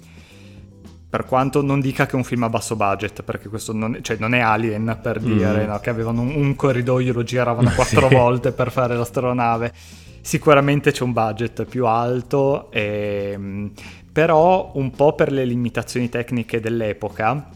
per 1.11 1.25
quanto 1.25 1.61
non 1.61 1.81
dica 1.81 2.07
che 2.07 2.13
è 2.13 2.15
un 2.15 2.23
film 2.23 2.45
a 2.45 2.49
basso 2.49 2.77
budget, 2.77 3.23
perché 3.23 3.49
questo 3.49 3.73
non, 3.73 3.99
cioè 4.01 4.17
non 4.19 4.33
è 4.33 4.39
Alien 4.39 4.99
per 5.03 5.21
mm. 5.21 5.25
dire, 5.25 5.65
mm. 5.65 5.69
no? 5.69 5.79
che 5.81 5.91
avevano 5.91 6.21
un, 6.21 6.35
un, 6.35 6.55
corridoio, 6.55 7.13
lo 7.13 7.25
giravano 7.25 7.71
quattro 7.75 8.09
sì. 8.09 8.15
volte 8.15 8.53
per 8.53 8.71
fare 8.71 8.97
l'astronave. 8.97 9.73
Sicuramente 10.21 10.93
c'è 10.93 11.03
un 11.03 11.13
budget 11.13 11.65
più 11.65 11.87
alto, 11.87 12.71
e, 12.71 13.31
ehm, 13.33 13.73
però 14.13 14.71
un 14.75 14.91
po' 14.91 15.15
per 15.15 15.33
le 15.33 15.45
limitazioni 15.45 16.09
tecniche 16.09 16.61
dell'epoca, 16.61 17.49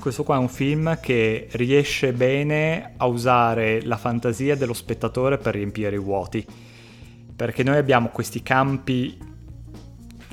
questo 0.00 0.24
qua 0.24 0.36
è 0.36 0.38
un 0.38 0.48
film 0.48 0.98
che 1.00 1.46
riesce 1.52 2.12
bene 2.12 2.94
a 2.96 3.06
usare 3.06 3.82
la 3.84 3.96
fantasia 3.96 4.56
dello 4.56 4.72
spettatore 4.72 5.38
per 5.38 5.54
riempire 5.54 5.94
i 5.94 6.00
vuoti. 6.00 6.44
Perché 7.36 7.62
noi 7.62 7.76
abbiamo 7.76 8.08
questi 8.08 8.42
campi 8.42 9.28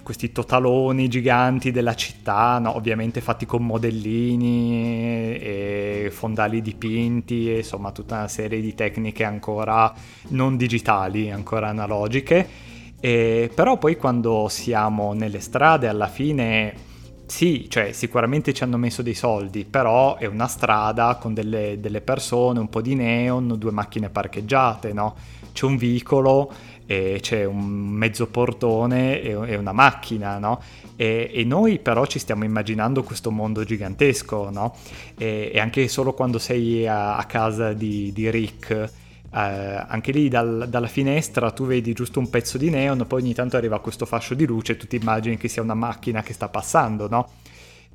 questi 0.08 0.32
totaloni 0.32 1.10
giganti 1.10 1.72
della 1.72 1.94
città, 1.94 2.60
no? 2.60 2.78
ovviamente 2.78 3.20
fatti 3.20 3.46
con 3.46 3.66
modellini 3.66 5.38
e 5.38 6.10
fondali 6.14 6.62
dipinti, 6.62 7.52
e 7.52 7.58
insomma 7.58 7.92
tutta 7.92 8.16
una 8.16 8.30
serie 8.30 8.62
di 8.62 8.74
tecniche 8.74 9.26
ancora 9.26 9.94
non 10.30 10.56
digitali, 10.56 11.30
ancora 11.30 11.68
analogiche. 11.68 12.48
E, 13.02 13.52
però 13.54 13.78
poi 13.78 13.98
quando 13.98 14.48
siamo 14.48 15.12
nelle 15.12 15.42
strade 15.42 15.90
alla 15.90 16.08
fine 16.08 16.74
sì, 17.28 17.68
cioè 17.70 17.92
sicuramente 17.92 18.54
ci 18.54 18.64
hanno 18.64 18.78
messo 18.78 19.02
dei 19.02 19.14
soldi, 19.14 19.66
però 19.66 20.18
è 20.18 20.26
una 20.26 20.48
strada 20.48 21.16
con 21.16 21.34
delle, 21.34 21.80
delle 21.80 22.02
persone, 22.02 22.60
un 22.60 22.70
po' 22.70 22.82
di 22.82 22.96
neon, 22.96 23.56
due 23.58 23.72
macchine 23.72 24.10
parcheggiate, 24.10 24.94
no? 24.94 25.16
C'è 25.54 25.66
un 25.66 25.78
vicolo 25.78 26.52
c'è 26.88 27.44
un 27.44 27.68
mezzo 27.68 28.28
portone 28.28 29.22
e, 29.22 29.32
e 29.32 29.56
una 29.58 29.74
macchina, 29.74 30.38
no? 30.40 30.62
E, 30.96 31.30
e, 31.34 31.44
noi 31.44 31.80
però 31.80 32.06
ci 32.06 32.18
stiamo 32.18 32.46
immaginando 32.46 33.04
questo 33.04 33.30
mondo 33.30 33.64
gigantesco, 33.64 34.50
no? 34.50 34.74
E, 35.18 35.52
e 35.54 35.60
anche 35.60 35.88
solo 35.90 36.14
quando 36.14 36.40
sei 36.40 36.88
a, 36.88 37.18
a 37.18 37.26
casa 37.26 37.74
di, 37.74 38.14
di 38.14 38.30
Rick, 38.32 38.90
anche 39.40 40.12
lì 40.12 40.30
dal, 40.30 40.68
dalla 40.70 40.88
finestra 40.88 41.52
tu 41.52 41.66
vedi 41.66 41.94
giusto 41.94 42.20
un 42.20 42.30
pezzo 42.30 42.58
di 42.58 42.70
neon, 42.70 43.06
poi 43.08 43.22
ogni 43.22 43.34
tanto 43.34 43.58
arriva 43.58 43.80
questo 43.80 44.06
fascio 44.06 44.34
di 44.34 44.46
luce 44.46 44.74
e 44.74 44.78
tu 44.78 44.88
ti 44.88 44.96
immagini 44.96 45.38
che 45.38 45.48
sia 45.48 45.62
una 45.62 45.74
macchina 45.74 46.24
che 46.24 46.34
sta 46.34 46.50
passando, 46.50 47.08
no? 47.08 47.30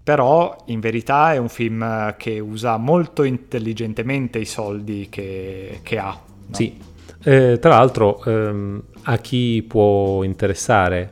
Però 0.03 0.65
in 0.67 0.81
verità 0.81 1.33
è 1.33 1.37
un 1.37 1.49
film 1.49 2.15
che 2.17 2.41
usa 2.41 2.77
molto 2.77 3.23
intelligentemente 3.23 4.39
i 4.39 4.45
soldi 4.45 5.07
che, 5.09 5.81
che 5.83 5.99
ha. 5.99 6.11
No? 6.11 6.55
Sì, 6.55 6.77
eh, 7.25 7.59
tra 7.61 7.71
l'altro, 7.71 8.23
ehm, 8.25 8.83
a 9.03 9.17
chi 9.19 9.65
può 9.67 10.25
interessare 10.25 11.11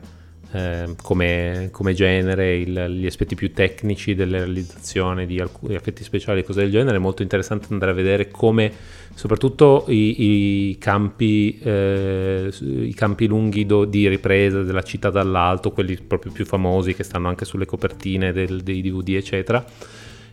eh, 0.53 0.95
come, 1.01 1.69
come, 1.71 1.93
genere 1.93 2.57
il, 2.57 2.97
gli 2.99 3.05
aspetti 3.05 3.35
più 3.35 3.53
tecnici 3.53 4.15
delle 4.15 4.39
realizzazioni 4.39 5.25
di 5.25 5.39
alcuni 5.39 5.75
effetti 5.75 6.03
speciali 6.03 6.41
e 6.41 6.43
cose 6.43 6.61
del 6.61 6.71
genere, 6.71 6.97
è 6.97 6.99
molto 6.99 7.21
interessante 7.21 7.67
andare 7.71 7.91
a 7.91 7.93
vedere 7.93 8.29
come 8.29 8.71
soprattutto 9.13 9.85
i, 9.87 10.69
i, 10.69 10.77
campi, 10.77 11.57
eh, 11.59 12.51
i 12.63 12.93
campi, 12.93 13.27
lunghi 13.27 13.65
do, 13.65 13.85
di 13.85 14.07
ripresa 14.07 14.61
della 14.63 14.83
città 14.83 15.09
dall'alto, 15.09 15.71
quelli 15.71 15.95
proprio 15.95 16.31
più 16.31 16.45
famosi 16.45 16.93
che 16.93 17.03
stanno 17.03 17.27
anche 17.27 17.45
sulle 17.45 17.65
copertine 17.65 18.31
del, 18.31 18.61
dei 18.61 18.81
DVD, 18.81 19.09
eccetera. 19.15 19.65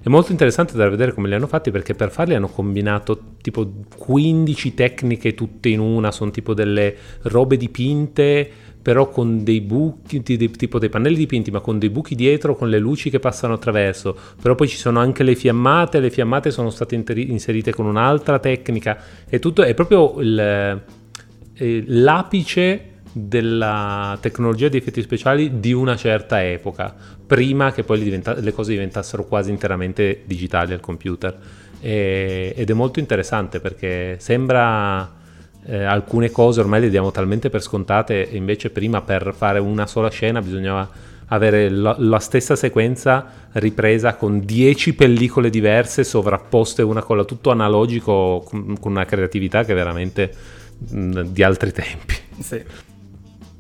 È 0.01 0.09
molto 0.09 0.31
interessante 0.31 0.77
da 0.77 0.89
vedere 0.89 1.13
come 1.13 1.29
li 1.29 1.35
hanno 1.35 1.49
fatti 1.49 1.73
perché 1.73 1.95
per 1.95 2.11
farli 2.11 2.35
hanno 2.35 2.49
combinato 2.49 3.35
tipo 3.43 3.69
15 3.97 4.75
tecniche 4.75 5.35
tutte 5.35 5.69
in 5.69 5.81
una, 5.81 6.13
sono 6.13 6.31
tipo 6.31 6.55
delle 6.55 6.95
robe 7.23 7.57
dipinte 7.57 8.51
però 8.89 9.11
con 9.11 9.45
dei 9.45 9.61
buchi, 9.61 10.23
tipo 10.23 10.79
dei 10.79 10.89
pannelli 10.89 11.19
dipinti, 11.19 11.51
ma 11.51 11.61
con 11.61 11.79
dei 11.79 11.91
buchi 11.91 12.15
dietro, 12.15 12.57
con 12.57 12.71
le 12.71 12.79
luci 12.79 13.11
che 13.11 13.19
passano 13.19 13.53
attraverso. 13.53 14.17
Però 14.41 14.55
poi 14.55 14.67
ci 14.67 14.79
sono 14.79 14.99
anche 14.99 15.23
le 15.25 15.35
fiammate, 15.35 16.01
le 16.01 16.09
fiammate 16.09 16.51
sono 16.51 16.71
state 16.71 16.95
inserite 16.95 17.75
con 17.75 17.85
un'altra 17.85 18.39
tecnica. 18.39 18.99
È 19.29 19.39
tutto, 19.41 19.63
è 19.63 19.75
proprio 19.75 20.19
il, 20.21 20.39
eh, 20.39 21.85
l'apice 21.87 22.93
della 23.13 24.17
tecnologia 24.23 24.69
di 24.69 24.79
effetti 24.79 25.03
speciali 25.03 25.61
di 25.61 25.75
una 25.75 25.95
certa 25.95 26.43
epoca, 26.43 26.97
prima 27.27 27.73
che 27.73 27.85
poi 27.85 28.03
diventa- 28.03 28.41
le 28.41 28.53
cose 28.55 28.73
diventassero 28.73 29.27
quasi 29.27 29.51
interamente 29.51 30.23
digitali 30.25 30.73
al 30.73 30.81
computer. 30.81 31.39
E, 31.79 32.55
ed 32.57 32.71
è 32.71 32.73
molto 32.73 33.01
interessante 33.01 33.61
perché 33.61 34.17
sembra 34.19 35.18
eh, 35.69 35.85
alcune 35.85 36.31
cose 36.31 36.61
ormai 36.61 36.81
le 36.81 36.89
diamo 36.89 37.11
talmente 37.11 37.51
per 37.51 37.61
scontate, 37.61 38.31
e 38.31 38.37
invece 38.37 38.71
prima 38.71 39.03
per 39.03 39.35
fare 39.37 39.59
una 39.59 39.87
sola 39.87 40.09
scena 40.09 40.41
bisognava 40.41 41.07
avere 41.27 41.69
la, 41.69 41.95
la 41.99 42.19
stessa 42.21 42.57
sequenza 42.57 43.49
ripresa 43.53 44.15
con 44.15 44.41
10 44.41 44.95
pellicole 44.95 45.51
diverse 45.51 46.05
sovrapposte 46.05 46.81
una 46.81 47.03
con 47.03 47.19
la 47.19 47.25
tutto 47.25 47.51
analogico 47.51 48.43
con, 48.47 48.79
con 48.81 48.93
una 48.93 49.05
creatività 49.05 49.63
che 49.65 49.73
è 49.73 49.75
veramente 49.75 50.33
mh, 50.89 51.21
di 51.25 51.43
altri 51.43 51.71
tempi. 51.71 52.15
Sì. 52.41 52.63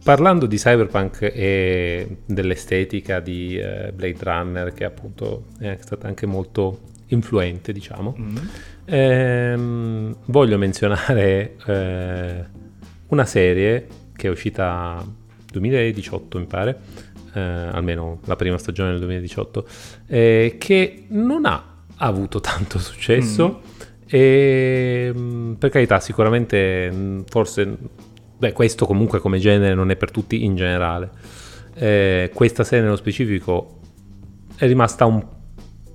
Parlando 0.02 0.46
di 0.46 0.56
cyberpunk 0.56 1.20
e 1.20 2.16
dell'estetica 2.24 3.20
di 3.20 3.58
eh, 3.58 3.92
Blade 3.92 4.18
Runner, 4.18 4.72
che 4.72 4.84
appunto 4.84 5.48
è 5.58 5.76
stata 5.78 6.06
anche 6.06 6.24
molto 6.24 6.80
influente, 7.08 7.72
diciamo, 7.72 8.16
mm. 8.18 8.36
Ehm, 8.88 10.16
voglio 10.26 10.58
menzionare 10.58 11.56
eh, 11.66 12.44
una 13.08 13.24
serie 13.24 13.86
che 14.16 14.28
è 14.28 14.30
uscita 14.30 14.96
nel 14.96 15.46
2018, 15.52 16.38
mi 16.38 16.46
pare, 16.46 16.80
eh, 17.34 17.40
almeno 17.40 18.20
la 18.24 18.36
prima 18.36 18.58
stagione 18.58 18.90
del 18.90 18.98
2018, 19.00 19.66
eh, 20.06 20.56
che 20.58 21.04
non 21.08 21.44
ha 21.44 21.64
avuto 21.96 22.40
tanto 22.40 22.78
successo. 22.78 23.60
Mm. 23.62 23.76
E 24.10 25.12
mm, 25.14 25.52
per 25.54 25.70
carità, 25.70 26.00
sicuramente 26.00 26.90
mm, 26.90 27.20
forse 27.28 27.76
Beh, 28.38 28.52
questo 28.52 28.86
comunque 28.86 29.18
come 29.18 29.40
genere 29.40 29.74
non 29.74 29.90
è 29.90 29.96
per 29.96 30.12
tutti 30.12 30.44
in 30.44 30.54
generale. 30.54 31.10
Eh, 31.74 32.30
questa 32.32 32.62
serie 32.62 32.84
nello 32.84 32.96
specifico 32.96 33.80
è 34.56 34.64
rimasta 34.68 35.06
un 35.06 35.26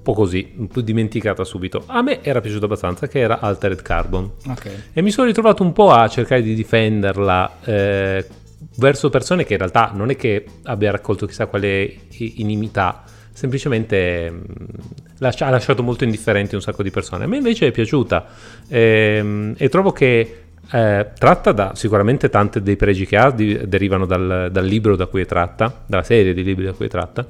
po' 0.03 0.13
così, 0.13 0.53
un 0.57 0.67
po' 0.67 0.81
dimenticata 0.81 1.43
subito. 1.43 1.83
A 1.87 2.03
me 2.03 2.21
era 2.21 2.41
piaciuta 2.41 2.65
abbastanza, 2.65 3.07
che 3.07 3.19
era 3.19 3.39
Altered 3.39 3.81
Carbon. 3.81 4.31
Okay. 4.47 4.83
E 4.93 5.01
mi 5.01 5.09
sono 5.09 5.25
ritrovato 5.25 5.63
un 5.63 5.73
po' 5.73 5.89
a 5.89 6.07
cercare 6.07 6.43
di 6.43 6.53
difenderla 6.53 7.59
eh, 7.63 8.27
verso 8.75 9.09
persone 9.09 9.45
che 9.45 9.53
in 9.53 9.59
realtà 9.59 9.91
non 9.93 10.09
è 10.11 10.15
che 10.15 10.45
abbia 10.63 10.91
raccolto 10.91 11.25
chissà 11.25 11.47
quale 11.47 11.91
inimità, 12.17 13.03
semplicemente 13.33 14.29
mh, 14.29 14.35
mm, 14.35 15.25
ha 15.39 15.49
lasciato 15.49 15.81
molto 15.81 16.03
indifferenti 16.03 16.53
un 16.53 16.61
sacco 16.61 16.83
di 16.83 16.91
persone. 16.91 17.23
A 17.23 17.27
me 17.27 17.37
invece 17.37 17.67
è 17.67 17.71
piaciuta 17.71 18.27
eh, 18.67 19.53
e 19.57 19.69
trovo 19.69 19.91
che 19.91 20.37
eh, 20.71 21.11
tratta 21.17 21.51
da 21.51 21.71
sicuramente 21.75 22.29
tanti 22.29 22.61
dei 22.61 22.75
pregi 22.75 23.05
che 23.05 23.17
ha, 23.17 23.31
di, 23.31 23.67
derivano 23.67 24.05
dal, 24.05 24.49
dal, 24.51 24.65
libro 24.65 24.95
da 24.95 25.07
cui 25.07 25.21
è 25.21 25.25
tratta, 25.25 25.83
dalla 25.85 26.03
serie 26.03 26.33
di 26.33 26.43
libri 26.43 26.65
da 26.65 26.73
cui 26.73 26.85
è 26.85 26.89
tratta. 26.89 27.25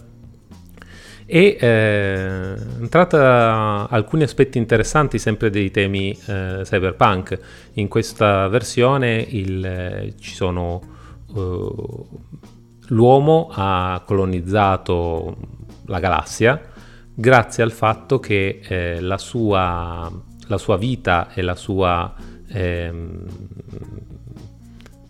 E 1.25 1.57
eh, 1.59 2.55
tratta 2.89 3.87
alcuni 3.89 4.23
aspetti 4.23 4.57
interessanti 4.57 5.19
sempre 5.19 5.49
dei 5.49 5.71
temi 5.71 6.11
eh, 6.11 6.61
cyberpunk. 6.63 7.39
In 7.73 7.87
questa 7.87 8.47
versione 8.47 9.25
il, 9.29 10.13
ci 10.19 10.33
sono 10.33 10.81
uh, 11.27 12.19
l'uomo 12.87 13.49
ha 13.51 14.01
colonizzato 14.05 15.37
la 15.85 15.99
galassia 15.99 16.61
grazie 17.13 17.63
al 17.63 17.71
fatto 17.71 18.19
che 18.19 18.59
eh, 18.61 18.99
la 18.99 19.17
sua, 19.17 20.11
la, 20.47 20.57
sua, 20.57 20.77
vita 20.77 21.29
e 21.33 21.41
la 21.41 21.55
sua 21.55 22.13
Ehm, 22.53 23.25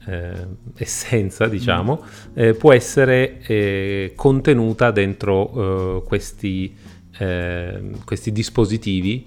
eh, 0.05 0.45
essenza, 0.77 1.47
diciamo, 1.47 2.03
eh, 2.33 2.53
può 2.53 2.73
essere 2.73 3.39
eh, 3.45 4.13
contenuta 4.15 4.91
dentro 4.91 5.97
eh, 5.97 6.03
questi, 6.05 6.75
ehm, 7.17 8.03
questi, 8.03 8.31
dispositivi 8.31 9.25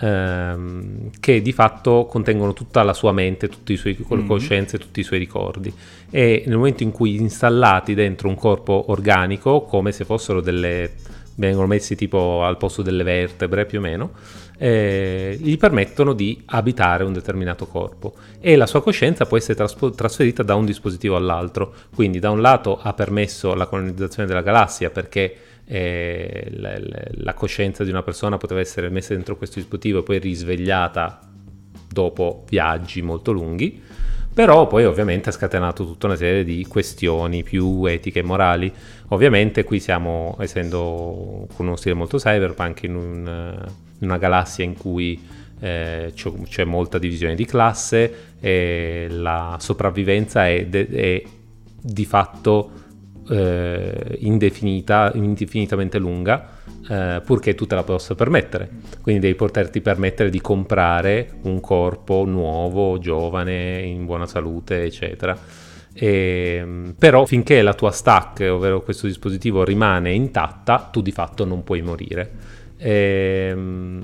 ehm, 0.00 1.10
che 1.20 1.40
di 1.40 1.52
fatto 1.52 2.06
contengono 2.06 2.52
tutta 2.52 2.82
la 2.82 2.94
sua 2.94 3.12
mente, 3.12 3.48
tutte 3.48 3.72
le 3.72 3.78
sue 3.78 3.96
mm. 4.00 4.26
coscienze, 4.26 4.78
tutti 4.78 5.00
i 5.00 5.04
suoi 5.04 5.18
ricordi. 5.18 5.72
E 6.10 6.42
nel 6.46 6.56
momento 6.56 6.82
in 6.82 6.90
cui 6.90 7.16
installati 7.16 7.94
dentro 7.94 8.28
un 8.28 8.34
corpo 8.34 8.86
organico, 8.88 9.62
come 9.62 9.92
se 9.92 10.04
fossero 10.04 10.40
delle 10.40 11.16
vengono 11.38 11.66
messi 11.68 11.94
tipo 11.94 12.42
al 12.42 12.56
posto 12.56 12.82
delle 12.82 13.04
vertebre 13.04 13.64
più 13.64 13.78
o 13.78 13.82
meno, 13.82 14.10
eh, 14.58 15.38
gli 15.40 15.56
permettono 15.56 16.12
di 16.12 16.42
abitare 16.46 17.04
un 17.04 17.12
determinato 17.12 17.66
corpo 17.66 18.14
e 18.40 18.56
la 18.56 18.66
sua 18.66 18.82
coscienza 18.82 19.24
può 19.24 19.36
essere 19.36 19.54
traspo- 19.54 19.92
trasferita 19.92 20.42
da 20.42 20.56
un 20.56 20.64
dispositivo 20.64 21.16
all'altro. 21.16 21.72
Quindi 21.94 22.18
da 22.18 22.30
un 22.30 22.40
lato 22.40 22.78
ha 22.80 22.92
permesso 22.92 23.54
la 23.54 23.66
colonizzazione 23.66 24.28
della 24.28 24.42
galassia 24.42 24.90
perché 24.90 25.36
eh, 25.64 26.48
la, 26.56 26.78
la, 27.10 27.34
coscienza 27.34 27.84
di 27.84 27.90
una 27.90 28.02
persona 28.02 28.36
poteva 28.36 28.60
essere 28.60 28.88
messa 28.88 29.14
dentro 29.14 29.36
questo 29.36 29.60
dispositivo 29.60 30.00
e 30.00 30.02
poi 30.02 30.18
risvegliata 30.18 31.20
dopo 31.90 32.44
viaggi 32.48 33.00
molto 33.02 33.32
lunghi 33.32 33.82
però 34.38 34.68
poi 34.68 34.84
ovviamente 34.84 35.30
ha 35.30 35.32
scatenato 35.32 35.84
tutta 35.84 36.06
una 36.06 36.14
serie 36.14 36.44
di 36.44 36.64
questioni 36.68 37.42
più 37.42 37.84
etiche 37.86 38.20
e 38.20 38.22
morali. 38.22 38.72
Ovviamente 39.08 39.64
qui 39.64 39.80
siamo, 39.80 40.36
essendo 40.38 41.48
con 41.56 41.66
uno 41.66 41.74
stile 41.74 41.96
molto 41.96 42.18
cyberpunk, 42.18 42.84
in, 42.84 42.94
un, 42.94 43.66
in 43.98 44.08
una 44.08 44.18
galassia 44.18 44.64
in 44.64 44.76
cui 44.76 45.20
eh, 45.60 46.12
c'è, 46.14 46.32
c'è, 46.44 46.64
molta 46.64 46.98
divisione 46.98 47.34
di 47.34 47.44
classe 47.44 48.34
e 48.40 49.06
la 49.10 49.56
sopravvivenza 49.60 50.48
è, 50.48 50.66
de, 50.66 50.88
è 50.88 51.22
di 51.80 52.04
fatto 52.04 52.70
eh, 53.28 54.16
indefinita, 54.20 55.12
indefinitamente 55.14 55.98
lunga 55.98 56.56
eh, 56.88 57.20
purché 57.24 57.54
tu 57.54 57.66
te 57.66 57.74
la 57.74 57.84
possa 57.84 58.14
permettere. 58.14 58.68
Quindi 59.02 59.20
devi 59.20 59.34
poterti 59.34 59.80
permettere 59.80 60.30
di 60.30 60.40
comprare 60.40 61.30
un 61.42 61.60
corpo 61.60 62.24
nuovo, 62.24 62.98
giovane, 62.98 63.82
in 63.82 64.06
buona 64.06 64.26
salute, 64.26 64.84
eccetera. 64.84 65.38
E, 65.92 66.58
ehm, 66.60 66.94
però 66.98 67.26
finché 67.26 67.60
la 67.62 67.74
tua 67.74 67.90
stack, 67.90 68.48
ovvero 68.50 68.80
questo 68.80 69.06
dispositivo, 69.06 69.64
rimane 69.64 70.12
intatta, 70.12 70.88
tu 70.90 71.02
di 71.02 71.12
fatto 71.12 71.44
non 71.44 71.62
puoi 71.64 71.82
morire. 71.82 72.56
Ehm, 72.78 74.02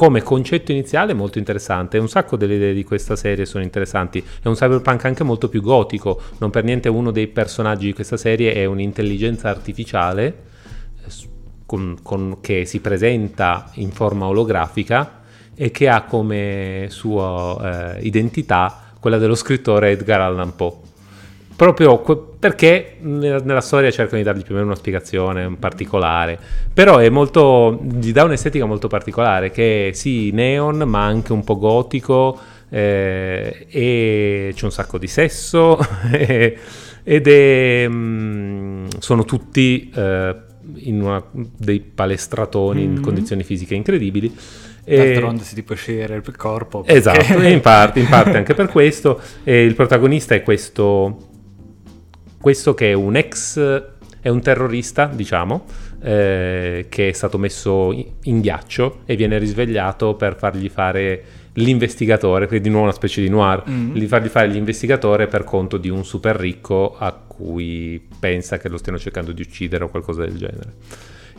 come 0.00 0.22
concetto 0.22 0.72
iniziale 0.72 1.12
molto 1.12 1.36
interessante, 1.36 1.98
un 1.98 2.08
sacco 2.08 2.36
delle 2.36 2.54
idee 2.54 2.72
di 2.72 2.84
questa 2.84 3.16
serie 3.16 3.44
sono 3.44 3.62
interessanti, 3.62 4.24
è 4.42 4.48
un 4.48 4.54
cyberpunk 4.54 5.04
anche 5.04 5.24
molto 5.24 5.50
più 5.50 5.60
gotico, 5.60 6.18
non 6.38 6.48
per 6.48 6.64
niente 6.64 6.88
uno 6.88 7.10
dei 7.10 7.26
personaggi 7.26 7.84
di 7.84 7.92
questa 7.92 8.16
serie 8.16 8.54
è 8.54 8.64
un'intelligenza 8.64 9.50
artificiale 9.50 10.48
con, 11.66 11.98
con, 12.02 12.38
che 12.40 12.64
si 12.64 12.80
presenta 12.80 13.70
in 13.74 13.90
forma 13.90 14.26
olografica 14.26 15.20
e 15.54 15.70
che 15.70 15.88
ha 15.88 16.04
come 16.04 16.86
sua 16.88 17.96
eh, 17.96 18.00
identità 18.06 18.94
quella 18.98 19.18
dello 19.18 19.34
scrittore 19.34 19.90
Edgar 19.90 20.22
Allan 20.22 20.56
Poe. 20.56 20.89
Proprio 21.60 21.98
perché 22.38 22.96
nella, 23.00 23.60
storia 23.60 23.90
cercano 23.90 24.16
di 24.16 24.22
dargli 24.22 24.40
più 24.40 24.54
o 24.54 24.56
meno 24.56 24.68
una 24.68 24.78
spiegazione 24.78 25.44
un 25.44 25.58
particolare, 25.58 26.38
però 26.72 26.96
è 26.96 27.10
molto, 27.10 27.78
gli 27.82 28.12
dà 28.12 28.24
un'estetica 28.24 28.64
molto 28.64 28.88
particolare 28.88 29.50
che 29.50 29.88
è 29.88 29.92
sì 29.92 30.30
neon 30.30 30.78
ma 30.86 31.04
anche 31.04 31.34
un 31.34 31.44
po' 31.44 31.58
gotico 31.58 32.40
eh, 32.70 33.66
e 33.68 34.52
c'è 34.54 34.64
un 34.64 34.72
sacco 34.72 34.96
di 34.96 35.06
sesso 35.06 35.78
ed 36.10 37.28
è, 37.28 37.86
mh, 37.86 37.92
mm, 37.92 38.86
sono 38.98 39.26
tutti 39.26 39.92
eh, 39.94 40.36
in 40.76 41.02
una, 41.02 41.22
dei 41.30 41.80
palestratoni 41.80 42.86
mm-hmm. 42.86 42.96
in 42.96 43.02
condizioni 43.02 43.44
fisiche 43.44 43.74
incredibili. 43.74 44.34
D'altronde 44.82 45.44
si 45.44 45.54
ti 45.54 45.62
può 45.62 45.74
scegliere 45.74 46.16
il 46.16 46.36
corpo. 46.36 46.80
Perché... 46.80 46.98
Esatto, 46.98 47.38
in 47.42 47.60
parte, 47.62 48.00
in 48.00 48.08
parte 48.08 48.38
anche 48.38 48.54
per 48.54 48.68
questo. 48.68 49.20
E 49.44 49.62
il 49.62 49.74
protagonista 49.74 50.34
è 50.34 50.42
questo, 50.42 51.29
questo 52.40 52.74
che 52.74 52.90
è 52.90 52.92
un 52.94 53.16
ex, 53.16 53.84
è 54.20 54.28
un 54.28 54.40
terrorista, 54.40 55.06
diciamo, 55.06 55.64
eh, 56.02 56.86
che 56.88 57.08
è 57.08 57.12
stato 57.12 57.36
messo 57.36 57.92
in 58.22 58.40
ghiaccio 58.40 59.00
e 59.04 59.16
viene 59.16 59.38
risvegliato 59.38 60.14
per 60.14 60.36
fargli 60.36 60.68
fare 60.68 61.22
l'investigatore, 61.54 62.46
quindi 62.46 62.64
di 62.64 62.70
nuovo 62.70 62.86
una 62.86 62.94
specie 62.94 63.20
di 63.20 63.28
noir, 63.28 63.64
mm-hmm. 63.68 63.92
di 63.92 64.06
fargli 64.06 64.28
fare 64.28 64.46
l'investigatore 64.46 65.26
per 65.26 65.44
conto 65.44 65.76
di 65.76 65.88
un 65.88 66.04
super 66.04 66.36
ricco 66.36 66.96
a 66.96 67.12
cui 67.12 68.00
pensa 68.18 68.58
che 68.58 68.68
lo 68.68 68.78
stiano 68.78 68.98
cercando 68.98 69.32
di 69.32 69.42
uccidere 69.42 69.84
o 69.84 69.88
qualcosa 69.88 70.24
del 70.24 70.36
genere. 70.36 70.72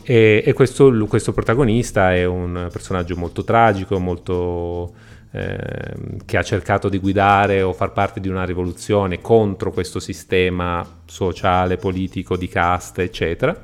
E, 0.04 0.44
e 0.46 0.54
questo, 0.54 0.92
questo, 1.08 1.32
protagonista 1.32 2.14
è 2.14 2.26
un 2.26 2.70
personaggio 2.72 3.16
molto 3.16 3.44
tragico, 3.44 4.00
molto, 4.00 4.94
che 5.32 6.38
ha 6.38 6.44
cercato 6.44 6.90
di 6.90 7.00
guidare 7.00 7.62
o 7.62 7.72
far 7.72 7.94
parte 7.94 8.20
di 8.20 8.28
una 8.28 8.44
rivoluzione 8.44 9.22
contro 9.22 9.72
questo 9.72 10.00
sistema 10.00 10.86
sociale, 11.06 11.78
politico, 11.78 12.36
di 12.36 12.50
caste, 12.50 13.04
eccetera. 13.04 13.58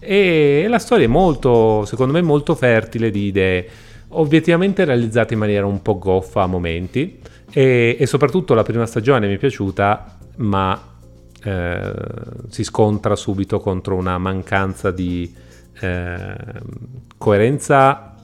E 0.00 0.66
la 0.68 0.78
storia 0.78 1.06
è 1.06 1.08
molto, 1.08 1.84
secondo 1.84 2.12
me, 2.12 2.20
molto 2.20 2.54
fertile 2.54 3.10
di 3.10 3.26
idee 3.26 3.68
obiettivamente 4.08 4.84
realizzate 4.84 5.34
in 5.34 5.40
maniera 5.40 5.66
un 5.66 5.82
po' 5.82 5.98
goffa 5.98 6.42
a 6.42 6.46
momenti 6.46 7.20
e, 7.50 7.96
e 7.98 8.06
soprattutto 8.06 8.54
la 8.54 8.62
prima 8.62 8.86
stagione 8.86 9.26
mi 9.26 9.34
è 9.34 9.38
piaciuta 9.38 10.18
ma 10.36 10.80
eh, 11.42 11.92
si 12.48 12.64
scontra 12.64 13.16
subito 13.16 13.60
contro 13.60 13.96
una 13.96 14.18
mancanza 14.18 14.90
di 14.90 15.34
eh, 15.80 16.34
coerenza 17.16 18.14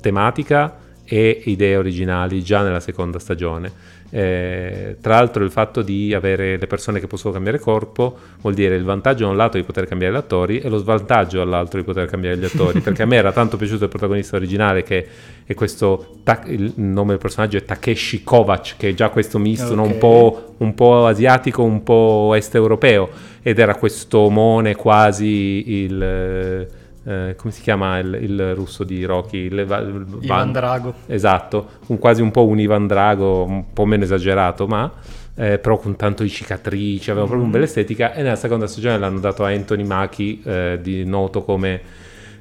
tematica 0.00 0.80
e 1.12 1.42
idee 1.44 1.76
originali 1.76 2.42
già 2.42 2.62
nella 2.62 2.80
seconda 2.80 3.18
stagione. 3.18 3.70
Eh, 4.08 4.96
tra 4.98 5.16
l'altro 5.16 5.44
il 5.44 5.50
fatto 5.50 5.82
di 5.82 6.14
avere 6.14 6.56
le 6.56 6.66
persone 6.66 7.00
che 7.00 7.06
possono 7.06 7.34
cambiare 7.34 7.58
corpo 7.58 8.18
vuol 8.40 8.54
dire 8.54 8.76
il 8.76 8.84
vantaggio 8.84 9.24
da 9.24 9.30
un 9.30 9.36
lato 9.36 9.58
di 9.58 9.62
poter 9.62 9.86
cambiare 9.86 10.14
gli 10.14 10.18
attori 10.18 10.58
e 10.58 10.70
lo 10.70 10.78
svantaggio 10.78 11.38
dall'altro 11.38 11.78
di 11.78 11.84
poter 11.84 12.06
cambiare 12.06 12.38
gli 12.38 12.44
attori 12.44 12.80
perché 12.84 13.02
a 13.02 13.06
me 13.06 13.16
era 13.16 13.32
tanto 13.32 13.58
piaciuto 13.58 13.84
il 13.84 13.90
protagonista 13.90 14.36
originale 14.36 14.82
che 14.82 15.06
è 15.44 15.54
questo 15.54 16.16
il 16.46 16.72
nome 16.76 17.10
del 17.10 17.18
personaggio 17.18 17.56
è 17.58 17.64
Takeshi 17.64 18.22
Kovac 18.22 18.74
che 18.76 18.90
è 18.90 18.94
già 18.94 19.08
questo 19.08 19.38
misto 19.38 19.72
okay. 19.72 19.86
un, 19.86 19.98
po', 19.98 20.54
un, 20.58 20.74
po', 20.74 21.06
asiatico 21.06 21.62
un 21.62 21.82
po' 21.82 22.32
est 22.34 22.54
europeo 22.54 23.08
ed 23.42 23.58
era 23.58 23.76
questo 23.76 24.18
omone 24.18 24.76
quasi 24.76 25.84
il 25.84 26.80
eh, 27.04 27.34
come 27.36 27.52
si 27.52 27.62
chiama 27.62 27.98
il, 27.98 28.18
il, 28.20 28.54
russo 28.54 28.84
di 28.84 29.04
Rocky? 29.04 29.46
Il, 29.46 29.54
il, 29.54 30.18
Ivan 30.20 30.52
Drago. 30.52 30.94
Esatto, 31.06 31.68
un, 31.86 31.98
quasi 31.98 32.22
un 32.22 32.30
po' 32.30 32.46
un 32.46 32.60
Ivan 32.60 32.86
Drago, 32.86 33.44
un 33.44 33.72
po' 33.72 33.84
meno 33.84 34.04
esagerato, 34.04 34.66
ma 34.66 34.90
eh, 35.34 35.58
però 35.58 35.78
con 35.78 35.96
tanto 35.96 36.22
di 36.22 36.28
cicatrici, 36.28 37.10
aveva 37.10 37.26
proprio 37.26 37.44
una 37.44 37.52
bella 37.52 37.64
estetica 37.64 38.12
e 38.12 38.22
nella 38.22 38.36
seconda 38.36 38.66
stagione 38.66 38.98
l'hanno 38.98 39.18
dato 39.18 39.44
a 39.44 39.48
Anthony 39.48 39.82
Macchi, 39.82 40.42
eh, 40.44 40.78
di, 40.80 41.04
noto 41.04 41.42
come 41.42 41.80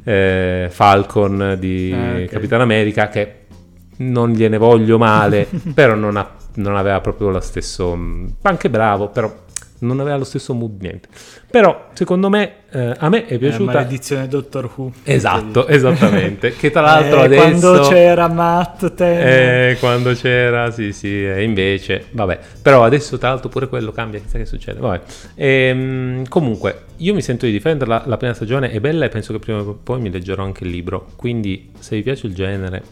eh, 0.04 0.68
Falcon 0.70 1.56
di 1.58 1.92
ah, 1.94 2.12
okay. 2.12 2.28
Capitan 2.28 2.62
America, 2.62 3.08
che 3.08 3.36
non 3.98 4.32
gliene 4.32 4.58
voglio 4.58 4.98
male, 4.98 5.48
però 5.74 5.96
non, 5.96 6.18
ha, 6.18 6.30
non 6.56 6.76
aveva 6.76 7.00
proprio 7.00 7.30
lo 7.30 7.40
stesso... 7.40 7.98
anche 8.42 8.70
bravo, 8.70 9.08
però 9.08 9.34
non 9.82 10.00
aveva 10.00 10.18
lo 10.18 10.24
stesso 10.24 10.54
mood 10.54 10.82
niente. 10.82 11.08
Però 11.50 11.90
secondo 11.94 12.30
me 12.30 12.54
eh, 12.72 12.94
a 12.98 13.10
me 13.10 13.26
è 13.26 13.38
piaciuta... 13.38 13.72
La 13.72 13.80
maledizione 13.80 14.28
Doctor 14.28 14.72
Who. 14.76 14.92
Esatto, 15.04 15.68
esattamente. 15.68 16.56
che 16.56 16.72
tra 16.72 16.82
l'altro 16.82 17.22
eh, 17.22 17.26
adesso... 17.26 17.42
Quando 17.42 17.90
c'era 17.90 18.28
Matt 18.28 19.02
Eh, 19.02 19.78
quando 19.80 20.14
c'era, 20.14 20.72
sì 20.72 20.94
sì, 20.94 21.26
e 21.26 21.44
invece... 21.44 22.06
Vabbè, 22.12 22.40
però 22.62 22.84
adesso 22.84 23.18
tra 23.18 23.30
l'altro 23.30 23.50
pure 23.50 23.68
quello 23.68 23.92
cambia, 23.92 24.20
chissà 24.20 24.38
che 24.38 24.46
succede. 24.46 24.80
Vabbè. 24.80 25.02
Ehm, 25.36 26.28
comunque, 26.28 26.84
io 26.98 27.14
mi 27.14 27.22
sento 27.22 27.46
di 27.46 27.52
difenderla, 27.52 28.04
la 28.06 28.18
prima 28.18 28.34
stagione 28.34 28.72
è 28.72 28.80
bella 28.80 29.06
e 29.06 29.10
penso 29.10 29.34
che 29.34 29.40
prima 29.40 29.60
o 29.60 29.80
poi 29.82 30.00
mi 30.00 30.12
leggerò 30.12 30.44
anche 30.44 30.64
il 30.64 30.70
libro. 30.70 31.08
Quindi 31.16 31.72
se 31.80 31.96
vi 31.96 32.04
piace 32.04 32.28
il 32.28 32.34
genere 32.34 32.84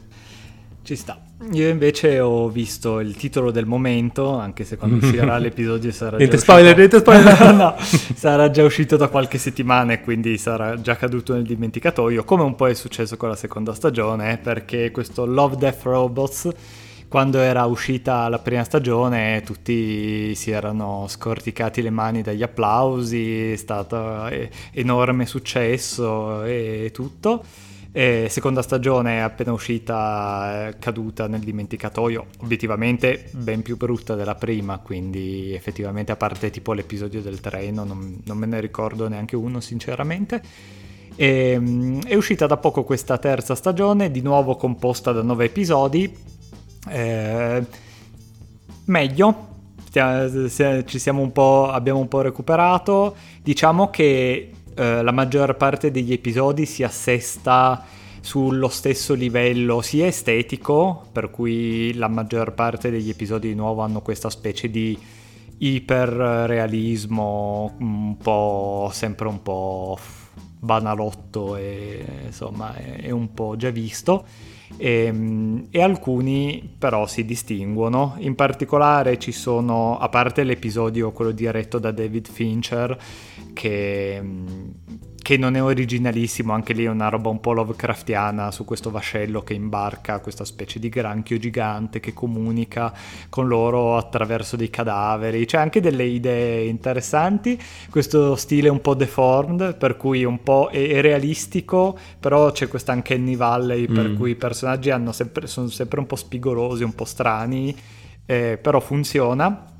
ci 0.83 0.95
sta. 0.95 1.28
Io 1.51 1.69
invece 1.69 2.19
ho 2.19 2.49
visto 2.49 2.99
il 2.99 3.15
titolo 3.15 3.49
del 3.49 3.65
momento, 3.65 4.37
anche 4.37 4.65
se 4.65 4.75
quando 4.75 4.97
uscirà 5.05 5.37
l'episodio 5.37 5.91
sarà 5.91 6.17
niente 6.17 6.35
già 6.35 6.41
spoiler, 6.41 6.77
uscito... 6.77 7.11
niente 7.11 7.31
spoiler, 7.31 7.53
no, 7.55 7.75
sarà 8.15 8.51
già 8.51 8.63
uscito 8.63 8.97
da 8.97 9.07
qualche 9.07 9.37
settimana 9.37 9.93
e 9.93 10.01
quindi 10.01 10.37
sarà 10.37 10.79
già 10.81 10.97
caduto 10.97 11.33
nel 11.33 11.43
dimenticatoio, 11.43 12.25
come 12.25 12.43
un 12.43 12.55
po' 12.55 12.67
è 12.67 12.73
successo 12.73 13.15
con 13.15 13.29
la 13.29 13.35
seconda 13.35 13.73
stagione, 13.73 14.37
perché 14.37 14.91
questo 14.91 15.25
Love 15.25 15.55
Death 15.55 15.83
Robots 15.83 16.49
quando 17.07 17.39
era 17.39 17.65
uscita 17.65 18.29
la 18.29 18.37
prima 18.37 18.63
stagione 18.63 19.41
tutti 19.43 20.35
si 20.35 20.51
erano 20.51 21.07
scorticati 21.07 21.81
le 21.81 21.89
mani 21.89 22.21
dagli 22.21 22.43
applausi, 22.43 23.51
è 23.51 23.55
stato 23.55 24.27
eh, 24.27 24.51
enorme 24.73 25.25
successo 25.25 26.43
e 26.43 26.91
tutto. 26.93 27.43
E 27.91 28.27
seconda 28.29 28.61
stagione 28.61 29.23
appena 29.23 29.51
uscita, 29.51 30.71
caduta 30.77 31.27
nel 31.27 31.39
dimenticatoio, 31.39 32.27
obiettivamente 32.39 33.29
ben 33.31 33.63
più 33.63 33.77
brutta 33.77 34.13
della 34.13 34.35
prima, 34.35 34.77
quindi 34.77 35.53
effettivamente 35.53 36.11
a 36.11 36.15
parte 36.15 36.51
tipo 36.51 36.73
l'episodio 36.73 37.21
del 37.21 37.39
treno, 37.39 37.83
non, 37.83 38.21
non 38.25 38.37
me 38.37 38.45
ne 38.45 38.59
ricordo 38.59 39.07
neanche 39.07 39.35
uno 39.35 39.59
sinceramente. 39.59 40.41
E, 41.15 41.51
ehm, 41.51 42.05
è 42.05 42.13
uscita 42.13 42.45
da 42.45 42.57
poco 42.57 42.83
questa 42.83 43.17
terza 43.17 43.55
stagione, 43.55 44.11
di 44.11 44.21
nuovo 44.21 44.55
composta 44.55 45.11
da 45.11 45.23
nove 45.23 45.45
episodi. 45.45 46.15
Eh, 46.87 47.65
meglio, 48.85 49.47
ci 49.91 50.99
siamo 50.99 51.21
un 51.21 51.31
po', 51.31 51.69
abbiamo 51.69 51.99
un 51.99 52.07
po' 52.07 52.21
recuperato. 52.21 53.15
Diciamo 53.41 53.89
che 53.89 54.51
eh, 54.75 55.01
la 55.01 55.11
maggior 55.11 55.55
parte 55.55 55.91
degli 55.91 56.13
episodi 56.13 56.65
si 56.65 56.83
assesta 56.83 57.83
sullo 58.21 58.67
stesso 58.67 59.13
livello 59.13 59.81
sia 59.81 60.07
estetico, 60.07 61.07
per 61.11 61.29
cui 61.29 61.93
la 61.93 62.07
maggior 62.07 62.53
parte 62.53 62.91
degli 62.91 63.09
episodi 63.09 63.49
di 63.49 63.55
nuovo 63.55 63.81
hanno 63.81 64.01
questa 64.01 64.29
specie 64.29 64.69
di 64.69 64.97
iperrealismo 65.57 67.75
un 67.79 68.17
po' 68.17 68.89
sempre 68.93 69.27
un 69.27 69.41
po' 69.41 69.97
banalotto 70.59 71.55
e 71.55 72.05
insomma 72.25 72.75
è, 72.75 73.03
è 73.03 73.11
un 73.11 73.33
po' 73.33 73.55
già 73.55 73.69
visto 73.69 74.25
e, 74.77 75.05
ehm, 75.05 75.67
e, 75.69 75.81
alcuni 75.81 76.75
però 76.77 77.07
si 77.07 77.25
distinguono. 77.25 78.15
In 78.19 78.35
particolare 78.35 79.17
ci 79.17 79.31
sono, 79.31 79.97
a 79.97 80.09
parte 80.09 80.43
l'episodio, 80.43 81.11
quello 81.11 81.31
diretto 81.31 81.79
da 81.79 81.91
David 81.91 82.27
Fincher, 82.29 82.97
che 83.53 84.21
che 85.29 85.37
non 85.37 85.55
è 85.55 85.61
originalissimo, 85.61 86.53
anche 86.53 86.73
lì 86.73 86.85
è 86.85 86.89
una 86.89 87.07
roba 87.07 87.29
un 87.29 87.39
po' 87.39 87.51
Lovecraftiana 87.51 88.49
su 88.49 88.65
questo 88.65 88.89
vascello 88.89 89.43
che 89.43 89.53
imbarca 89.53 90.21
questa 90.21 90.43
specie 90.43 90.79
di 90.79 90.89
granchio 90.89 91.37
gigante 91.37 91.99
che 91.99 92.13
comunica 92.13 92.91
con 93.29 93.47
loro 93.47 93.95
attraverso 93.95 94.55
dei 94.55 94.71
cadaveri, 94.71 95.45
c'è 95.45 95.59
anche 95.59 95.81
delle 95.81 96.05
idee 96.05 96.65
interessanti, 96.65 97.61
questo 97.91 98.35
stile 98.35 98.69
un 98.69 98.81
po' 98.81 98.95
deformed, 98.95 99.77
per 99.77 99.97
cui 99.97 100.23
un 100.23 100.41
po' 100.41 100.69
è, 100.71 100.93
è 100.93 101.01
realistico, 101.01 101.95
però 102.19 102.51
c'è 102.51 102.67
questa 102.67 102.91
anche 102.91 103.13
Annie 103.13 103.35
Valley, 103.35 103.85
per 103.85 104.09
mm. 104.09 104.15
cui 104.15 104.31
i 104.31 104.35
personaggi 104.35 104.91
sempre, 105.11 105.45
sono 105.45 105.67
sempre 105.67 105.99
un 105.99 106.07
po' 106.07 106.15
spigolosi, 106.15 106.81
un 106.81 106.95
po' 106.95 107.05
strani, 107.05 107.77
eh, 108.25 108.57
però 108.59 108.79
funziona. 108.79 109.77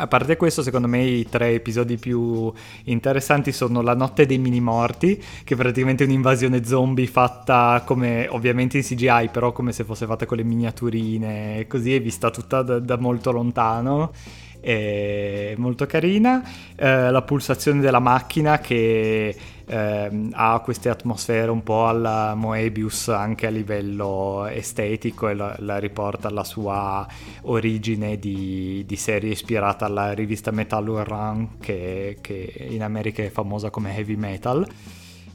A 0.00 0.06
parte 0.06 0.36
questo, 0.36 0.62
secondo 0.62 0.86
me 0.86 1.02
i 1.02 1.28
tre 1.28 1.54
episodi 1.54 1.96
più 1.96 2.52
interessanti 2.84 3.50
sono 3.50 3.82
La 3.82 3.96
notte 3.96 4.26
dei 4.26 4.38
mini 4.38 4.60
morti, 4.60 5.20
che 5.42 5.54
è 5.54 5.56
praticamente 5.56 6.04
un'invasione 6.04 6.64
zombie 6.64 7.08
fatta 7.08 7.82
come 7.84 8.28
ovviamente 8.30 8.76
in 8.76 8.84
CGI, 8.84 9.30
però 9.32 9.50
come 9.50 9.72
se 9.72 9.82
fosse 9.82 10.06
fatta 10.06 10.24
con 10.24 10.36
le 10.36 10.44
miniaturine 10.44 11.58
e 11.58 11.66
così, 11.66 11.96
è 11.96 12.00
vista 12.00 12.30
tutta 12.30 12.62
da, 12.62 12.78
da 12.78 12.96
molto 12.96 13.32
lontano 13.32 14.12
è 14.60 15.54
molto 15.56 15.86
carina. 15.86 16.42
Eh, 16.76 17.10
la 17.10 17.22
pulsazione 17.22 17.80
della 17.80 18.00
macchina 18.00 18.58
che 18.58 19.36
eh, 19.68 20.28
ha 20.32 20.60
queste 20.60 20.88
atmosfere 20.88 21.50
un 21.50 21.62
po' 21.62 21.88
alla 21.88 22.34
Moebius 22.34 23.08
anche 23.08 23.46
a 23.46 23.50
livello 23.50 24.46
estetico 24.46 25.28
e 25.28 25.34
la, 25.34 25.54
la 25.58 25.78
riporta 25.78 26.28
alla 26.28 26.44
sua 26.44 27.06
origine 27.42 28.18
di, 28.18 28.84
di, 28.86 28.96
serie 28.96 29.32
ispirata 29.32 29.84
alla 29.84 30.12
rivista 30.12 30.50
Metal 30.50 30.84
Run 30.84 31.58
che, 31.60 32.16
che 32.20 32.66
in 32.70 32.82
America 32.82 33.22
è 33.22 33.30
famosa 33.30 33.70
come 33.70 33.94
heavy 33.94 34.16
metal. 34.16 34.66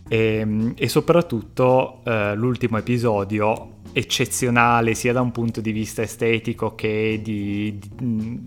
E, 0.08 0.74
e 0.76 0.90
soprattutto 0.90 2.02
eh, 2.04 2.36
l'ultimo 2.36 2.78
episodio 2.78 3.76
eccezionale 3.94 4.96
sia 4.96 5.14
da 5.14 5.22
un 5.22 5.32
punto 5.32 5.62
di 5.62 5.72
vista 5.72 6.02
estetico 6.02 6.76
che 6.76 7.22
di, 7.24 7.80
di 7.80 8.44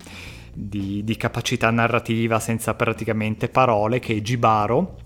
di, 0.56 1.04
di 1.04 1.16
capacità 1.18 1.70
narrativa 1.70 2.40
senza 2.40 2.72
praticamente 2.74 3.48
parole, 3.48 3.98
che 3.98 4.16
è 4.16 4.22
Gibaro, 4.22 4.96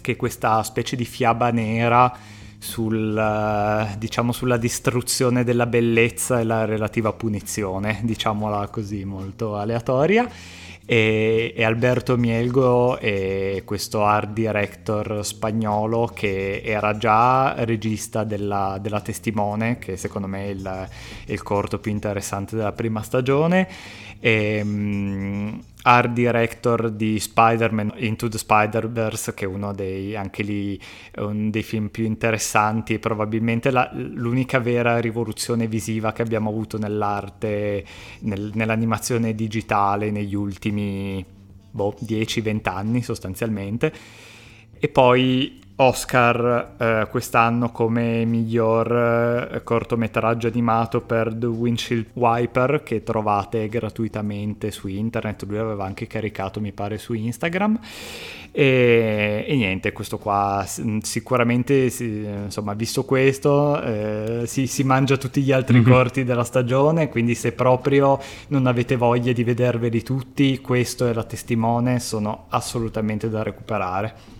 che 0.00 0.12
è 0.12 0.16
questa 0.16 0.62
specie 0.62 0.94
di 0.94 1.04
fiaba 1.04 1.50
nera 1.50 2.16
sul, 2.58 3.96
diciamo, 3.98 4.30
sulla 4.30 4.56
distruzione 4.56 5.42
della 5.42 5.66
bellezza 5.66 6.38
e 6.38 6.44
la 6.44 6.64
relativa 6.64 7.12
punizione, 7.12 8.00
diciamola 8.04 8.68
così, 8.68 9.04
molto 9.04 9.56
aleatoria. 9.56 10.30
E, 10.88 11.52
e, 11.56 11.64
Alberto 11.64 12.16
Mielgo 12.16 12.96
è 12.98 13.60
questo 13.64 14.04
art 14.04 14.30
director 14.30 15.26
spagnolo 15.26 16.12
che 16.14 16.62
era 16.64 16.96
già 16.96 17.64
regista 17.64 18.22
della, 18.22 18.78
della 18.80 19.00
Testimone, 19.00 19.78
che 19.78 19.96
secondo 19.96 20.28
me 20.28 20.44
è 20.44 20.48
il, 20.50 20.88
è 21.26 21.32
il, 21.32 21.42
corto 21.42 21.80
più 21.80 21.90
interessante 21.90 22.54
della 22.54 22.70
prima 22.70 23.02
stagione, 23.02 23.68
e 24.20 24.60
um, 24.62 25.62
art 25.82 26.12
director 26.12 26.90
di 26.90 27.18
Spider-Man 27.18 27.92
Into 27.96 28.28
the 28.28 28.38
Spider-Verse, 28.38 29.34
che 29.34 29.44
è 29.44 29.48
uno 29.48 29.72
dei, 29.72 30.16
anche 30.16 30.42
lì, 30.42 30.80
un 31.18 31.50
dei 31.50 31.62
film 31.62 31.88
più 31.88 32.04
interessanti 32.04 32.94
e 32.94 32.98
probabilmente 32.98 33.70
la, 33.70 33.88
l'unica 33.92 34.58
vera 34.58 34.98
rivoluzione 34.98 35.68
visiva 35.68 36.12
che 36.12 36.22
abbiamo 36.22 36.50
avuto 36.50 36.78
nell'arte, 36.78 37.84
nel, 38.20 38.50
nell'animazione 38.54 39.34
digitale 39.34 40.10
negli 40.10 40.34
ultimi 40.34 41.24
boh, 41.70 41.94
10-20 42.00 42.68
anni 42.68 43.02
sostanzialmente. 43.02 43.92
E 44.78 44.88
poi 44.88 45.60
Oscar 45.76 46.74
eh, 46.78 47.06
quest'anno 47.10 47.70
come 47.70 48.24
miglior 48.24 49.50
eh, 49.52 49.62
cortometraggio 49.62 50.46
animato 50.46 51.02
per 51.02 51.34
The 51.34 51.46
Windshield 51.46 52.06
Wiper 52.14 52.82
che 52.82 53.02
trovate 53.02 53.68
gratuitamente 53.68 54.70
su 54.70 54.88
internet, 54.88 55.44
lui 55.44 55.58
aveva 55.58 55.84
anche 55.84 56.06
caricato 56.06 56.60
mi 56.60 56.72
pare 56.72 56.96
su 56.96 57.12
Instagram 57.12 57.78
e, 58.52 59.44
e 59.46 59.54
niente, 59.54 59.92
questo 59.92 60.16
qua 60.16 60.64
sicuramente 61.02 61.92
insomma 61.98 62.72
visto 62.72 63.04
questo 63.04 63.82
eh, 63.82 64.42
si, 64.46 64.66
si, 64.66 64.82
mangia 64.82 65.18
tutti 65.18 65.42
gli 65.42 65.52
altri 65.52 65.80
mm-hmm. 65.80 65.90
corti 65.90 66.24
della 66.24 66.44
stagione, 66.44 67.10
quindi 67.10 67.34
se 67.34 67.52
proprio 67.52 68.18
non 68.48 68.66
avete 68.66 68.96
voglia 68.96 69.32
di 69.32 69.44
vederveli 69.44 70.02
tutti, 70.02 70.58
questo 70.62 71.06
è 71.06 71.12
la 71.12 71.24
testimone, 71.24 72.00
sono 72.00 72.46
assolutamente 72.48 73.28
da 73.28 73.42
recuperare. 73.42 74.35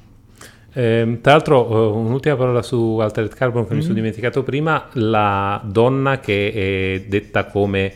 Eh, 0.76 1.20
tra 1.22 1.32
l'altro, 1.32 1.72
uh, 1.72 1.96
un'ultima 1.96 2.36
parola 2.36 2.60
su 2.60 2.98
Altered 3.00 3.32
Carbon 3.32 3.62
che 3.62 3.68
mm-hmm. 3.68 3.76
mi 3.76 3.82
sono 3.82 3.94
mm. 3.94 3.96
dimenticato 3.96 4.42
prima, 4.42 4.88
la 4.92 5.58
donna 5.64 6.20
che 6.20 6.52
è 6.52 7.08
detta 7.08 7.44
come 7.46 7.90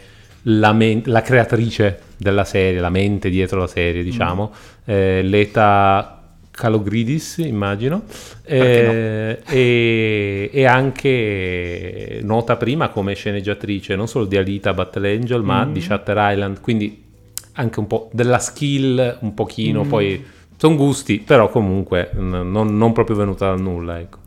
la, 0.44 0.72
men- 0.72 1.02
la, 1.04 1.20
creatrice 1.20 1.98
della 2.16 2.44
serie, 2.44 2.80
la 2.80 2.88
mente 2.88 3.28
dietro 3.28 3.60
la 3.60 3.66
serie, 3.66 4.02
diciamo, 4.02 4.50
mm. 4.50 4.82
eh, 4.86 5.22
Leta 5.22 6.22
Calogridis, 6.50 7.36
immagino, 7.44 8.04
eh, 8.44 9.38
no? 9.44 9.52
e, 9.52 10.50
e, 10.50 10.64
anche 10.64 12.20
nota 12.22 12.56
prima 12.56 12.88
come 12.88 13.12
sceneggiatrice 13.12 13.94
non 13.94 14.08
solo 14.08 14.24
di 14.24 14.38
Alita 14.38 14.72
Battle 14.72 15.12
Angel, 15.12 15.42
ma 15.42 15.66
mm. 15.66 15.72
di 15.74 15.82
Shutter 15.82 16.16
Island, 16.18 16.60
quindi 16.62 17.04
anche 17.52 17.78
un 17.78 17.86
po' 17.86 18.08
della 18.10 18.38
skill, 18.38 19.18
un 19.20 19.34
pochino, 19.34 19.84
mm. 19.84 19.88
poi 19.88 20.24
sono 20.60 20.76
gusti, 20.76 21.20
però 21.20 21.48
comunque 21.48 22.10
non, 22.12 22.76
non, 22.76 22.92
proprio 22.92 23.16
venuta 23.16 23.46
dal 23.46 23.62
nulla. 23.62 23.98
Ecco. 23.98 24.18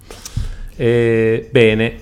E, 0.76 1.48
bene. 1.52 1.96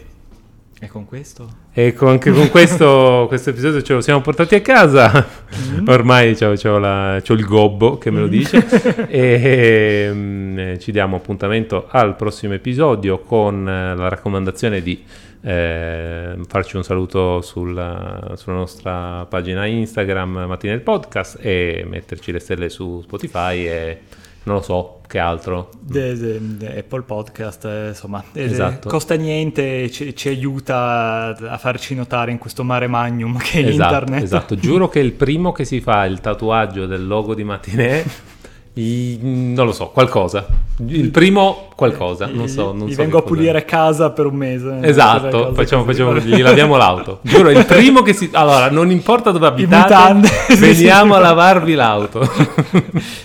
E 0.80 0.88
con 0.88 1.04
questo? 1.04 1.50
E 1.74 1.92
con, 1.92 2.08
anche 2.08 2.32
con 2.32 2.50
questo, 2.50 3.26
questo 3.28 3.50
episodio 3.50 3.82
ce 3.82 3.92
lo 3.92 4.00
siamo 4.00 4.22
portati 4.22 4.56
a 4.56 4.62
casa. 4.62 5.28
Mm. 5.54 5.86
Ormai 5.86 6.34
c'ho, 6.36 6.54
c'ho, 6.54 6.78
la, 6.78 7.20
c'ho, 7.22 7.34
il 7.34 7.44
gobbo 7.44 7.98
che 7.98 8.10
me 8.10 8.22
lo 8.22 8.28
mm. 8.28 8.30
dice. 8.30 9.08
e 9.10 10.10
um, 10.10 10.80
ci 10.80 10.94
diamo 10.94 11.18
appuntamento 11.18 11.88
al 11.90 12.16
prossimo 12.16 12.54
episodio 12.54 13.20
con 13.20 13.60
uh, 13.60 13.98
la 13.98 14.08
raccomandazione 14.08 14.82
di 14.82 15.04
eh, 15.42 16.38
farci 16.48 16.78
un 16.78 16.84
saluto 16.84 17.42
sulla, 17.42 18.34
sulla, 18.36 18.56
nostra 18.56 19.26
pagina 19.26 19.66
Instagram 19.66 20.46
Mattina 20.48 20.74
il 20.74 20.82
Podcast 20.82 21.40
e 21.42 21.84
metterci 21.86 22.32
le 22.32 22.40
stelle 22.40 22.70
su 22.70 23.02
Spotify 23.02 23.66
e 23.66 24.00
non 24.44 24.56
lo 24.56 24.62
so 24.62 25.02
che 25.08 25.20
altro. 25.20 25.70
De, 25.80 26.18
de, 26.18 26.40
de 26.58 26.80
Apple 26.80 27.02
Podcast, 27.02 27.66
eh, 27.66 27.88
insomma, 27.90 28.24
esatto. 28.32 28.88
costa 28.88 29.16
niente, 29.16 29.92
ci, 29.92 30.16
ci, 30.16 30.30
aiuta 30.30 31.36
a 31.38 31.58
farci 31.58 31.96
notare 31.96 32.32
in 32.32 32.38
questo 32.38 32.64
mare 32.64 32.88
magnum 32.88 33.38
che 33.44 33.62
è 33.62 33.68
esatto, 33.68 33.94
internet. 33.94 34.24
Esatto, 34.24 34.56
giuro 34.56 34.88
che 34.88 35.00
il 35.00 35.12
primo 35.12 35.52
che 35.52 35.66
si 35.66 35.82
fa 35.82 36.06
il 36.06 36.22
tatuaggio 36.22 36.86
del 36.86 37.06
logo 37.06 37.36
di 37.36 37.44
Matinee 37.44 38.06
I, 38.74 39.20
non 39.22 39.66
lo 39.66 39.74
so, 39.74 39.90
qualcosa. 39.90 40.46
Il 40.88 41.10
primo 41.10 41.68
qualcosa, 41.76 42.28
non 42.28 42.48
so. 42.48 42.72
Non 42.72 42.88
gli 42.88 42.94
so 42.94 43.02
vengo 43.02 43.18
a 43.18 43.22
pulire 43.22 43.66
casa 43.66 44.12
per 44.12 44.28
un 44.28 44.36
mese. 44.36 44.80
Esatto, 44.82 45.54
facciamo, 45.54 45.84
facciamo, 45.84 46.16
gli 46.16 46.42
laviamo 46.42 46.78
l'auto. 46.78 47.20
Giuro, 47.22 47.50
il 47.50 47.66
primo 47.66 48.02
che 48.02 48.14
si... 48.14 48.30
Allora, 48.32 48.70
non 48.70 48.90
importa 48.90 49.32
dove 49.32 49.48
abitate, 49.48 50.30
veniamo 50.56 51.16
a 51.16 51.20
lavarvi 51.20 51.74
l'auto. 51.74 52.30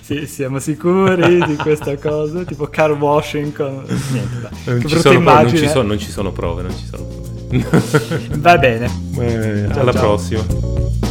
sì, 0.00 0.26
siamo 0.26 0.58
sicuri 0.58 1.44
di 1.46 1.56
questa 1.56 1.96
cosa, 1.96 2.42
tipo 2.42 2.66
car 2.66 2.90
washing 2.92 3.54
con... 3.54 3.84
Niente, 4.10 4.40
dai. 4.40 4.50
Non, 4.64 4.86
ci 4.86 4.98
sono, 4.98 5.20
prove, 5.20 5.42
non, 5.42 5.56
ci 5.56 5.68
sono, 5.68 5.86
non 5.86 5.98
ci 5.98 6.10
sono 6.10 6.32
prove, 6.32 6.62
non 6.62 6.76
ci 6.76 6.86
sono 6.90 7.04
prove. 7.04 7.24
Va 8.38 8.58
bene. 8.58 8.90
Eh, 9.16 9.66
alla 9.70 9.92
ciao. 9.92 10.02
prossima. 10.02 11.05